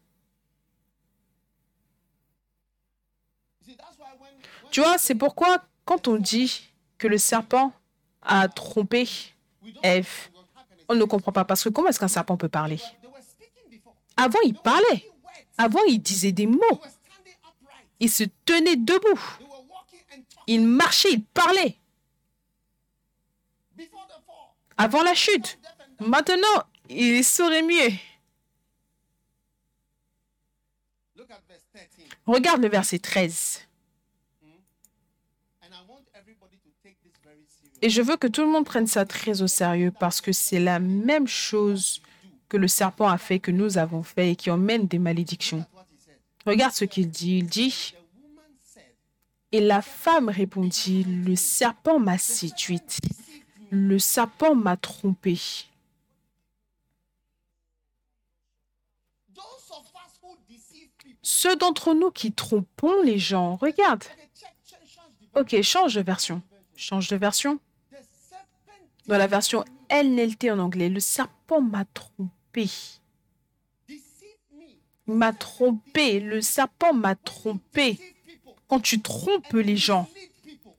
You 3.60 3.66
see, 3.66 3.76
that's 3.76 3.98
why 3.98 4.10
when, 4.18 4.32
when 4.61 4.61
Tu 4.72 4.80
vois, 4.80 4.96
c'est 4.96 5.14
pourquoi 5.14 5.62
quand 5.84 6.08
on 6.08 6.16
dit 6.16 6.66
que 6.96 7.06
le 7.06 7.18
serpent 7.18 7.72
a 8.22 8.48
trompé 8.48 9.06
Ève, 9.82 10.30
on 10.88 10.94
ne 10.94 11.04
comprend 11.04 11.30
pas 11.30 11.44
parce 11.44 11.62
que 11.62 11.68
comment 11.68 11.88
est-ce 11.88 12.00
qu'un 12.00 12.08
serpent 12.08 12.38
peut 12.38 12.48
parler? 12.48 12.80
Avant, 14.16 14.38
il 14.44 14.54
parlait. 14.54 15.10
Avant, 15.58 15.82
il 15.86 16.00
disait 16.00 16.32
des 16.32 16.46
mots. 16.46 16.80
Il 18.00 18.10
se 18.10 18.24
tenait 18.46 18.76
debout. 18.76 19.20
Il 20.46 20.66
marchait, 20.66 21.12
il 21.12 21.22
parlait. 21.22 21.76
Avant 24.78 25.02
la 25.02 25.14
chute. 25.14 25.58
Maintenant, 26.00 26.64
il 26.88 27.22
saurait 27.22 27.62
mieux. 27.62 27.92
Look 31.16 31.30
at 31.30 31.40
verse 31.46 31.62
13. 31.72 32.06
Regarde 32.26 32.62
le 32.62 32.68
verset 32.68 32.98
13. 32.98 33.68
Et 37.82 37.90
je 37.90 38.00
veux 38.00 38.16
que 38.16 38.28
tout 38.28 38.42
le 38.42 38.46
monde 38.46 38.64
prenne 38.64 38.86
ça 38.86 39.04
très 39.04 39.42
au 39.42 39.48
sérieux 39.48 39.90
parce 39.90 40.20
que 40.20 40.30
c'est 40.30 40.60
la 40.60 40.78
même 40.78 41.26
chose 41.26 42.00
que 42.48 42.56
le 42.56 42.68
serpent 42.68 43.08
a 43.08 43.18
fait, 43.18 43.40
que 43.40 43.50
nous 43.50 43.76
avons 43.76 44.04
fait 44.04 44.30
et 44.30 44.36
qui 44.36 44.50
emmène 44.50 44.86
des 44.86 45.00
malédictions. 45.00 45.66
Regarde 46.46 46.72
ce 46.72 46.84
qu'il 46.84 47.10
dit. 47.10 47.38
Il 47.38 47.46
dit, 47.46 47.94
et 49.50 49.60
la 49.60 49.82
femme 49.82 50.28
répondit, 50.28 51.04
le 51.04 51.34
serpent 51.34 51.98
m'a 51.98 52.18
séduite 52.18 53.00
Le 53.70 53.98
serpent 53.98 54.54
m'a 54.54 54.76
trompé. 54.76 55.34
Those 59.34 59.44
of 59.70 59.92
us 59.94 60.20
who 60.22 60.36
deceive 60.48 60.88
people. 60.98 61.18
Ceux 61.22 61.56
d'entre 61.56 61.94
nous 61.94 62.10
qui 62.10 62.32
trompons 62.32 63.02
les 63.02 63.18
gens, 63.18 63.56
regarde. 63.56 64.04
Ok, 65.34 65.60
change 65.62 65.94
de 65.94 66.02
version. 66.02 66.42
Change 66.76 67.08
de 67.08 67.16
version. 67.16 67.58
Dans 69.06 69.18
la 69.18 69.26
version 69.26 69.64
NLT 69.90 70.50
en 70.50 70.58
anglais, 70.58 70.88
le 70.88 71.00
serpent 71.00 71.60
m'a 71.60 71.84
trompé. 71.84 72.70
Il 75.08 75.14
m'a 75.14 75.32
trompé. 75.32 76.20
Le 76.20 76.40
serpent 76.40 76.92
m'a 76.92 77.14
trompé. 77.14 77.98
Quand 78.68 78.80
tu 78.80 79.00
trompes 79.00 79.52
les 79.52 79.76
gens 79.76 80.08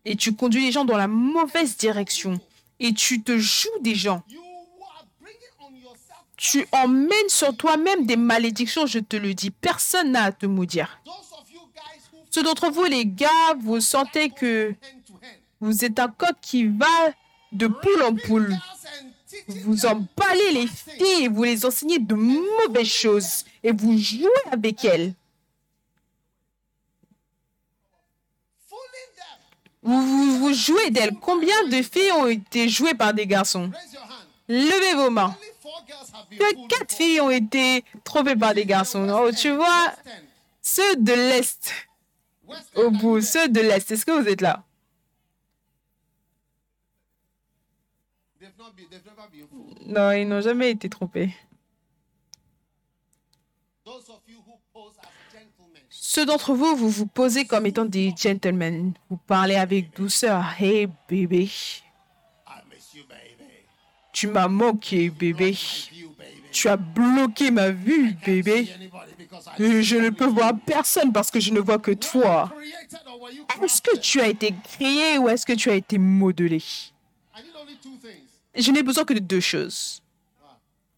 et 0.05 0.15
tu 0.15 0.35
conduis 0.35 0.65
les 0.65 0.71
gens 0.71 0.85
dans 0.85 0.97
la 0.97 1.07
mauvaise 1.07 1.77
direction 1.77 2.39
et 2.79 2.93
tu 2.93 3.21
te 3.21 3.37
joues 3.37 3.79
des 3.81 3.95
gens, 3.95 4.23
tu 6.37 6.65
emmènes 6.71 7.29
sur 7.29 7.55
toi-même 7.55 8.05
des 8.05 8.17
malédictions, 8.17 8.85
je 8.85 8.99
te 8.99 9.15
le 9.15 9.33
dis. 9.33 9.51
Personne 9.51 10.11
n'a 10.11 10.23
à 10.23 10.31
te 10.31 10.45
maudire. 10.45 10.99
Ceux 12.31 12.41
d'entre 12.41 12.69
vous, 12.71 12.85
les 12.85 13.05
gars, 13.05 13.53
vous 13.59 13.79
sentez 13.79 14.29
que 14.29 14.73
vous 15.59 15.85
êtes 15.85 15.99
un 15.99 16.07
coq 16.07 16.35
qui 16.41 16.65
va 16.65 17.13
de 17.53 17.67
poule 17.67 18.03
en 18.03 18.15
poule. 18.15 18.55
Vous 19.47 19.85
emballez 19.85 20.51
les 20.53 20.67
filles 20.67 21.27
vous 21.27 21.43
les 21.43 21.65
enseignez 21.65 21.99
de 21.99 22.13
mauvaises 22.15 22.87
choses 22.87 23.45
et 23.63 23.71
vous 23.71 23.97
jouez 23.97 24.29
avec 24.51 24.85
elles. 24.85 25.13
Vous, 29.81 30.39
vous, 30.39 30.53
jouez 30.53 30.91
d'elles. 30.91 31.15
Combien 31.19 31.67
de 31.67 31.81
filles 31.81 32.11
ont 32.13 32.27
été 32.27 32.69
jouées 32.69 32.93
par 32.93 33.13
des 33.13 33.27
garçons? 33.27 33.69
Levez 34.47 34.95
vos 34.95 35.09
mains. 35.09 35.35
Quatre 36.69 36.95
filles 36.95 37.19
ont 37.19 37.29
été 37.29 37.83
trompées 38.05 38.37
par 38.37 38.53
des 38.53 38.65
garçons. 38.65 39.09
Oh, 39.09 39.29
tu 39.31 39.51
vois, 39.51 39.93
ceux 40.61 40.95
de 40.95 41.11
l'Est, 41.11 41.71
au 42.75 42.91
bout, 42.91 43.21
ceux 43.21 43.49
de 43.49 43.59
l'Est, 43.59 43.91
est-ce 43.91 44.05
que 44.05 44.11
vous 44.11 44.27
êtes 44.27 44.41
là? 44.41 44.63
Non, 49.85 50.11
ils 50.11 50.27
n'ont 50.27 50.41
jamais 50.41 50.71
été 50.71 50.89
trompés. 50.89 51.33
Ceux 55.89 56.25
d'entre 56.25 56.53
vous, 56.53 56.75
vous 56.75 56.89
vous 56.89 57.05
posez 57.07 57.45
comme 57.45 57.65
étant 57.65 57.85
des 57.85 58.13
gentlemen. 58.15 58.93
Vous 59.09 59.17
parlez 59.17 59.55
avec 59.55 59.95
douceur. 59.95 60.43
Hey, 60.59 60.87
bébé, 61.07 61.49
tu 64.11 64.27
m'as 64.27 64.47
manqué, 64.47 65.09
bébé. 65.09 65.57
Tu 66.51 66.69
as 66.69 66.77
bloqué 66.77 67.51
ma 67.51 67.71
vue, 67.71 68.13
bébé. 68.25 68.69
Je 69.57 69.97
ne 69.97 70.09
peux 70.09 70.27
voir 70.27 70.53
personne 70.65 71.11
parce 71.11 71.31
que 71.31 71.39
je 71.39 71.51
ne 71.51 71.59
vois 71.59 71.79
que 71.79 71.91
toi. 71.91 72.53
Est-ce 73.61 73.81
que 73.81 73.97
tu 73.97 74.21
as 74.21 74.27
été 74.27 74.53
créé 74.63 75.17
ou 75.17 75.27
est-ce 75.29 75.45
que 75.45 75.53
tu 75.53 75.69
as 75.69 75.75
été 75.75 75.97
modelé? 75.97 76.61
Je 78.55 78.71
n'ai 78.71 78.83
besoin 78.83 79.03
que 79.05 79.13
de 79.13 79.19
deux 79.19 79.39
choses. 79.39 80.01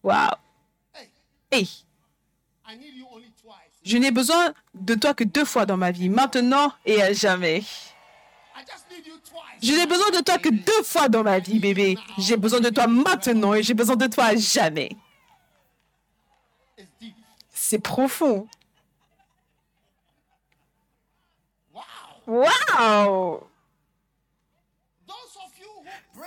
Waouh. 0.02 0.30
Hey, 1.50 1.68
je 3.84 3.96
n'ai 3.98 4.10
besoin 4.10 4.52
de 4.74 4.94
toi 4.96 5.14
que 5.14 5.22
deux 5.22 5.44
fois 5.44 5.64
dans 5.64 5.76
ma 5.76 5.92
vie, 5.92 6.08
maintenant 6.08 6.72
et 6.84 7.00
à 7.00 7.12
jamais. 7.12 7.62
Je 9.62 9.72
n'ai 9.72 9.86
besoin 9.86 10.10
de 10.10 10.20
toi 10.20 10.38
que 10.38 10.48
deux 10.48 10.82
fois 10.82 11.08
dans 11.08 11.22
ma 11.22 11.38
vie, 11.38 11.60
bébé. 11.60 11.96
J'ai 12.18 12.36
besoin 12.36 12.58
de 12.60 12.68
toi 12.68 12.88
maintenant 12.88 13.54
et 13.54 13.62
j'ai 13.62 13.74
besoin 13.74 13.94
de 13.94 14.08
toi 14.08 14.24
à 14.24 14.36
jamais. 14.36 14.90
C'est 17.52 17.78
profond. 17.78 18.48
Wow. 22.26 23.48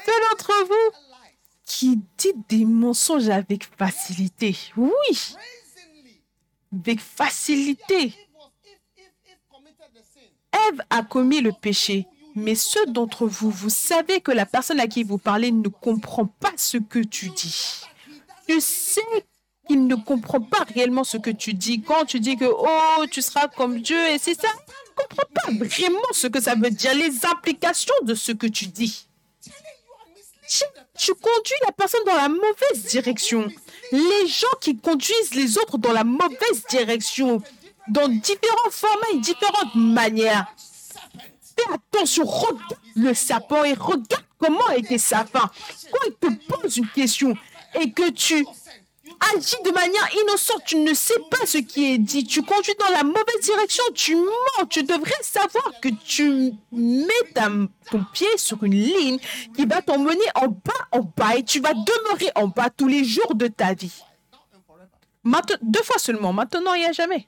Ceux 0.06 0.20
d'entre 0.30 0.54
vous 0.66 0.79
des 2.48 2.66
mensonges 2.66 3.30
avec 3.30 3.64
facilité. 3.78 4.56
Oui, 4.78 5.36
avec 6.74 7.00
facilité. 7.00 8.14
Ève 10.52 10.82
a 10.90 11.04
commis 11.04 11.42
le 11.42 11.52
péché. 11.52 12.08
Mais 12.36 12.56
ceux 12.56 12.86
d'entre 12.86 13.26
vous, 13.26 13.50
vous 13.50 13.70
savez 13.70 14.22
que 14.22 14.32
la 14.32 14.46
personne 14.46 14.80
à 14.80 14.88
qui 14.88 15.04
vous 15.04 15.18
parlez 15.18 15.52
ne 15.52 15.68
comprend 15.68 16.26
pas 16.26 16.54
ce 16.58 16.78
que 16.78 17.00
tu 17.00 17.30
dis. 17.30 17.82
Tu 18.48 18.62
sais 18.62 19.02
qu'il 19.68 19.88
ne 19.88 19.96
comprend 19.96 20.40
pas 20.40 20.64
réellement 20.74 21.04
ce 21.04 21.18
que 21.18 21.32
tu 21.32 21.54
dis. 21.54 21.82
Quand 21.82 22.06
tu 22.06 22.20
dis 22.20 22.38
que, 22.38 22.46
oh, 22.46 23.06
tu 23.12 23.22
seras 23.22 23.48
comme 23.48 23.82
Dieu, 23.82 23.98
et 24.10 24.18
c'est 24.20 24.40
ça, 24.40 24.48
il 24.48 24.92
ne 24.92 24.96
comprend 24.96 25.28
pas 25.34 25.66
vraiment 25.66 26.00
ce 26.12 26.28
que 26.28 26.40
ça 26.40 26.56
veut 26.56 26.72
dire, 26.72 26.94
les 26.96 27.26
implications 27.26 27.94
de 28.04 28.14
ce 28.14 28.32
que 28.32 28.48
tu 28.48 28.68
dis. 28.68 29.08
Telling 29.42 29.58
you 29.86 29.94
are 29.94 30.08
misleading 30.16 30.39
Tu, 30.98 31.14
conduis 31.14 31.56
la 31.66 31.72
personne 31.72 32.04
dans 32.06 32.16
la 32.16 32.28
mauvaise 32.28 32.86
direction. 32.90 33.48
Les 33.92 34.28
gens 34.28 34.48
qui 34.60 34.76
conduisent 34.78 35.36
les 35.36 35.58
autres 35.60 35.78
dans 35.78 35.92
la 35.92 36.04
mauvaise 36.04 36.64
direction, 36.70 37.42
dans 37.88 38.08
différents 38.08 38.72
formats 38.72 39.12
et 39.14 39.20
différentes 39.20 39.76
manières. 39.76 40.52
Fais 41.56 41.74
attention, 41.74 42.26
regarde 42.26 42.78
le 42.96 43.14
serpent 43.14 43.64
et 43.64 43.74
regarde 43.74 44.26
comment 44.40 44.70
été 44.76 44.98
sa 44.98 45.24
fin. 45.24 45.52
Quand 45.92 46.08
il 46.08 46.14
te 46.14 46.46
pose 46.48 46.78
une 46.78 46.90
question 46.90 47.36
et 47.80 47.92
que 47.92 48.10
tu 48.10 48.44
agis 49.36 49.56
de 49.64 49.72
manière 49.72 50.10
innocente, 50.24 50.64
tu 50.66 50.78
ne 50.78 50.94
sais 50.94 51.20
pas 51.30 51.46
ce 51.46 51.58
qui 51.58 51.94
est 51.94 51.98
dit, 51.98 52.24
tu 52.24 52.42
conduis 52.42 52.74
dans 52.80 52.94
la 52.94 53.04
mauvaise 53.04 53.42
direction, 53.42 53.84
tu 53.94 54.16
mens, 54.16 54.66
tu 54.70 54.84
devrais 54.84 55.12
savoir 55.22 55.80
que 55.82 55.90
tu 56.06 56.54
mets 56.72 57.34
ton 57.90 58.04
pied 58.14 58.28
sur 58.38 58.64
une 58.64 58.74
ligne 58.74 59.20
qui 59.56 59.66
va 59.66 59.82
t'emmener 59.82 60.26
en 60.36 60.48
bas, 60.48 60.88
en 60.92 61.02
bas, 61.02 61.36
et 61.38 61.44
tu 61.44 61.60
vas 61.60 61.74
demeurer 61.74 62.32
en 62.36 62.48
bas 62.48 62.70
tous 62.70 62.88
les 62.88 63.04
jours 63.04 63.36
de 63.36 63.48
ta 63.48 63.74
vie. 63.74 64.04
Deux 65.62 65.84
fois 65.84 66.00
seulement, 66.00 66.34
maintenant 66.34 66.74
et 66.74 66.86
à 66.86 66.92
jamais. 66.92 67.28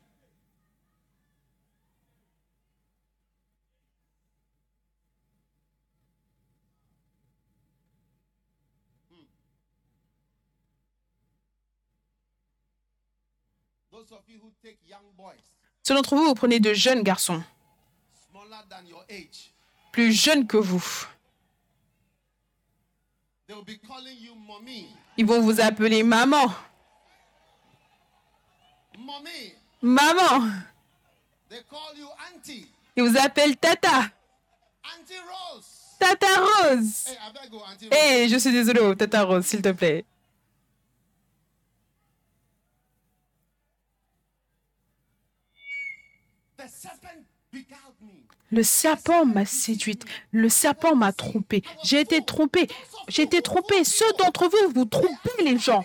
Ceux 15.83 15.95
d'entre 15.95 16.15
vous, 16.15 16.25
vous 16.25 16.35
prenez 16.35 16.59
de 16.59 16.73
jeunes 16.73 17.03
garçons, 17.03 17.43
plus 19.91 20.13
jeunes 20.13 20.47
que 20.47 20.57
vous. 20.57 20.83
they 23.51 23.57
will 23.57 23.65
be 23.65 23.77
calling 23.85 24.17
you 24.17 24.33
mommy. 24.47 24.87
Ils 25.17 25.25
vont 25.25 25.41
vous 25.41 25.59
appeler 25.59 26.03
maman. 26.03 26.53
Mommy. 28.97 29.53
Maman. 29.81 30.51
They 31.49 31.59
call 31.69 31.97
you 31.97 32.07
auntie. 32.33 32.67
Ils 32.95 33.03
vous 33.03 33.17
appellent 33.17 33.57
Tata. 33.57 34.09
Rose. 34.83 35.65
Tata 35.99 36.27
Rose. 36.39 37.09
Hey, 37.91 38.29
je 38.29 38.37
suis 38.37 38.51
désolée, 38.51 38.79
oh, 38.79 38.95
Tata 38.95 39.23
Rose, 39.23 39.45
s'il 39.45 39.61
te 39.61 39.71
plaît. 39.71 40.05
Le 48.51 48.63
serpent 48.63 49.25
m'a 49.25 49.45
séduite. 49.45 50.05
Le 50.31 50.49
serpent 50.49 50.95
m'a 50.95 51.13
trompée. 51.13 51.63
J'ai 51.83 52.01
été 52.01 52.23
trompée. 52.23 52.67
J'ai 53.07 53.23
été 53.23 53.41
trompée. 53.41 53.83
Ceux 53.83 54.11
d'entre 54.19 54.49
vous, 54.49 54.73
vous 54.73 54.85
trompez 54.85 55.43
les 55.43 55.57
gens. 55.57 55.83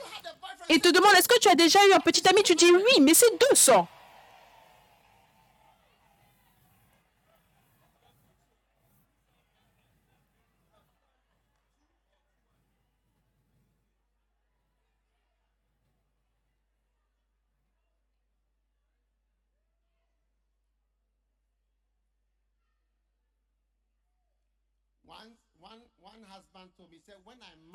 Et 0.68 0.80
te 0.80 0.88
demandent, 0.88 1.14
est-ce 1.16 1.28
que 1.28 1.38
tu 1.38 1.48
as 1.48 1.54
déjà 1.54 1.78
eu 1.88 1.92
un 1.92 2.00
petit 2.00 2.28
ami? 2.28 2.42
Tu 2.42 2.54
dis 2.54 2.70
oui, 2.70 3.00
mais 3.02 3.14
c'est 3.14 3.30
200. 3.50 3.86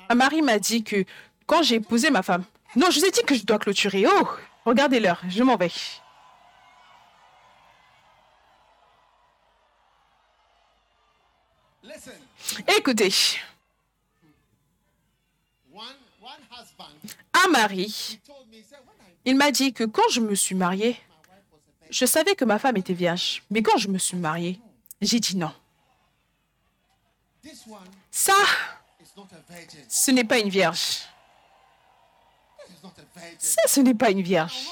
Un 0.09 0.15
mari 0.15 0.41
m'a 0.41 0.59
dit 0.59 0.83
que 0.83 1.05
quand 1.45 1.63
j'ai 1.63 1.75
épousé 1.75 2.09
ma 2.09 2.23
femme. 2.23 2.43
Non, 2.75 2.89
je 2.89 2.99
vous 2.99 3.05
ai 3.05 3.11
dit 3.11 3.23
que 3.23 3.35
je 3.35 3.43
dois 3.43 3.59
clôturer. 3.59 4.05
Oh, 4.07 4.27
regardez 4.65 4.99
l'heure, 4.99 5.21
je 5.27 5.43
m'en 5.43 5.57
vais. 5.57 5.71
Écoutez, 12.77 13.11
Un 17.33 17.49
mari, 17.49 18.19
il 19.25 19.35
m'a 19.35 19.51
dit 19.51 19.73
que 19.73 19.83
quand 19.83 20.09
je 20.11 20.21
me 20.21 20.35
suis 20.35 20.55
mariée, 20.55 20.97
je 21.89 22.05
savais 22.05 22.35
que 22.35 22.45
ma 22.45 22.59
femme 22.59 22.77
était 22.77 22.93
vierge. 22.93 23.43
Mais 23.49 23.61
quand 23.61 23.77
je 23.77 23.87
me 23.87 23.97
suis 23.97 24.17
mariée, 24.17 24.59
j'ai 25.01 25.19
dit 25.19 25.35
non. 25.35 25.51
Ça, 28.09 28.33
ce 29.89 30.11
n'est 30.11 30.23
pas 30.23 30.39
une 30.39 30.49
vierge. 30.49 30.99
Ça, 33.39 33.61
ce 33.67 33.81
n'est 33.81 33.93
pas 33.93 34.11
une 34.11 34.21
vierge. 34.21 34.67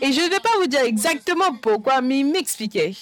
Et 0.00 0.12
je 0.12 0.20
ne 0.20 0.28
vais 0.28 0.40
pas 0.40 0.56
vous 0.58 0.66
dire 0.66 0.82
exactement 0.82 1.54
pourquoi, 1.56 2.00
mais 2.00 2.20
il 2.20 2.26
m'expliquait. 2.26 2.94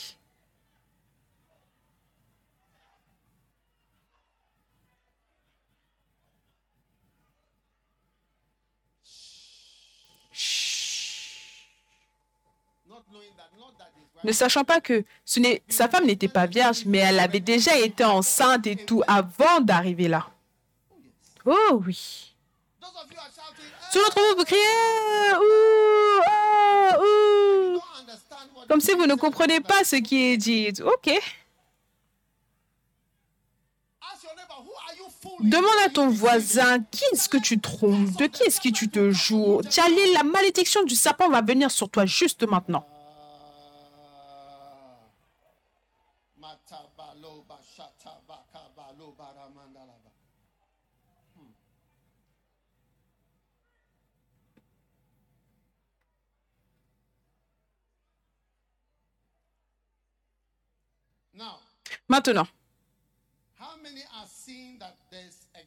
Ne 14.23 14.33
sachant 14.33 14.65
pas 14.65 14.81
que 14.81 15.05
ce 15.25 15.41
n'est, 15.41 15.63
sa 15.69 15.89
femme 15.89 16.05
n'était 16.07 16.29
pas 16.29 16.47
vierge, 16.47 16.85
mais 16.85 16.99
elle 16.99 17.19
avait 17.19 17.41
déjà 17.41 17.79
été 17.79 18.05
enceinte 18.05 18.67
et 18.67 18.77
tout 18.77 19.03
avant 19.07 19.61
d'arriver 19.61 20.09
là. 20.09 20.27
Oh 21.47 21.83
oui. 21.87 22.35
Shouting, 22.83 23.17
Tous 23.93 23.99
d'entre 23.99 24.21
vous, 24.21 24.37
vous 24.39 24.45
criez 24.45 24.61
ouh, 27.77 27.81
Comme 28.69 28.81
si 28.81 28.93
vous 28.93 29.07
ne 29.07 29.15
comprenez 29.15 29.61
pas 29.61 29.85
ce 29.85 29.97
qui 29.97 30.33
est 30.33 30.37
dit. 30.37 30.69
Ok. 30.85 31.11
Demande 35.41 35.71
à 35.87 35.89
ton 35.89 36.09
voisin, 36.09 36.81
qui 36.91 37.03
est-ce 37.13 37.29
que 37.29 37.39
tu 37.39 37.59
trompes? 37.59 38.11
De 38.19 38.27
qui 38.27 38.43
est-ce 38.43 38.61
que 38.61 38.69
tu 38.69 38.89
te 38.89 39.11
joues? 39.11 39.63
Tchalé, 39.63 40.13
la 40.13 40.23
malédiction 40.23 40.83
du 40.85 40.95
serpent 40.95 41.31
va 41.31 41.41
venir 41.41 41.71
sur 41.71 41.89
toi 41.89 42.05
juste 42.05 42.47
maintenant. 42.47 42.87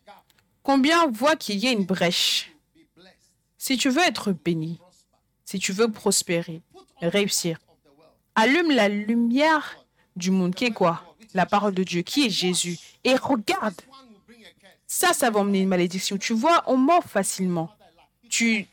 Gap? 0.06 0.24
combien 0.64 1.08
voient 1.08 1.36
qu'il 1.36 1.58
y 1.58 1.68
a 1.68 1.72
une 1.72 1.86
brèche? 1.86 2.52
Si 3.58 3.78
tu 3.78 3.90
veux 3.90 4.02
être 4.02 4.32
béni, 4.32 4.80
si 5.46 5.60
tu 5.60 5.72
veux 5.72 5.92
prospérer, 5.92 6.62
réussir, 7.02 7.60
allume 8.36 8.72
la 8.72 8.90
lumière 8.90 9.78
du 10.16 10.32
monde 10.32 10.56
qui 10.56 10.66
est 10.66 10.72
quoi? 10.72 11.04
La 11.34 11.46
parole 11.46 11.74
de 11.74 11.84
Dieu, 11.84 12.02
qui 12.02 12.26
est 12.26 12.30
Jésus. 12.30 12.78
Et 13.04 13.16
regarde, 13.16 13.80
ça, 14.86 15.14
ça 15.14 15.30
va 15.30 15.40
emmener 15.40 15.62
une 15.62 15.70
malédiction. 15.70 16.18
Tu 16.18 16.34
vois, 16.34 16.64
on 16.68 16.78
ment 16.78 17.02
facilement. 17.02 17.72
Tu, 18.30 18.68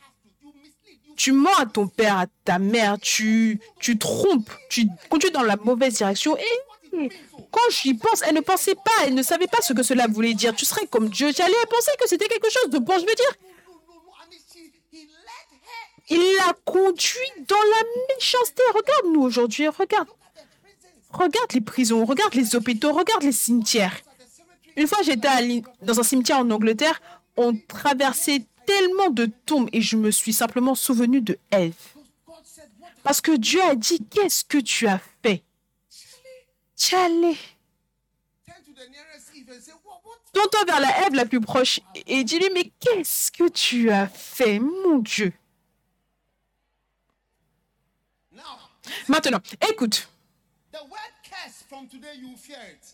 tu 1.15 1.31
mens 1.31 1.55
à 1.57 1.65
ton 1.65 1.87
père, 1.87 2.17
à 2.17 2.27
ta 2.43 2.59
mère, 2.59 2.99
tu, 2.99 3.59
tu 3.79 3.97
trompes, 3.97 4.51
tu 4.69 4.87
conduis 5.09 5.31
dans 5.31 5.41
la 5.41 5.55
mauvaise 5.55 5.95
direction. 5.95 6.37
Et 6.37 7.09
quand 7.51 7.69
j'y 7.69 7.93
pense, 7.93 8.21
elle 8.23 8.35
ne 8.35 8.41
pensait 8.41 8.75
pas, 8.75 9.05
elle 9.05 9.13
ne 9.13 9.23
savait 9.23 9.47
pas 9.47 9.61
ce 9.61 9.73
que 9.73 9.83
cela 9.83 10.07
voulait 10.07 10.33
dire. 10.33 10.55
Tu 10.55 10.65
serais 10.65 10.87
comme 10.87 11.09
Dieu. 11.09 11.31
J'allais 11.35 11.53
penser 11.69 11.91
que 11.99 12.07
c'était 12.07 12.27
quelque 12.27 12.49
chose 12.49 12.69
de 12.69 12.79
bon. 12.79 12.93
Je 12.95 13.05
veux 13.05 13.05
dire, 13.05 13.35
il 16.09 16.35
l'a 16.37 16.53
conduit 16.65 17.45
dans 17.47 17.55
la 17.55 18.15
méchanceté. 18.15 18.61
Regarde-nous 18.73 19.21
aujourd'hui, 19.21 19.67
regarde. 19.67 20.07
Regarde 21.13 21.51
les 21.53 21.61
prisons, 21.61 22.05
regarde 22.05 22.33
les 22.35 22.55
hôpitaux, 22.55 22.93
regarde 22.93 23.23
les 23.23 23.33
cimetières. 23.33 23.97
Une 24.77 24.87
fois, 24.87 24.99
j'étais 25.03 25.27
dans 25.81 25.99
un 25.99 26.03
cimetière 26.03 26.39
en 26.39 26.49
Angleterre, 26.49 27.01
on 27.35 27.53
traversait 27.67 28.45
tellement 28.65 29.09
de 29.09 29.29
tombes 29.45 29.69
et 29.73 29.81
je 29.81 29.97
me 29.97 30.11
suis 30.11 30.31
simplement 30.31 30.75
souvenu 30.75 31.19
de 31.21 31.37
Ève. 31.51 31.73
Parce 33.03 33.19
que 33.19 33.35
Dieu 33.35 33.61
a 33.61 33.75
dit, 33.75 33.99
qu'est-ce 34.09 34.45
que 34.45 34.59
tu 34.59 34.87
as 34.87 35.01
fait 35.23 35.43
Tchalé. 35.89 36.01
turn 36.01 36.70
to 36.70 36.70
the 36.70 36.70
nearest 36.70 36.70
Eve 36.70 36.70
and 36.70 36.70
say, 36.70 36.70
What 36.70 36.70
what 36.89 37.41
Tourne-toi 40.33 40.65
vers 40.65 40.79
la 40.79 41.07
Ève 41.07 41.13
la 41.13 41.25
plus 41.25 41.41
proche 41.41 41.79
et 42.07 42.23
dis-lui, 42.23 42.49
mais 42.53 42.71
qu'est-ce 42.79 43.31
que 43.31 43.49
tu 43.49 43.91
as 43.91 44.07
fait, 44.07 44.59
mon 44.59 44.99
Dieu? 44.99 45.33
Maintenant, 49.07 49.39
écoute, 49.69 50.09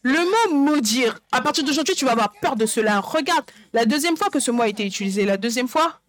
le 0.03 0.49
mot 0.51 0.55
maudire, 0.55 1.19
à 1.31 1.41
partir 1.41 1.63
d'aujourd'hui, 1.63 1.95
tu 1.95 2.05
vas 2.05 2.11
avoir 2.11 2.33
peur 2.33 2.55
de 2.55 2.65
cela. 2.65 2.99
Regarde, 2.99 3.49
la 3.73 3.85
deuxième 3.85 4.17
fois 4.17 4.29
que 4.29 4.39
ce 4.39 4.51
mot 4.51 4.63
a 4.63 4.67
été 4.67 4.85
utilisé, 4.85 5.25
la 5.25 5.38
deuxième 5.38 5.67
fois, 5.67 5.99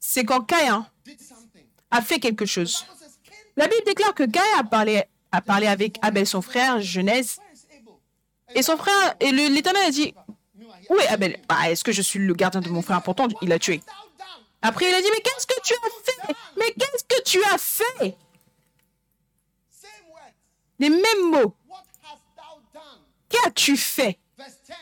c'est 0.00 0.24
quand 0.24 0.42
Caïn 0.42 0.88
a 1.90 2.02
fait 2.02 2.18
quelque 2.18 2.46
chose. 2.46 2.86
La 3.56 3.68
Bible 3.68 3.84
déclare 3.86 4.14
que 4.14 4.24
Caïn 4.24 4.58
a 4.58 4.64
parlé, 4.64 5.04
a 5.34 5.40
parlé 5.40 5.66
avec 5.66 5.98
Abel, 6.02 6.26
son 6.26 6.42
frère, 6.42 6.80
Genèse, 6.80 7.38
et 8.54 8.62
son 8.62 8.76
frère, 8.76 9.16
et 9.20 9.32
l'Éternel 9.32 9.86
a 9.86 9.90
dit, 9.90 10.14
où 10.88 10.94
est 10.96 11.08
Abel? 11.08 11.40
Bah, 11.48 11.70
est-ce 11.70 11.82
que 11.82 11.92
je 11.92 12.02
suis 12.02 12.18
le 12.18 12.34
gardien 12.34 12.60
de 12.60 12.68
mon 12.68 12.82
frère? 12.82 13.02
Pourtant, 13.02 13.26
il 13.42 13.48
l'a 13.48 13.58
tué. 13.58 13.80
Après, 14.62 14.88
il 14.88 14.94
a 14.94 15.00
dit, 15.00 15.08
mais 15.12 15.20
qu'est-ce 15.20 15.46
que 15.46 15.60
tu 15.62 15.74
as 15.74 15.90
fait? 16.04 16.34
Mais 16.56 16.72
qu'est-ce 16.72 17.04
que 17.04 17.22
tu 17.22 17.42
as 17.44 17.58
fait? 17.58 18.16
Les 20.78 20.90
mêmes 20.90 21.30
mots. 21.30 21.54
Qu'as-tu 23.28 23.76
fait? 23.76 24.18
Verse 24.36 24.56
10. 24.66 24.74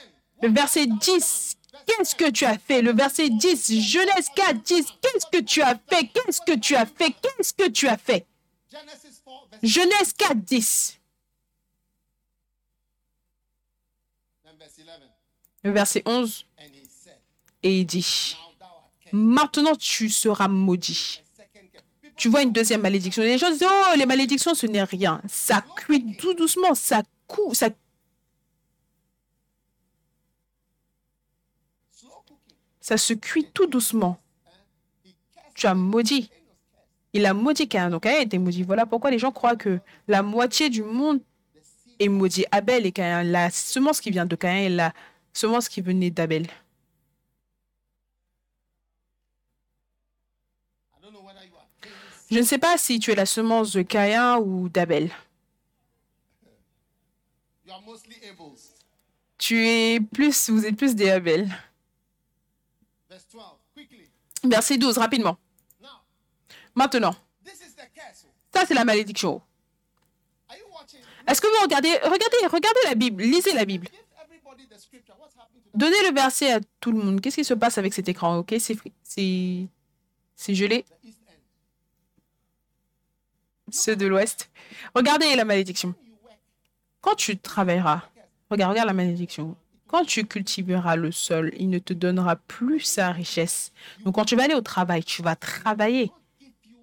Le 0.42 0.48
verset 0.50 0.86
10. 0.86 1.56
Qu'est-ce 1.86 2.14
que 2.14 2.30
tu 2.30 2.44
as 2.44 2.58
fait? 2.58 2.82
Le 2.82 2.92
verset 2.92 3.30
10. 3.30 3.80
Genèse 3.80 4.28
4, 4.36 4.62
10. 4.62 4.86
Qu'est-ce 5.00 5.26
que 5.32 5.42
tu 5.42 5.62
as 5.62 5.76
fait? 5.88 6.08
Qu'est-ce 6.08 6.40
que 6.40 6.58
tu 6.58 6.76
as 6.76 6.86
fait? 6.86 7.14
Qu'est-ce 7.22 7.52
que 7.52 7.68
tu 7.68 7.88
as 7.88 7.96
fait? 7.96 8.26
Genesis 8.70 9.20
4, 9.21 9.21
verse 9.21 9.21
Genèse 9.62 10.12
4, 10.16 10.36
10. 10.36 10.98
and 14.44 14.58
verse 14.58 14.78
11. 14.78 15.00
Le 15.64 15.70
verset 15.70 16.02
11. 16.06 16.44
And 16.58 16.64
he 16.74 16.84
said, 16.86 17.18
Et 17.62 17.80
il 17.80 17.86
dit, 17.86 18.36
maintenant 19.12 19.74
tu 19.76 20.08
seras 20.10 20.48
maudit. 20.48 21.22
Tu 22.16 22.28
vois 22.28 22.42
une 22.42 22.52
deuxième 22.52 22.82
malédiction. 22.82 23.22
Les 23.22 23.38
gens 23.38 23.50
disent, 23.50 23.64
oh, 23.64 23.96
les 23.96 24.06
malédictions, 24.06 24.54
ce 24.54 24.66
n'est 24.66 24.84
rien. 24.84 25.20
Ça 25.28 25.64
cuit 25.76 26.16
tout 26.16 26.34
doucement, 26.34 26.74
ça 26.74 27.02
ça. 27.54 27.68
Ça 32.80 32.98
se 32.98 33.14
cuit 33.14 33.46
tout 33.54 33.66
doucement. 33.66 34.20
Tu 35.54 35.66
as 35.66 35.74
maudit. 35.74 36.30
Il 37.12 37.26
a 37.26 37.34
maudit 37.34 37.68
Caïn. 37.68 37.90
Donc 37.90 38.04
Caïn 38.04 38.20
était 38.22 38.38
maudit. 38.38 38.62
Voilà 38.62 38.86
pourquoi 38.86 39.10
les 39.10 39.18
gens 39.18 39.32
croient 39.32 39.56
que 39.56 39.80
la 40.08 40.22
moitié 40.22 40.70
du 40.70 40.82
monde 40.82 41.20
est 41.98 42.08
maudit. 42.08 42.44
Abel 42.50 42.86
et 42.86 42.92
Caïn. 42.92 43.22
La 43.24 43.50
semence 43.50 44.00
qui 44.00 44.10
vient 44.10 44.26
de 44.26 44.36
Caïn 44.36 44.64
et 44.64 44.68
la 44.68 44.92
semence 45.32 45.68
qui 45.68 45.80
venait 45.80 46.10
d'Abel. 46.10 46.46
Je 52.30 52.38
ne 52.38 52.44
sais 52.44 52.56
pas 52.56 52.78
si 52.78 52.98
tu 52.98 53.10
es 53.10 53.14
la 53.14 53.26
semence 53.26 53.72
de 53.72 53.82
Caïn 53.82 54.38
ou 54.38 54.70
d'Abel. 54.70 55.10
Tu 59.36 59.66
es 59.66 60.00
plus, 60.00 60.48
vous 60.48 60.64
êtes 60.64 60.76
plus 60.76 60.94
des 60.94 61.10
Abel. 61.10 61.50
Verse 63.10 63.26
12. 63.30 63.42
Quickly. 63.74 64.08
Verset 64.44 64.78
12, 64.78 64.96
rapidement. 64.96 65.36
Maintenant, 66.74 67.14
this 67.44 67.54
is 67.60 67.74
the 67.74 67.88
curse. 67.94 68.26
ça 68.54 68.64
c'est 68.66 68.74
la 68.74 68.84
malédiction. 68.84 69.40
Est-ce 71.26 71.40
que 71.40 71.46
vous 71.46 71.62
regardez, 71.62 71.92
regardez, 72.02 72.46
regardez 72.50 72.80
la 72.84 72.94
Bible, 72.94 73.22
lisez 73.22 73.52
la 73.52 73.64
Bible. 73.64 73.88
Donnez 75.74 75.96
le 76.08 76.14
verset 76.14 76.52
à 76.52 76.60
tout 76.80 76.92
le 76.92 76.98
monde. 76.98 77.20
Qu'est-ce 77.20 77.36
qui 77.36 77.44
se 77.44 77.54
passe 77.54 77.78
avec 77.78 77.94
cet 77.94 78.08
écran 78.08 78.38
Ok, 78.38 78.54
c'est 78.58 78.76
c'est 79.02 79.66
c'est 80.34 80.54
gelé. 80.54 80.84
Ceux 83.70 83.96
de 83.96 84.06
l'Ouest. 84.06 84.50
Regardez 84.94 85.34
la 85.34 85.44
malédiction. 85.44 85.94
Quand 87.00 87.14
tu 87.14 87.38
travailleras, 87.38 88.02
regarde, 88.50 88.70
regarde 88.72 88.86
la 88.88 88.92
malédiction. 88.92 89.56
Quand 89.86 90.04
tu 90.04 90.24
cultiveras 90.26 90.96
le 90.96 91.10
sol, 91.12 91.52
il 91.58 91.70
ne 91.70 91.78
te 91.78 91.92
donnera 91.92 92.36
plus 92.36 92.80
sa 92.80 93.12
richesse. 93.12 93.72
Donc 94.04 94.16
quand 94.16 94.24
tu 94.24 94.36
vas 94.36 94.44
aller 94.44 94.54
au 94.54 94.60
travail, 94.60 95.04
tu 95.04 95.22
vas 95.22 95.36
travailler. 95.36 96.06
God 96.08 96.14
give 96.40 96.52
you 96.70 96.78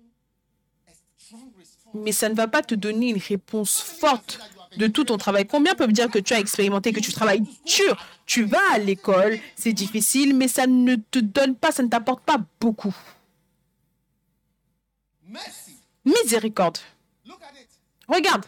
a 0.88 0.92
strong 0.94 1.52
response. 1.58 1.79
Mais 1.94 2.12
ça 2.12 2.30
ne 2.30 2.36
va 2.36 2.48
pas 2.48 2.62
te 2.62 2.76
donner 2.76 3.10
une 3.10 3.22
réponse 3.22 3.82
forte. 3.82 4.40
De 4.78 4.86
tout 4.86 5.04
ton 5.04 5.18
travail. 5.18 5.48
Combien 5.48 5.74
peuvent 5.74 5.92
dire 5.92 6.12
que 6.12 6.20
tu 6.20 6.32
as 6.34 6.40
expérimenté, 6.40 6.94
que 6.94 7.00
tu 7.00 7.12
travailles 7.12 7.42
dur? 7.66 8.06
Tu 8.28 8.44
vas 8.44 8.62
à 8.72 8.78
l'école, 8.78 9.40
c'est 9.56 9.74
difficile, 9.74 10.36
mais 10.36 10.48
ça 10.48 10.68
ne 10.68 10.96
te 10.96 11.18
donne 11.18 11.56
pas, 11.56 11.72
ça 11.72 11.82
ne 11.82 11.88
t'apporte 11.88 12.24
pas 12.24 12.38
beaucoup. 12.60 12.96
Miséricorde. 16.06 16.78
Regarde. 18.08 18.46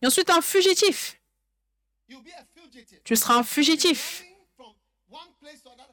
Et 0.00 0.06
ensuite, 0.06 0.30
un 0.30 0.40
fugitif. 0.40 1.20
Tu 3.04 3.16
seras 3.16 3.34
un 3.34 3.42
fugitif. 3.42 4.24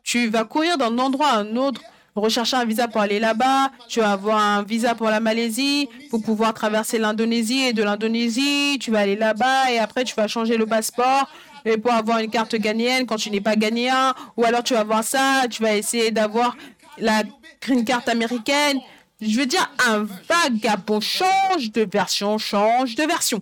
Tu 0.03 0.29
vas 0.29 0.45
courir 0.45 0.77
d'un 0.77 0.97
endroit 0.99 1.29
à 1.29 1.39
un 1.39 1.55
autre, 1.55 1.81
rechercher 2.21 2.57
un 2.57 2.65
visa 2.65 2.87
pour 2.87 3.01
aller 3.01 3.19
là-bas. 3.19 3.71
Tu 3.87 3.99
vas 3.99 4.11
avoir 4.13 4.37
un 4.37 4.63
visa 4.63 4.95
pour 4.95 5.09
la 5.09 5.19
Malaisie, 5.19 5.89
pour 6.09 6.21
pouvoir 6.21 6.53
traverser 6.53 6.97
l'Indonésie. 6.97 7.61
Et 7.61 7.73
de 7.73 7.83
l'Indonésie, 7.83 8.77
tu 8.79 8.91
vas 8.91 8.99
aller 8.99 9.15
là-bas 9.15 9.71
et 9.71 9.79
après, 9.79 10.03
tu 10.03 10.15
vas 10.15 10.27
changer 10.27 10.57
le 10.57 10.65
passeport. 10.65 11.29
Et 11.65 11.77
pour 11.77 11.91
avoir 11.91 12.19
une 12.19 12.29
carte 12.29 12.55
ghanéenne 12.55 13.05
quand 13.05 13.15
tu 13.15 13.31
n'es 13.31 13.41
pas 13.41 13.55
ghanéen, 13.55 14.13
ou 14.37 14.45
alors 14.45 14.63
tu 14.63 14.73
vas 14.73 14.81
avoir 14.81 15.03
ça, 15.03 15.43
tu 15.49 15.63
vas 15.63 15.75
essayer 15.75 16.11
d'avoir 16.11 16.55
la 16.97 17.23
green 17.61 17.83
card 17.83 18.03
américaine. 18.07 18.79
Je 19.19 19.37
veux 19.39 19.45
dire, 19.45 19.71
un 19.87 20.07
vagabond 20.29 20.99
change 20.99 21.71
de 21.71 21.87
version, 21.91 22.37
change 22.37 22.95
de 22.95 23.03
version. 23.03 23.41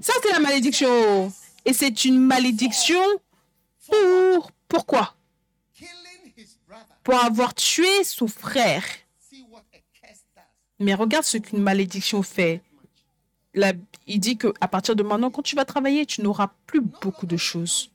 Ça, 0.00 0.12
c'est 0.22 0.32
la 0.32 0.38
malédiction. 0.38 1.32
Et 1.64 1.72
c'est 1.72 2.04
une 2.04 2.18
malédiction 2.18 3.00
pour... 3.90 4.52
Pourquoi? 4.68 5.17
Pour 7.08 7.24
avoir 7.24 7.54
tué 7.54 8.04
son 8.04 8.28
frère. 8.28 8.84
Mais 10.78 10.92
regarde 10.92 11.24
ce 11.24 11.38
qu'une 11.38 11.62
malédiction 11.62 12.22
fait. 12.22 12.60
Il 14.06 14.20
dit 14.20 14.36
que 14.36 14.52
à 14.60 14.68
partir 14.68 14.94
de 14.94 15.02
maintenant, 15.02 15.30
quand 15.30 15.40
tu 15.40 15.56
vas 15.56 15.64
travailler, 15.64 16.04
tu 16.04 16.20
n'auras 16.20 16.50
plus 16.66 16.82
beaucoup 16.82 17.24
de 17.24 17.38
choses. 17.38 17.90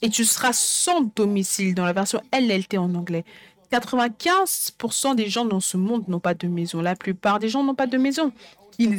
Et 0.00 0.10
tu 0.10 0.24
seras 0.24 0.52
sans 0.52 1.00
domicile 1.00 1.74
dans 1.74 1.84
la 1.84 1.92
version 1.92 2.22
LLT 2.32 2.78
en 2.78 2.94
anglais. 2.94 3.24
95% 3.72 5.16
des 5.16 5.28
gens 5.28 5.44
dans 5.44 5.58
ce 5.58 5.76
monde 5.76 6.06
n'ont 6.06 6.20
pas 6.20 6.34
de 6.34 6.46
maison. 6.46 6.80
La 6.82 6.94
plupart 6.94 7.40
des 7.40 7.48
gens 7.48 7.64
n'ont 7.64 7.74
pas 7.74 7.88
de 7.88 7.98
maison 7.98 8.32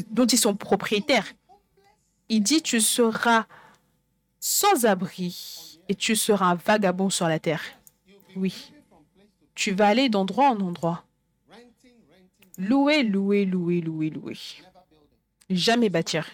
dont 0.09 0.25
ils 0.25 0.37
sont 0.37 0.55
propriétaires. 0.57 1.31
Il 2.27 2.43
dit 2.43 2.61
tu 2.61 2.81
seras 2.81 3.45
sans 4.41 4.83
abri 4.83 5.72
et 5.89 5.95
tu 5.95 6.15
seras 6.15 6.45
un 6.45 6.55
vagabond 6.55 7.09
sur 7.09 7.27
la 7.27 7.39
terre. 7.39 7.61
Oui. 8.35 8.71
Tu 9.55 9.71
vas 9.71 9.87
aller 9.87 10.09
d'endroit 10.09 10.49
en 10.49 10.59
endroit. 10.59 11.03
Louer, 12.57 13.03
louer, 13.03 13.45
louer, 13.45 13.81
louer, 13.81 14.09
louer. 14.09 14.37
Jamais 15.49 15.89
bâtir. 15.89 16.27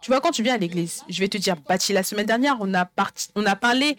Tu 0.00 0.10
vois, 0.10 0.20
quand 0.20 0.32
tu 0.32 0.42
viens 0.42 0.54
à 0.54 0.58
l'église, 0.58 1.02
je 1.08 1.20
vais 1.20 1.28
te 1.28 1.38
dire 1.38 1.56
bâtir. 1.56 1.94
La 1.94 2.02
semaine 2.02 2.26
dernière, 2.26 2.56
on 2.60 2.74
a, 2.74 2.84
parlé 3.54 3.96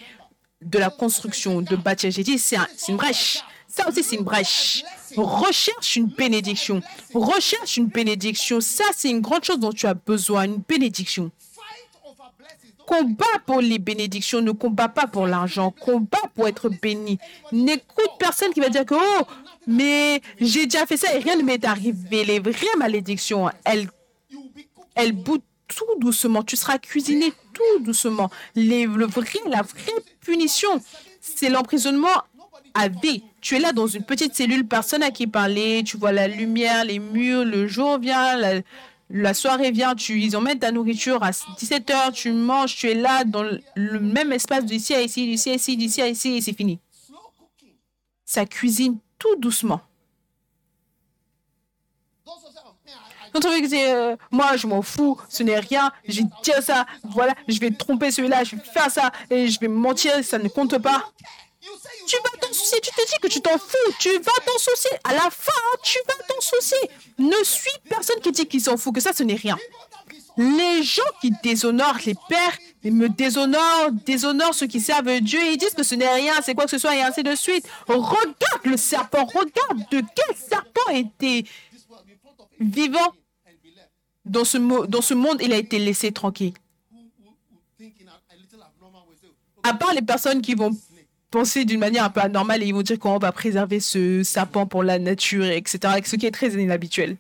de 0.61 0.79
la 0.79 0.89
construction, 0.89 1.61
de 1.61 1.75
bâtir. 1.75 2.11
J'ai 2.11 2.23
dit, 2.23 2.37
c'est 2.37 2.57
une 2.89 2.97
brèche. 2.97 3.43
Ça 3.67 3.87
aussi, 3.87 4.03
c'est 4.03 4.17
une 4.17 4.23
brèche. 4.23 4.83
Recherche 5.15 5.95
une 5.95 6.07
bénédiction. 6.07 6.81
Recherche 7.13 7.77
une 7.77 7.87
bénédiction. 7.87 8.59
Ça, 8.61 8.83
c'est 8.95 9.09
une 9.09 9.21
grande 9.21 9.43
chose 9.43 9.59
dont 9.59 9.71
tu 9.71 9.87
as 9.87 9.93
besoin, 9.93 10.43
une 10.43 10.57
bénédiction. 10.57 11.31
Combat 12.85 13.39
pour 13.45 13.61
les 13.61 13.79
bénédictions, 13.79 14.41
ne 14.41 14.51
combat 14.51 14.89
pas 14.89 15.07
pour 15.07 15.25
l'argent, 15.25 15.71
combat 15.71 16.19
pour 16.35 16.47
être 16.47 16.69
béni. 16.69 17.17
N'écoute 17.51 18.09
personne 18.19 18.51
qui 18.51 18.59
va 18.59 18.69
dire 18.69 18.85
que, 18.85 18.95
oh, 18.95 19.23
mais 19.67 20.21
j'ai 20.39 20.65
déjà 20.65 20.85
fait 20.85 20.97
ça 20.97 21.13
et 21.15 21.19
rien 21.19 21.35
ne 21.35 21.43
m'est 21.43 21.63
arrivé. 21.63 22.25
Les 22.25 22.39
vraies 22.39 22.75
malédictions, 22.77 23.49
elles, 23.63 23.87
elles 24.95 25.13
boutent 25.13 25.43
tout 25.67 25.99
doucement. 25.99 26.43
Tu 26.43 26.55
seras 26.55 26.77
cuisiné 26.77 27.33
tout 27.53 27.83
doucement. 27.83 28.29
Les, 28.55 28.85
la 28.85 29.61
vraie 29.61 30.03
punition, 30.21 30.69
c'est 31.21 31.49
l'emprisonnement 31.49 32.09
à 32.73 32.87
vie. 32.87 33.23
Tu 33.41 33.55
es 33.55 33.59
là 33.59 33.71
dans 33.71 33.87
une 33.87 34.03
petite 34.03 34.35
cellule, 34.35 34.67
personne 34.67 35.03
à 35.03 35.11
qui 35.11 35.27
parler, 35.27 35.83
tu 35.85 35.97
vois 35.97 36.11
la 36.11 36.27
lumière, 36.27 36.85
les 36.85 36.99
murs, 36.99 37.45
le 37.45 37.67
jour 37.67 37.99
vient, 37.99 38.35
la, 38.37 38.61
la 39.09 39.33
soirée 39.33 39.71
vient, 39.71 39.95
tu, 39.95 40.19
ils 40.19 40.35
emmènent 40.35 40.59
ta 40.59 40.71
nourriture 40.71 41.21
à 41.23 41.31
17h, 41.31 42.13
tu 42.13 42.31
manges, 42.31 42.75
tu 42.75 42.89
es 42.89 42.95
là 42.95 43.23
dans 43.23 43.43
le- 43.43 43.99
même 43.99 44.31
espace 44.31 44.65
d'ici 44.65 44.93
à 44.93 45.01
ici, 45.01 45.25
d'ici 45.27 45.49
à 45.51 45.53
ici, 45.55 45.77
d'ici 45.77 46.01
à 46.01 46.07
ici, 46.07 46.37
et 46.37 46.41
c'est 46.41 46.53
fini. 46.55 46.79
Ça 48.25 48.45
cuisine 48.45 48.97
tout 49.19 49.35
doucement. 49.37 49.81
Quand 53.33 53.45
on 53.45 53.49
veut 53.49 53.61
que 53.67 54.17
moi, 54.31 54.55
je 54.57 54.67
m'en 54.67 54.83
fous, 54.83 55.19
ce 55.27 55.41
n'est 55.41 55.59
rien, 55.59 55.91
je 56.07 56.21
dire 56.43 56.61
ça, 56.61 56.85
voilà, 57.03 57.33
je 57.47 57.59
vais 57.59 57.71
tromper 57.71 58.11
celui-là, 58.11 58.43
je 58.43 58.55
vais 58.55 58.61
faire 58.61 58.91
ça, 58.91 59.11
et 59.31 59.47
je 59.47 59.59
vais 59.59 59.67
mentir, 59.67 60.23
ça 60.23 60.37
ne 60.37 60.47
compte 60.47 60.77
pas. 60.77 61.11
Tu 62.05 62.15
vas 62.17 62.37
t'en 62.39 62.53
soucier, 62.53 62.79
tu 62.81 62.91
te 62.91 63.05
dis 63.07 63.19
que 63.21 63.27
tu 63.27 63.41
t'en 63.41 63.57
fous, 63.57 63.93
tu 63.99 64.09
vas 64.19 64.31
t'en 64.45 64.57
soucier. 64.57 64.91
À 65.03 65.13
la 65.13 65.29
fin, 65.29 65.51
hein, 65.51 65.77
tu 65.83 65.97
vas 66.07 66.23
t'en 66.27 66.41
soucier. 66.41 66.89
Ne 67.17 67.43
suis 67.43 67.71
personne 67.89 68.19
qui 68.21 68.31
dit 68.31 68.45
qu'il 68.45 68.61
s'en 68.61 68.77
fout, 68.77 68.93
que 68.93 69.01
ça, 69.01 69.13
ce 69.13 69.23
n'est 69.23 69.35
rien. 69.35 69.57
Les 70.37 70.83
gens 70.83 71.01
qui 71.21 71.31
déshonorent 71.43 71.99
les 72.05 72.15
pères, 72.27 72.57
ils 72.83 72.93
me 72.93 73.07
déshonorent, 73.07 73.91
déshonorent 73.91 74.55
ceux 74.55 74.67
qui 74.67 74.81
servent 74.81 75.19
Dieu, 75.21 75.39
ils 75.51 75.57
disent 75.57 75.75
que 75.75 75.83
ce 75.83 75.95
n'est 75.95 76.11
rien, 76.11 76.33
c'est 76.41 76.55
quoi 76.55 76.65
que 76.65 76.71
ce 76.71 76.79
soit, 76.79 76.95
et 76.95 77.01
ainsi 77.01 77.23
de 77.23 77.35
suite. 77.35 77.65
Regarde 77.87 78.33
le 78.65 78.77
serpent, 78.77 79.25
regarde 79.25 79.89
de 79.91 80.01
quel 80.15 80.35
serpent 80.35 80.89
était 80.91 81.43
vivant 82.59 83.13
dans 84.25 84.45
ce, 84.45 84.57
dans 84.57 85.01
ce 85.01 85.13
monde, 85.13 85.39
il 85.41 85.53
a 85.53 85.57
été 85.57 85.79
laissé 85.79 86.11
tranquille. 86.11 86.53
À 89.63 89.73
part 89.73 89.93
les 89.93 90.01
personnes 90.01 90.41
qui 90.41 90.55
vont 90.55 90.71
penser 91.33 91.65
d'une 91.65 91.79
manière 91.79 92.03
un 92.03 92.11
peu 92.11 92.21
anormale 92.21 92.61
et 92.61 92.67
ils 92.67 92.75
vont 92.75 92.83
dire 92.83 92.99
qu'on 92.99 93.17
va 93.17 93.31
préserver 93.31 93.79
ce 93.79 94.21
serpent 94.21 94.67
pour 94.67 94.83
la 94.83 94.99
nature, 94.99 95.45
etc., 95.45 95.79
ce 96.05 96.15
qui 96.15 96.27
est 96.27 96.31
très 96.31 96.49
inhabituel. 96.49 97.17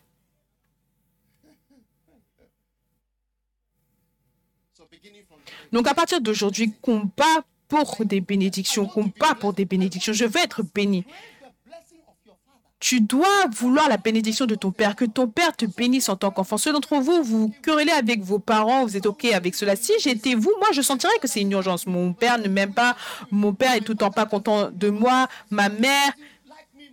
Donc 5.71 5.87
à 5.87 5.95
partir 5.95 6.21
d'aujourd'hui, 6.21 6.71
combat 6.79 7.37
pour 7.67 8.05
des 8.05 8.21
bénédictions, 8.21 8.85
combat 8.85 9.33
pour 9.39 9.53
des 9.53 9.65
bénédictions. 9.65 10.13
Je 10.13 10.25
veux 10.25 10.41
être 10.43 10.61
béni. 10.61 11.01
the 11.01 11.49
blessing 11.65 11.97
of 12.07 12.13
your 12.23 12.37
father. 12.45 12.69
Tu 12.83 12.99
dois 12.99 13.47
vouloir 13.49 13.87
la 13.87 13.95
bénédiction 13.95 14.45
de 14.45 14.55
ton 14.55 14.73
père, 14.73 14.97
que 14.97 15.05
ton 15.05 15.29
père 15.29 15.55
te 15.55 15.63
bénisse 15.63 16.09
en 16.09 16.17
tant 16.17 16.31
qu'enfant. 16.31 16.57
Ceux 16.57 16.73
d'entre 16.73 16.97
vous, 16.97 17.23
vous 17.23 17.49
querellez 17.61 17.93
avec 17.93 18.19
vos 18.19 18.39
parents, 18.39 18.83
vous 18.83 18.97
êtes 18.97 19.05
OK 19.05 19.23
avec 19.23 19.55
cela. 19.55 19.77
Si 19.77 19.93
j'étais 20.01 20.35
vous, 20.35 20.51
moi, 20.59 20.67
je 20.73 20.81
sentirais 20.81 21.17
que 21.21 21.29
c'est 21.29 21.39
une 21.39 21.53
urgence. 21.53 21.87
Mon 21.87 22.11
père 22.11 22.39
ne 22.39 22.49
m'aime 22.49 22.73
pas, 22.73 22.97
mon 23.31 23.53
père 23.53 23.71
est 23.71 23.79
tout 23.79 23.93
le 23.93 23.99
temps 23.99 24.11
pas 24.11 24.25
content 24.25 24.69
de 24.69 24.89
moi, 24.89 25.29
ma 25.49 25.69
mère 25.69 26.11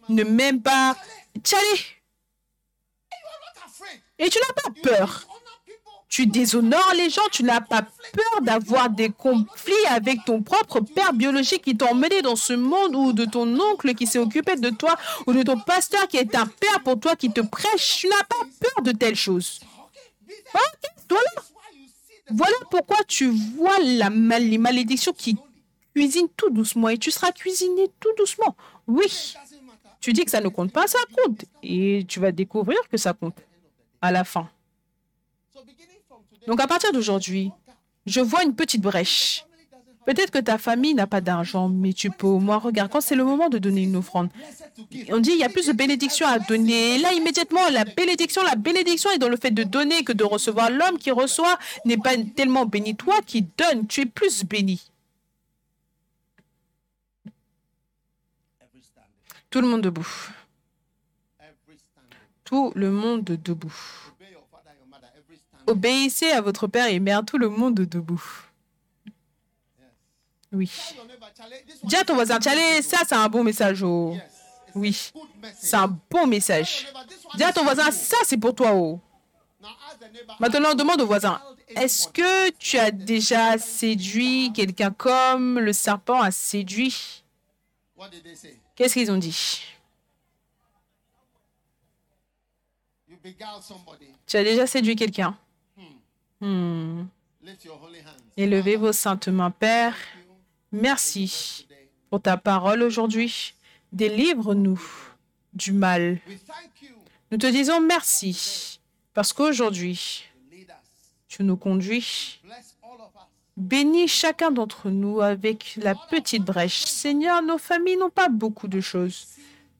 ne 0.08 0.22
m'aime 0.22 0.62
pas. 0.62 0.94
Tchalé, 1.42 1.80
et 4.20 4.28
tu 4.28 4.38
n'as 4.38 4.62
pas 4.62 4.70
peur? 4.80 5.29
Tu 6.10 6.26
déshonores 6.26 6.92
les 6.96 7.08
gens, 7.08 7.22
tu 7.30 7.44
n'as 7.44 7.60
pas 7.60 7.82
peur 7.82 8.42
d'avoir 8.42 8.90
des 8.90 9.10
conflits 9.10 9.86
avec 9.88 10.24
ton 10.26 10.42
propre 10.42 10.80
père 10.80 11.12
biologique 11.12 11.62
qui 11.62 11.76
t'a 11.76 11.86
emmené 11.86 12.20
dans 12.20 12.34
ce 12.34 12.52
monde 12.52 12.96
ou 12.96 13.12
de 13.12 13.24
ton 13.24 13.58
oncle 13.60 13.94
qui 13.94 14.08
s'est 14.08 14.18
occupé 14.18 14.56
de 14.56 14.70
toi 14.70 14.96
ou 15.28 15.32
de 15.32 15.42
ton 15.44 15.58
pasteur 15.60 16.08
qui 16.08 16.16
est 16.16 16.34
un 16.34 16.46
père 16.46 16.82
pour 16.82 16.98
toi 16.98 17.14
qui 17.14 17.30
te 17.30 17.40
prêche. 17.40 17.98
Tu 18.00 18.08
n'as 18.08 18.24
pas 18.24 18.44
peur 18.58 18.82
de 18.82 18.90
telles 18.90 19.14
choses. 19.14 19.60
Voilà. 22.28 22.56
Pourquoi 22.70 22.98
tu 23.06 23.28
vois 23.56 23.78
la 23.80 24.08
les 24.40 24.58
malédictions 24.58 25.12
qui 25.12 25.36
cuisinent 25.94 26.28
tout 26.36 26.50
doucement 26.50 26.88
et 26.88 26.98
tu 26.98 27.10
seras 27.10 27.32
cuisiné 27.32 27.88
tout 28.00 28.12
doucement. 28.16 28.56
Oui, 28.86 29.34
tu 30.00 30.12
dis 30.12 30.24
que 30.24 30.30
ça 30.30 30.40
ne 30.40 30.48
compte 30.48 30.72
pas, 30.72 30.86
ça 30.86 30.98
compte. 31.16 31.44
Et 31.62 32.04
tu 32.08 32.20
vas 32.20 32.32
découvrir 32.32 32.78
que 32.90 32.96
ça 32.96 33.12
compte 33.12 33.36
à 34.00 34.10
la 34.10 34.24
fin. 34.24 34.48
Donc 36.46 36.60
à 36.60 36.66
partir 36.66 36.92
d'aujourd'hui, 36.92 37.50
je 38.06 38.20
vois 38.20 38.42
une 38.42 38.54
petite 38.54 38.82
brèche. 38.82 39.44
Peut-être 40.06 40.30
que 40.30 40.38
ta 40.38 40.58
famille 40.58 40.94
n'a 40.94 41.06
pas 41.06 41.20
d'argent, 41.20 41.68
mais 41.68 41.92
tu 41.92 42.10
peux 42.10 42.26
au 42.26 42.40
moins 42.40 42.56
regarder 42.56 42.90
quand 42.90 43.00
c'est 43.00 43.14
le 43.14 43.24
moment 43.24 43.48
de 43.48 43.58
donner 43.58 43.82
une 43.82 43.96
offrande. 43.96 44.30
On 45.10 45.18
dit 45.20 45.30
il 45.32 45.38
y 45.38 45.44
a 45.44 45.48
plus 45.48 45.66
de 45.66 45.72
bénédictions 45.72 46.26
à 46.26 46.38
donner. 46.38 46.94
Et 46.94 46.98
là, 46.98 47.12
immédiatement, 47.12 47.68
la 47.70 47.84
bénédiction, 47.84 48.42
la 48.42 48.56
bénédiction 48.56 49.10
est 49.10 49.18
dans 49.18 49.28
le 49.28 49.36
fait 49.36 49.50
de 49.50 49.62
donner 49.62 50.02
que 50.02 50.12
de 50.12 50.24
recevoir. 50.24 50.70
L'homme 50.70 50.98
qui 50.98 51.10
reçoit 51.10 51.58
n'est 51.84 51.98
pas 51.98 52.16
tellement 52.34 52.64
béni. 52.64 52.96
Toi 52.96 53.20
qui 53.26 53.42
donnes, 53.42 53.86
tu 53.86 54.00
es 54.00 54.06
plus 54.06 54.44
béni. 54.44 54.90
Tout 59.50 59.60
le 59.60 59.68
monde 59.68 59.82
debout. 59.82 60.08
Tout 62.44 62.72
le 62.74 62.90
monde 62.90 63.24
debout. 63.24 64.09
Obéissez 65.70 66.32
à 66.32 66.40
votre 66.40 66.66
père 66.66 66.88
et 66.88 66.98
mère, 66.98 67.24
tout 67.24 67.38
le 67.38 67.48
monde 67.48 67.74
debout. 67.76 68.22
Oui. 70.50 70.68
Dis 71.84 71.94
à 71.94 72.02
ton 72.02 72.14
is 72.14 72.16
voisin, 72.16 72.40
ça, 72.82 72.98
c'est 73.08 73.14
un 73.14 73.28
bon 73.28 73.44
message. 73.44 73.84
Oh. 73.84 74.16
Oui, 74.74 75.12
c'est 75.60 75.76
un 75.76 75.96
bon 76.10 76.26
message. 76.26 76.88
Dis 77.36 77.44
à 77.44 77.52
ton 77.52 77.62
voisin, 77.62 77.88
ça 77.92 78.16
c'est 78.24 78.36
pour 78.36 78.52
toi. 78.52 78.72
Oh. 78.74 79.00
Maintenant, 80.40 80.74
demande 80.74 81.00
au 81.02 81.06
voisin, 81.06 81.40
est-ce 81.68 82.08
que 82.08 82.50
tu 82.50 82.76
as 82.76 82.90
déjà 82.90 83.56
séduit 83.56 84.52
quelqu'un 84.52 84.90
comme 84.90 85.60
le 85.60 85.72
serpent 85.72 86.20
a 86.20 86.32
séduit? 86.32 87.22
Qu'est-ce 88.74 88.94
qu'ils 88.94 89.12
ont 89.12 89.18
dit? 89.18 89.62
Tu 94.26 94.36
as 94.36 94.42
déjà 94.42 94.66
séduit 94.66 94.96
quelqu'un? 94.96 95.38
Hmm. 96.40 97.04
Élevez 98.36 98.76
vos 98.76 98.92
saintes 98.92 99.28
mains, 99.28 99.50
Père. 99.50 99.94
Merci 100.72 101.66
pour 102.08 102.20
ta 102.22 102.36
parole 102.36 102.82
aujourd'hui. 102.82 103.54
Délivre-nous 103.92 104.80
du 105.52 105.72
mal. 105.72 106.18
Nous 107.30 107.38
te 107.38 107.46
disons 107.46 107.80
merci 107.80 108.80
parce 109.14 109.32
qu'aujourd'hui, 109.32 110.24
tu 111.28 111.42
nous 111.42 111.56
conduis. 111.56 112.40
Bénis 113.56 114.08
chacun 114.08 114.50
d'entre 114.50 114.90
nous 114.90 115.20
avec 115.20 115.76
la 115.76 115.94
petite 115.94 116.44
brèche. 116.44 116.84
Seigneur, 116.84 117.42
nos 117.42 117.58
familles 117.58 117.96
n'ont 117.96 118.10
pas 118.10 118.28
beaucoup 118.28 118.68
de 118.68 118.80
choses, 118.80 119.26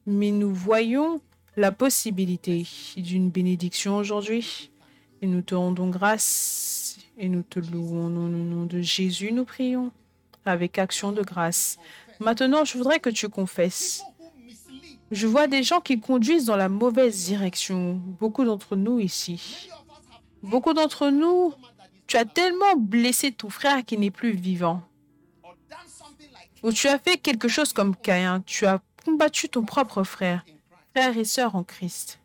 mais 0.05 0.31
nous 0.31 0.53
voyons 0.53 1.21
la 1.57 1.71
possibilité 1.71 2.67
d'une 2.97 3.29
bénédiction 3.29 3.97
aujourd'hui. 3.97 4.70
Et 5.21 5.27
nous 5.27 5.41
te 5.41 5.53
rendons 5.53 5.89
grâce 5.89 6.97
et 7.17 7.29
nous 7.29 7.43
te 7.43 7.59
louons. 7.59 8.07
Le 8.07 8.37
nom 8.37 8.65
de 8.65 8.81
Jésus, 8.81 9.31
nous 9.31 9.45
prions 9.45 9.91
avec 10.45 10.79
action 10.79 11.11
de 11.11 11.21
grâce. 11.21 11.77
Maintenant, 12.19 12.65
je 12.65 12.77
voudrais 12.77 12.99
que 12.99 13.09
tu 13.09 13.29
confesses. 13.29 14.03
Je 15.11 15.27
vois 15.27 15.47
des 15.47 15.61
gens 15.61 15.81
qui 15.81 15.99
conduisent 15.99 16.45
dans 16.45 16.55
la 16.55 16.69
mauvaise 16.69 17.25
direction. 17.25 18.01
Beaucoup 18.19 18.45
d'entre 18.45 18.75
nous 18.75 18.99
ici. 18.99 19.69
Beaucoup 20.41 20.73
d'entre 20.73 21.09
nous, 21.09 21.53
tu 22.07 22.17
as 22.17 22.25
tellement 22.25 22.75
blessé 22.77 23.31
ton 23.31 23.49
frère 23.49 23.83
qui 23.85 23.97
n'est 23.97 24.11
plus 24.11 24.31
vivant. 24.31 24.81
Ou 26.63 26.71
tu 26.71 26.87
as 26.87 26.97
fait 26.97 27.17
quelque 27.17 27.47
chose 27.47 27.73
comme 27.73 27.95
Caïn. 27.95 28.41
Tu 28.45 28.65
as 28.65 28.81
combattu 29.03 29.49
ton 29.49 29.63
propre 29.63 30.03
frère, 30.03 30.45
frère 30.95 31.17
et 31.17 31.25
sœur 31.25 31.55
en 31.55 31.63
Christ. 31.63 32.20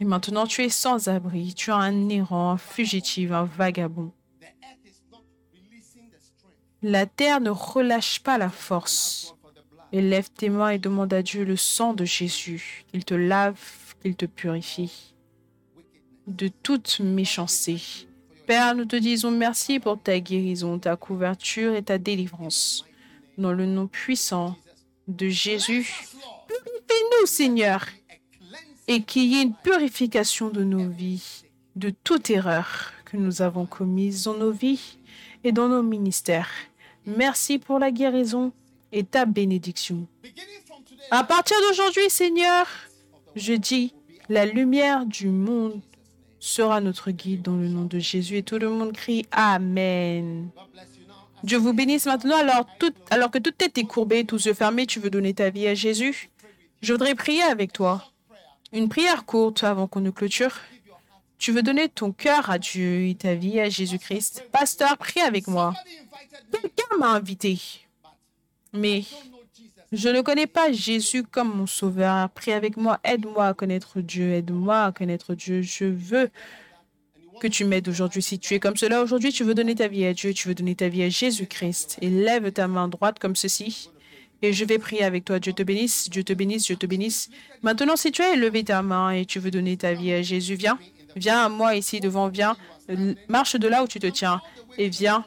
Et 0.00 0.04
maintenant, 0.04 0.46
tu 0.46 0.62
es 0.62 0.68
sans 0.68 1.08
abri. 1.08 1.54
Tu 1.54 1.70
es 1.70 1.74
un 1.74 2.08
errant, 2.08 2.50
un 2.52 2.58
fugitif, 2.58 3.32
un 3.32 3.44
vagabond. 3.44 4.12
La 6.82 7.06
terre 7.06 7.40
ne 7.40 7.50
relâche 7.50 8.20
pas 8.20 8.36
la 8.36 8.50
force. 8.50 9.34
Élève 9.92 10.28
tes 10.30 10.50
mains 10.50 10.70
et 10.70 10.78
demande 10.78 11.14
à 11.14 11.22
Dieu 11.22 11.44
le 11.44 11.56
sang 11.56 11.94
de 11.94 12.04
Jésus, 12.04 12.84
qu'il 12.88 13.04
te 13.04 13.14
lave, 13.14 13.94
qu'il 14.02 14.16
te 14.16 14.26
purifie 14.26 15.14
de 16.26 16.48
toute 16.48 17.00
méchanceté. 17.00 17.80
Père, 18.46 18.74
nous 18.74 18.84
te 18.84 18.96
disons 18.96 19.30
merci 19.30 19.78
pour 19.78 20.00
ta 20.00 20.20
guérison, 20.20 20.78
ta 20.78 20.96
couverture 20.96 21.74
et 21.74 21.82
ta 21.82 21.98
délivrance. 21.98 22.84
Dans 23.38 23.52
le 23.52 23.66
nom 23.66 23.86
puissant 23.86 24.56
de 25.08 25.28
Jésus, 25.28 26.06
purifie-nous, 26.46 27.26
Seigneur, 27.26 27.86
et 28.88 29.02
qu'il 29.02 29.24
y 29.24 29.38
ait 29.38 29.42
une 29.42 29.54
purification 29.54 30.50
de 30.50 30.64
nos 30.64 30.88
vies, 30.88 31.44
de 31.76 31.90
toute 31.90 32.30
erreur 32.30 32.92
que 33.04 33.16
nous 33.16 33.42
avons 33.42 33.66
commise 33.66 34.24
dans 34.24 34.34
nos 34.34 34.52
vies 34.52 34.98
et 35.42 35.52
dans 35.52 35.68
nos 35.68 35.82
ministères. 35.82 36.50
Merci 37.06 37.58
pour 37.58 37.78
la 37.78 37.90
guérison 37.90 38.52
et 38.92 39.04
ta 39.04 39.26
bénédiction. 39.26 40.06
À 41.10 41.24
partir 41.24 41.56
d'aujourd'hui, 41.68 42.08
Seigneur, 42.08 42.66
je 43.36 43.54
dis, 43.54 43.92
la 44.28 44.46
lumière 44.46 45.04
du 45.04 45.28
monde 45.28 45.80
sera 46.44 46.80
notre 46.80 47.10
guide 47.10 47.42
dans 47.42 47.56
le 47.56 47.68
nom 47.68 47.84
de 47.84 47.98
Jésus. 47.98 48.36
Et 48.36 48.42
tout 48.42 48.58
le 48.58 48.68
monde 48.68 48.92
crie 48.92 49.26
Amen. 49.32 50.48
Dieu 51.42 51.58
vous 51.58 51.72
bénisse 51.72 52.06
maintenant. 52.06 52.36
Alors, 52.36 52.66
alors 53.10 53.30
que 53.30 53.38
toute 53.38 53.58
tête 53.58 53.76
est 53.76 53.84
courbée, 53.84 54.24
tous 54.24 54.46
yeux 54.46 54.54
fermés, 54.54 54.86
tu 54.86 55.00
veux 55.00 55.10
donner 55.10 55.34
ta 55.34 55.50
vie 55.50 55.66
à 55.66 55.74
Jésus? 55.74 56.30
Je 56.80 56.92
voudrais 56.92 57.14
prier 57.14 57.42
avec 57.42 57.72
toi. 57.72 58.13
Une 58.74 58.88
prière 58.88 59.24
courte 59.24 59.62
avant 59.62 59.86
qu'on 59.86 60.00
ne 60.00 60.10
clôture. 60.10 60.52
Tu 61.38 61.52
veux 61.52 61.62
donner 61.62 61.88
ton 61.88 62.10
cœur 62.10 62.50
à 62.50 62.58
Dieu 62.58 63.06
et 63.06 63.14
ta 63.14 63.34
vie 63.34 63.60
à 63.60 63.68
Jésus-Christ? 63.68 64.44
Pasteur, 64.50 64.96
prie 64.98 65.20
avec 65.20 65.46
moi. 65.46 65.74
Quelqu'un 66.50 66.96
m'a 66.98 67.10
invité, 67.10 67.60
mais 68.72 69.04
je 69.92 70.08
ne 70.08 70.22
connais 70.22 70.48
pas 70.48 70.72
Jésus 70.72 71.22
comme 71.22 71.56
mon 71.56 71.66
sauveur. 71.66 72.28
Prie 72.30 72.52
avec 72.52 72.76
moi. 72.76 72.98
Aide-moi 73.04 73.46
à 73.46 73.54
connaître 73.54 74.00
Dieu. 74.00 74.32
Aide-moi 74.32 74.86
à 74.86 74.92
connaître 74.92 75.34
Dieu. 75.34 75.62
Je 75.62 75.84
veux 75.84 76.30
que 77.40 77.46
tu 77.46 77.64
m'aides 77.64 77.88
aujourd'hui. 77.88 78.22
Si 78.22 78.40
tu 78.40 78.54
es 78.54 78.58
comme 78.58 78.76
cela 78.76 79.02
aujourd'hui, 79.02 79.32
tu 79.32 79.44
veux 79.44 79.54
donner 79.54 79.76
ta 79.76 79.86
vie 79.86 80.04
à 80.04 80.14
Dieu, 80.14 80.34
tu 80.34 80.48
veux 80.48 80.54
donner 80.54 80.74
ta 80.74 80.88
vie 80.88 81.04
à 81.04 81.08
Jésus-Christ. 81.08 81.98
Et 82.00 82.10
lève 82.10 82.50
ta 82.50 82.66
main 82.66 82.88
droite 82.88 83.20
comme 83.20 83.36
ceci. 83.36 83.90
Et 84.44 84.52
je 84.52 84.66
vais 84.66 84.78
prier 84.78 85.02
avec 85.04 85.24
toi. 85.24 85.38
Dieu 85.38 85.54
te 85.54 85.62
bénisse, 85.62 86.10
Dieu 86.10 86.22
te 86.22 86.34
bénisse, 86.34 86.64
Dieu 86.64 86.76
te 86.76 86.84
bénisse. 86.84 87.30
Maintenant, 87.62 87.96
si 87.96 88.12
tu 88.12 88.20
as 88.20 88.34
élevé 88.34 88.62
ta 88.62 88.82
main 88.82 89.10
et 89.12 89.24
tu 89.24 89.38
veux 89.38 89.50
donner 89.50 89.78
ta 89.78 89.94
vie 89.94 90.12
à 90.12 90.20
Jésus, 90.20 90.54
viens. 90.54 90.78
Viens 91.16 91.46
à 91.46 91.48
moi 91.48 91.76
ici 91.76 91.98
devant, 91.98 92.28
viens. 92.28 92.54
Marche 93.26 93.56
de 93.56 93.66
là 93.68 93.82
où 93.82 93.86
tu 93.86 93.98
te 94.00 94.06
tiens. 94.06 94.42
Et 94.76 94.90
viens 94.90 95.24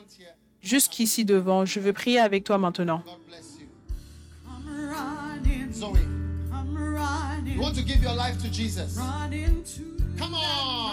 jusqu'ici 0.61 1.25
devant. 1.25 1.65
Je 1.65 1.79
veux 1.79 1.93
prier 1.93 2.19
avec 2.19 2.43
toi 2.43 2.59
maintenant. 2.59 3.03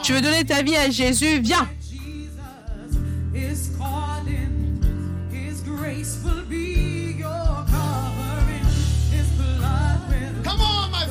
Tu 0.03 0.13
veux 0.15 0.21
donner 0.23 0.45
ta 0.47 0.63
vie 0.63 0.77
à 0.77 0.89
Jésus, 0.89 1.41
viens. 1.41 1.69
Jesus 3.35 3.69
is 3.69 3.77
calling. 3.77 4.81
His 5.31 5.61
grace 5.61 6.17
will 6.25 6.43
be 6.49 7.19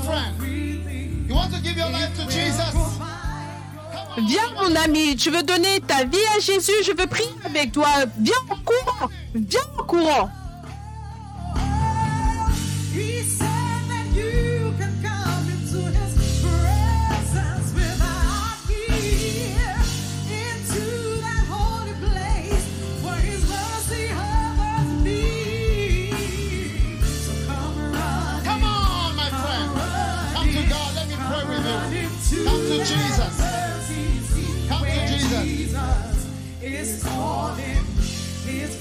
friend. 0.06 0.36
freely 0.38 1.26
You 1.28 1.36
want 1.36 1.54
to 1.54 1.62
give 1.62 1.78
your 1.78 1.89
life 1.89 2.16
to 2.18 2.26
Jesus? 2.30 2.72
provide 2.72 4.18
your 4.18 4.28
Viens, 4.28 4.51
mon 4.62 4.76
ami. 4.76 5.16
Tu 5.16 5.32
veux 5.32 5.43
donner 5.43 5.80
ta 5.82 6.04
vie 6.04 6.18
à 6.36 6.39
Jésus? 6.39 6.72
Je 6.86 6.91
veux 6.91 7.08
prier 7.08 7.30
avec 7.45 7.72
toi. 7.72 7.88
Viens 8.20 8.36
en 8.49 8.58
courant. 8.58 9.10
Viens 9.34 9.62
en 9.78 9.84
courant. 9.84 10.30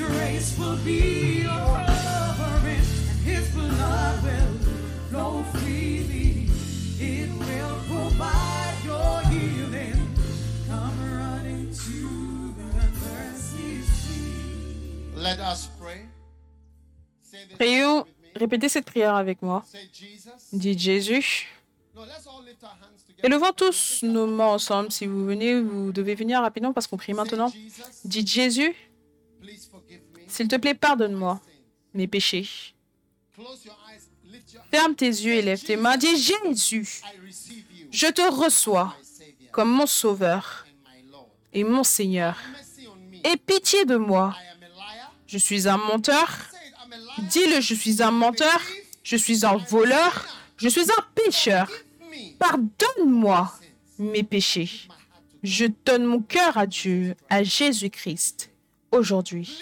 Grace 0.07 0.59
will 0.59 0.76
be 0.84 1.42
your 1.42 1.76
covering, 2.36 2.86
and 3.11 3.20
His 3.24 3.48
blood 3.50 4.22
will 4.22 4.55
flow 5.11 5.42
freely. 5.55 6.48
It 6.98 7.30
will 7.30 7.76
provide 7.88 8.76
your 8.84 9.20
healing. 9.32 10.14
Come 10.68 10.98
running 11.18 11.70
to 11.70 12.55
the 12.59 12.86
mercy 13.05 13.82
seat. 13.82 15.16
Let 15.16 15.38
us 15.40 15.68
pray. 15.80 16.07
Prions. 17.59 18.05
with 18.05 18.07
me. 18.22 18.40
Répétez 18.40 18.68
cette 18.68 18.86
prière 18.86 19.14
avec 19.14 19.42
moi. 19.42 19.62
Say 19.66 19.88
Jesus. 19.92 20.30
Dites 20.53 20.78
Jésus. 20.78 21.48
Élevons 23.22 23.53
tous 23.53 24.00
nos 24.03 24.26
mains 24.26 24.46
ensemble. 24.46 24.90
Si 24.90 25.07
vous 25.07 25.24
venez, 25.24 25.61
vous 25.61 25.92
devez 25.92 26.14
venir 26.14 26.40
rapidement 26.40 26.72
parce 26.72 26.86
qu'on 26.86 26.96
prie 26.96 27.12
Say, 27.12 27.16
maintenant. 27.16 27.48
Jesus, 27.48 28.00
Dites 28.05 28.28
Jésus. 28.28 28.74
S'il 30.32 30.48
te 30.48 30.56
plaît, 30.56 30.74
pardonne-moi 30.74 31.40
mes 31.94 32.06
péchés. 32.06 32.48
Ferme 34.70 34.94
tes 34.94 35.06
yeux 35.06 35.34
et 35.34 35.42
lève 35.42 35.62
tes 35.62 35.76
mains. 35.76 35.96
Dis 35.96 36.16
Jésus, 36.16 37.02
je 37.90 38.06
te 38.06 38.22
reçois 38.22 38.96
comme 39.50 39.70
mon 39.70 39.86
sauveur 39.86 40.66
et 41.52 41.64
mon 41.64 41.84
Seigneur. 41.84 42.38
Aie 43.24 43.36
pitié 43.36 43.84
de 43.84 43.96
moi. 43.96 44.34
Je 45.26 45.38
suis 45.38 45.68
un 45.68 45.76
menteur. 45.76 46.28
Dis-le, 47.30 47.60
je 47.60 47.74
suis 47.74 48.02
un 48.02 48.10
menteur. 48.10 48.60
Je 49.02 49.16
suis 49.16 49.44
un 49.44 49.56
voleur. 49.56 50.26
Je 50.56 50.68
suis 50.68 50.90
un 50.90 51.04
pécheur. 51.14 51.70
Pardonne-moi 52.38 53.52
mes 53.98 54.22
péchés. 54.22 54.70
Je 55.42 55.66
donne 55.84 56.04
mon 56.04 56.20
cœur 56.20 56.56
à 56.56 56.66
Dieu, 56.66 57.16
à 57.28 57.42
Jésus-Christ, 57.42 58.50
aujourd'hui. 58.92 59.58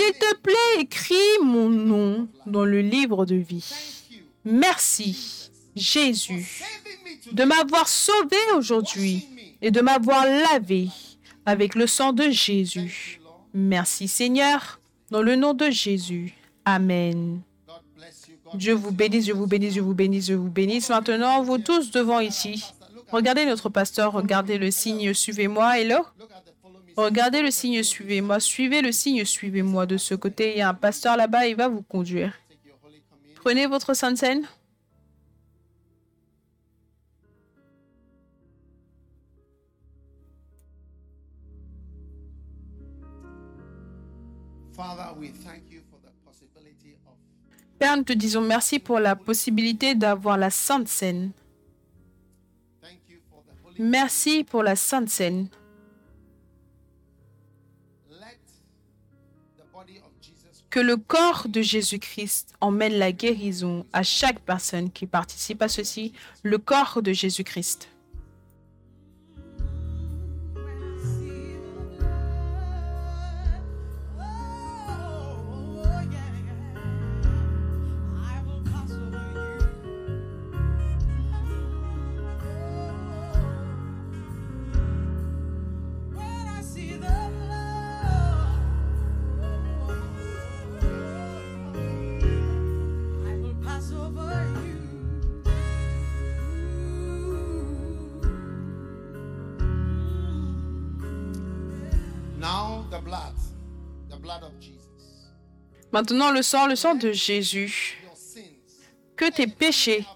S'il 0.00 0.12
te 0.14 0.34
plaît, 0.36 0.80
écris 0.80 1.14
mon 1.42 1.68
nom 1.68 2.28
dans 2.46 2.64
le 2.64 2.80
livre 2.80 3.26
de 3.26 3.34
vie. 3.34 3.68
Merci, 4.46 5.50
Jésus, 5.76 6.62
de 7.32 7.44
m'avoir 7.44 7.86
sauvé 7.86 8.36
aujourd'hui 8.56 9.28
et 9.60 9.70
de 9.70 9.82
m'avoir 9.82 10.24
lavé 10.24 10.88
avec 11.44 11.74
le 11.74 11.86
sang 11.86 12.14
de 12.14 12.30
Jésus. 12.30 13.20
Merci, 13.52 14.08
Seigneur, 14.08 14.80
dans 15.10 15.20
le 15.20 15.36
nom 15.36 15.52
de 15.52 15.68
Jésus. 15.68 16.32
Amen. 16.64 17.42
Dieu 18.54 18.72
vous 18.72 18.92
bénisse, 18.92 19.24
Dieu 19.24 19.34
vous 19.34 19.46
bénisse, 19.46 19.74
Dieu 19.74 19.82
vous 19.82 19.94
bénisse, 19.94 20.24
Dieu 20.26 20.36
vous 20.36 20.50
bénisse. 20.50 20.88
Maintenant, 20.88 21.42
vous 21.42 21.58
tous 21.58 21.90
devant 21.90 22.20
ici, 22.20 22.64
regardez 23.12 23.44
notre 23.44 23.68
pasteur, 23.68 24.12
regardez 24.12 24.56
le 24.56 24.70
signe 24.70 25.12
suivez-moi. 25.12 25.78
Hello? 25.78 26.06
Regardez 26.96 27.42
le 27.42 27.50
signe 27.50 27.82
suivez-moi. 27.82 28.40
Suivez 28.40 28.82
le 28.82 28.92
signe 28.92 29.24
suivez-moi. 29.24 29.86
De 29.86 29.96
ce 29.96 30.14
côté, 30.14 30.52
il 30.52 30.58
y 30.58 30.62
a 30.62 30.68
un 30.68 30.74
pasteur 30.74 31.16
là-bas, 31.16 31.46
il 31.46 31.56
va 31.56 31.68
vous 31.68 31.82
conduire. 31.82 32.34
Prenez 33.36 33.66
votre 33.66 33.94
sainte 33.94 34.18
scène. 34.18 34.46
Père, 47.78 47.96
nous 47.96 48.02
te 48.02 48.12
disons 48.12 48.42
merci 48.42 48.78
pour 48.78 49.00
la 49.00 49.16
possibilité 49.16 49.94
d'avoir 49.94 50.36
la 50.36 50.50
sainte 50.50 50.88
holy 51.02 51.32
Merci 53.78 54.44
pour 54.44 54.62
la 54.62 54.76
sainte 54.76 55.08
scène. 55.08 55.48
Que 60.70 60.78
le 60.78 60.96
corps 60.96 61.48
de 61.48 61.62
Jésus-Christ 61.62 62.54
emmène 62.60 62.94
la 62.94 63.10
guérison 63.10 63.84
à 63.92 64.04
chaque 64.04 64.38
personne 64.38 64.92
qui 64.92 65.06
participe 65.06 65.62
à 65.62 65.68
ceci. 65.68 66.12
Le 66.44 66.58
corps 66.58 67.02
de 67.02 67.12
Jésus-Christ. 67.12 67.88
Maintenant, 105.92 106.30
le 106.30 106.42
sang, 106.42 106.66
le 106.66 106.76
sang 106.76 106.94
de 106.94 107.12
Jésus. 107.12 107.98
Que 109.16 109.30
tes 109.30 109.46
péchés, 109.46 110.06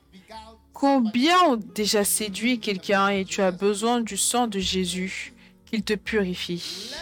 combien 0.72 1.38
ont 1.44 1.56
déjà 1.56 2.04
séduit 2.04 2.60
quelqu'un 2.60 3.08
et 3.08 3.24
tu 3.24 3.42
as 3.42 3.50
besoin 3.50 4.00
du 4.00 4.16
sang 4.16 4.46
de 4.46 4.58
Jésus, 4.58 5.34
qu'il 5.66 5.82
te 5.82 5.94
purifie. 5.94 6.92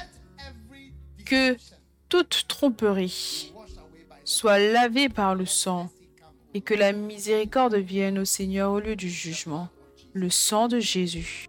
Que 1.26 1.56
toute 2.08 2.44
tromperie 2.48 3.52
soit 4.24 4.58
lavée 4.58 5.08
par 5.08 5.34
le 5.34 5.46
sang 5.46 5.90
et 6.54 6.60
que 6.60 6.74
la 6.74 6.92
miséricorde 6.92 7.76
vienne 7.76 8.18
au 8.18 8.24
Seigneur 8.24 8.72
au 8.72 8.80
lieu 8.80 8.96
du 8.96 9.08
jugement. 9.08 9.68
Le 10.12 10.28
sang 10.28 10.68
de 10.68 10.78
Jésus. 10.78 11.48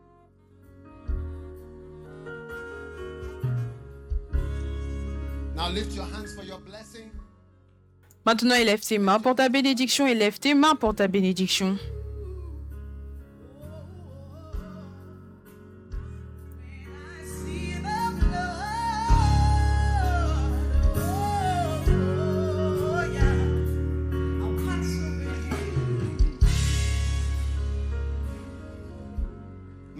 Maintenant, 8.25 8.55
élève 8.55 8.79
tes 8.79 8.97
mains 8.97 9.19
pour 9.19 9.35
ta 9.35 9.49
bénédiction, 9.49 10.07
élève 10.07 10.39
tes 10.39 10.53
mains 10.53 10.75
pour 10.75 10.95
ta 10.95 11.07
bénédiction. 11.07 11.77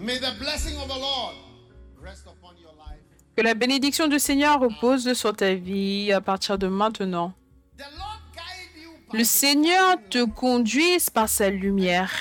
may 0.04 0.18
the 0.18 0.34
blessing 0.38 0.76
of 0.78 0.86
the 0.88 0.98
Lord 0.98 1.34
Que 3.36 3.42
la 3.42 3.54
bénédiction 3.54 4.06
du 4.06 4.18
Seigneur 4.18 4.60
repose 4.60 5.12
sur 5.14 5.34
ta 5.34 5.54
vie 5.54 6.12
à 6.12 6.20
partir 6.20 6.56
de 6.56 6.68
maintenant. 6.68 7.32
Le 9.12 9.24
Seigneur 9.24 9.96
te 10.08 10.24
conduise 10.24 11.10
par 11.10 11.28
sa 11.28 11.50
lumière 11.50 12.12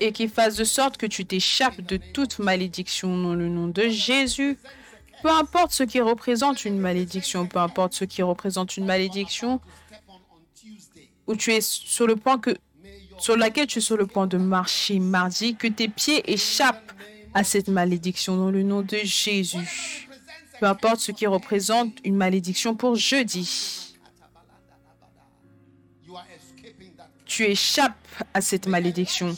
et 0.00 0.12
qu'il 0.12 0.28
fasse 0.28 0.56
de 0.56 0.64
sorte 0.64 0.96
que 0.96 1.06
tu 1.06 1.24
t'échappes 1.24 1.80
de 1.80 1.96
toute 1.96 2.38
malédiction 2.40 3.16
dans 3.16 3.34
le 3.34 3.48
nom 3.48 3.68
de 3.68 3.88
Jésus. 3.88 4.58
Peu 5.22 5.30
importe 5.30 5.72
ce 5.72 5.84
qui 5.84 6.00
représente 6.00 6.64
une 6.64 6.78
malédiction, 6.78 7.46
peu 7.46 7.58
importe 7.58 7.94
ce 7.94 8.04
qui 8.04 8.22
représente 8.22 8.76
une 8.76 8.84
malédiction, 8.84 9.60
où 11.26 11.36
tu 11.36 11.52
es 11.52 11.60
sur 11.60 12.06
le 12.06 12.16
point 12.16 12.38
que, 12.38 12.50
sur 13.18 13.36
laquelle 13.36 13.66
tu 13.66 13.78
es 13.78 13.82
sur 13.82 13.96
le 13.96 14.06
point 14.06 14.26
de 14.26 14.38
marcher 14.38 14.98
mardi, 14.98 15.54
que 15.54 15.68
tes 15.68 15.88
pieds 15.88 16.30
échappent 16.30 16.92
à 17.34 17.44
cette 17.44 17.68
malédiction 17.68 18.36
dans 18.36 18.50
le 18.50 18.62
nom 18.62 18.82
de 18.82 18.98
Jésus. 19.02 20.08
Peu 20.60 20.66
importe 20.66 21.00
ce 21.00 21.12
qui 21.12 21.26
représente 21.26 21.92
une 22.04 22.16
malédiction 22.16 22.74
pour 22.74 22.94
jeudi, 22.94 23.94
tu 27.26 27.42
échappes 27.42 27.92
à 28.32 28.40
cette 28.40 28.68
malédiction. 28.68 29.36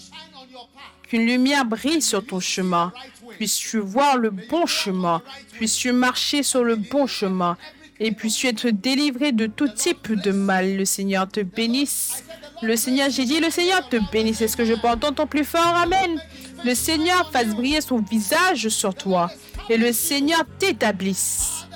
Qu'une 1.08 1.24
lumière 1.24 1.64
brille 1.64 2.02
sur 2.02 2.24
ton 2.26 2.40
chemin. 2.40 2.92
Puisses-tu 3.30 3.78
voir 3.78 4.18
le 4.18 4.30
bon 4.30 4.66
chemin. 4.66 5.22
Puisses-tu 5.52 5.92
marcher 5.92 6.42
sur 6.42 6.64
le 6.64 6.76
bon 6.76 7.06
chemin. 7.06 7.56
Et 8.00 8.12
puisses-tu 8.12 8.48
être 8.48 8.68
délivré 8.68 9.32
de 9.32 9.46
tout 9.46 9.68
type 9.68 10.12
de 10.12 10.32
mal. 10.32 10.76
Le 10.76 10.84
Seigneur 10.84 11.28
te 11.28 11.40
bénisse. 11.40 12.24
Le 12.60 12.76
Seigneur, 12.76 13.08
j'ai 13.08 13.24
dit, 13.24 13.40
le 13.40 13.50
Seigneur 13.50 13.88
te 13.88 13.96
bénisse. 14.10 14.40
Est-ce 14.40 14.56
que 14.56 14.64
je 14.64 14.74
peux 14.74 14.88
entendre 14.88 15.14
ton 15.14 15.26
plus 15.26 15.44
fort? 15.44 15.76
Amen. 15.76 16.20
Le 16.64 16.74
Seigneur 16.74 17.30
fasse 17.30 17.48
briller 17.48 17.80
son 17.80 17.98
visage 17.98 18.68
sur 18.68 18.94
toi. 18.94 19.30
Et 19.68 19.76
le 19.76 19.92
Seigneur 19.92 20.42
t'établisse. 20.58 21.66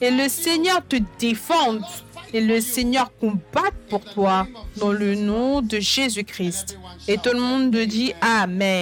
Et 0.00 0.10
le 0.10 0.28
Seigneur 0.28 0.86
te 0.86 0.96
défende. 1.18 1.82
Et 2.32 2.40
le 2.40 2.60
Seigneur 2.60 3.10
combatte 3.18 3.74
pour 3.88 4.04
toi. 4.04 4.46
Dans 4.76 4.92
le 4.92 5.14
nom 5.14 5.62
de 5.62 5.80
Jésus-Christ. 5.80 6.78
Et 7.06 7.18
tout 7.18 7.32
le 7.32 7.40
monde 7.40 7.70
dit 7.70 8.12
Amen. 8.20 8.76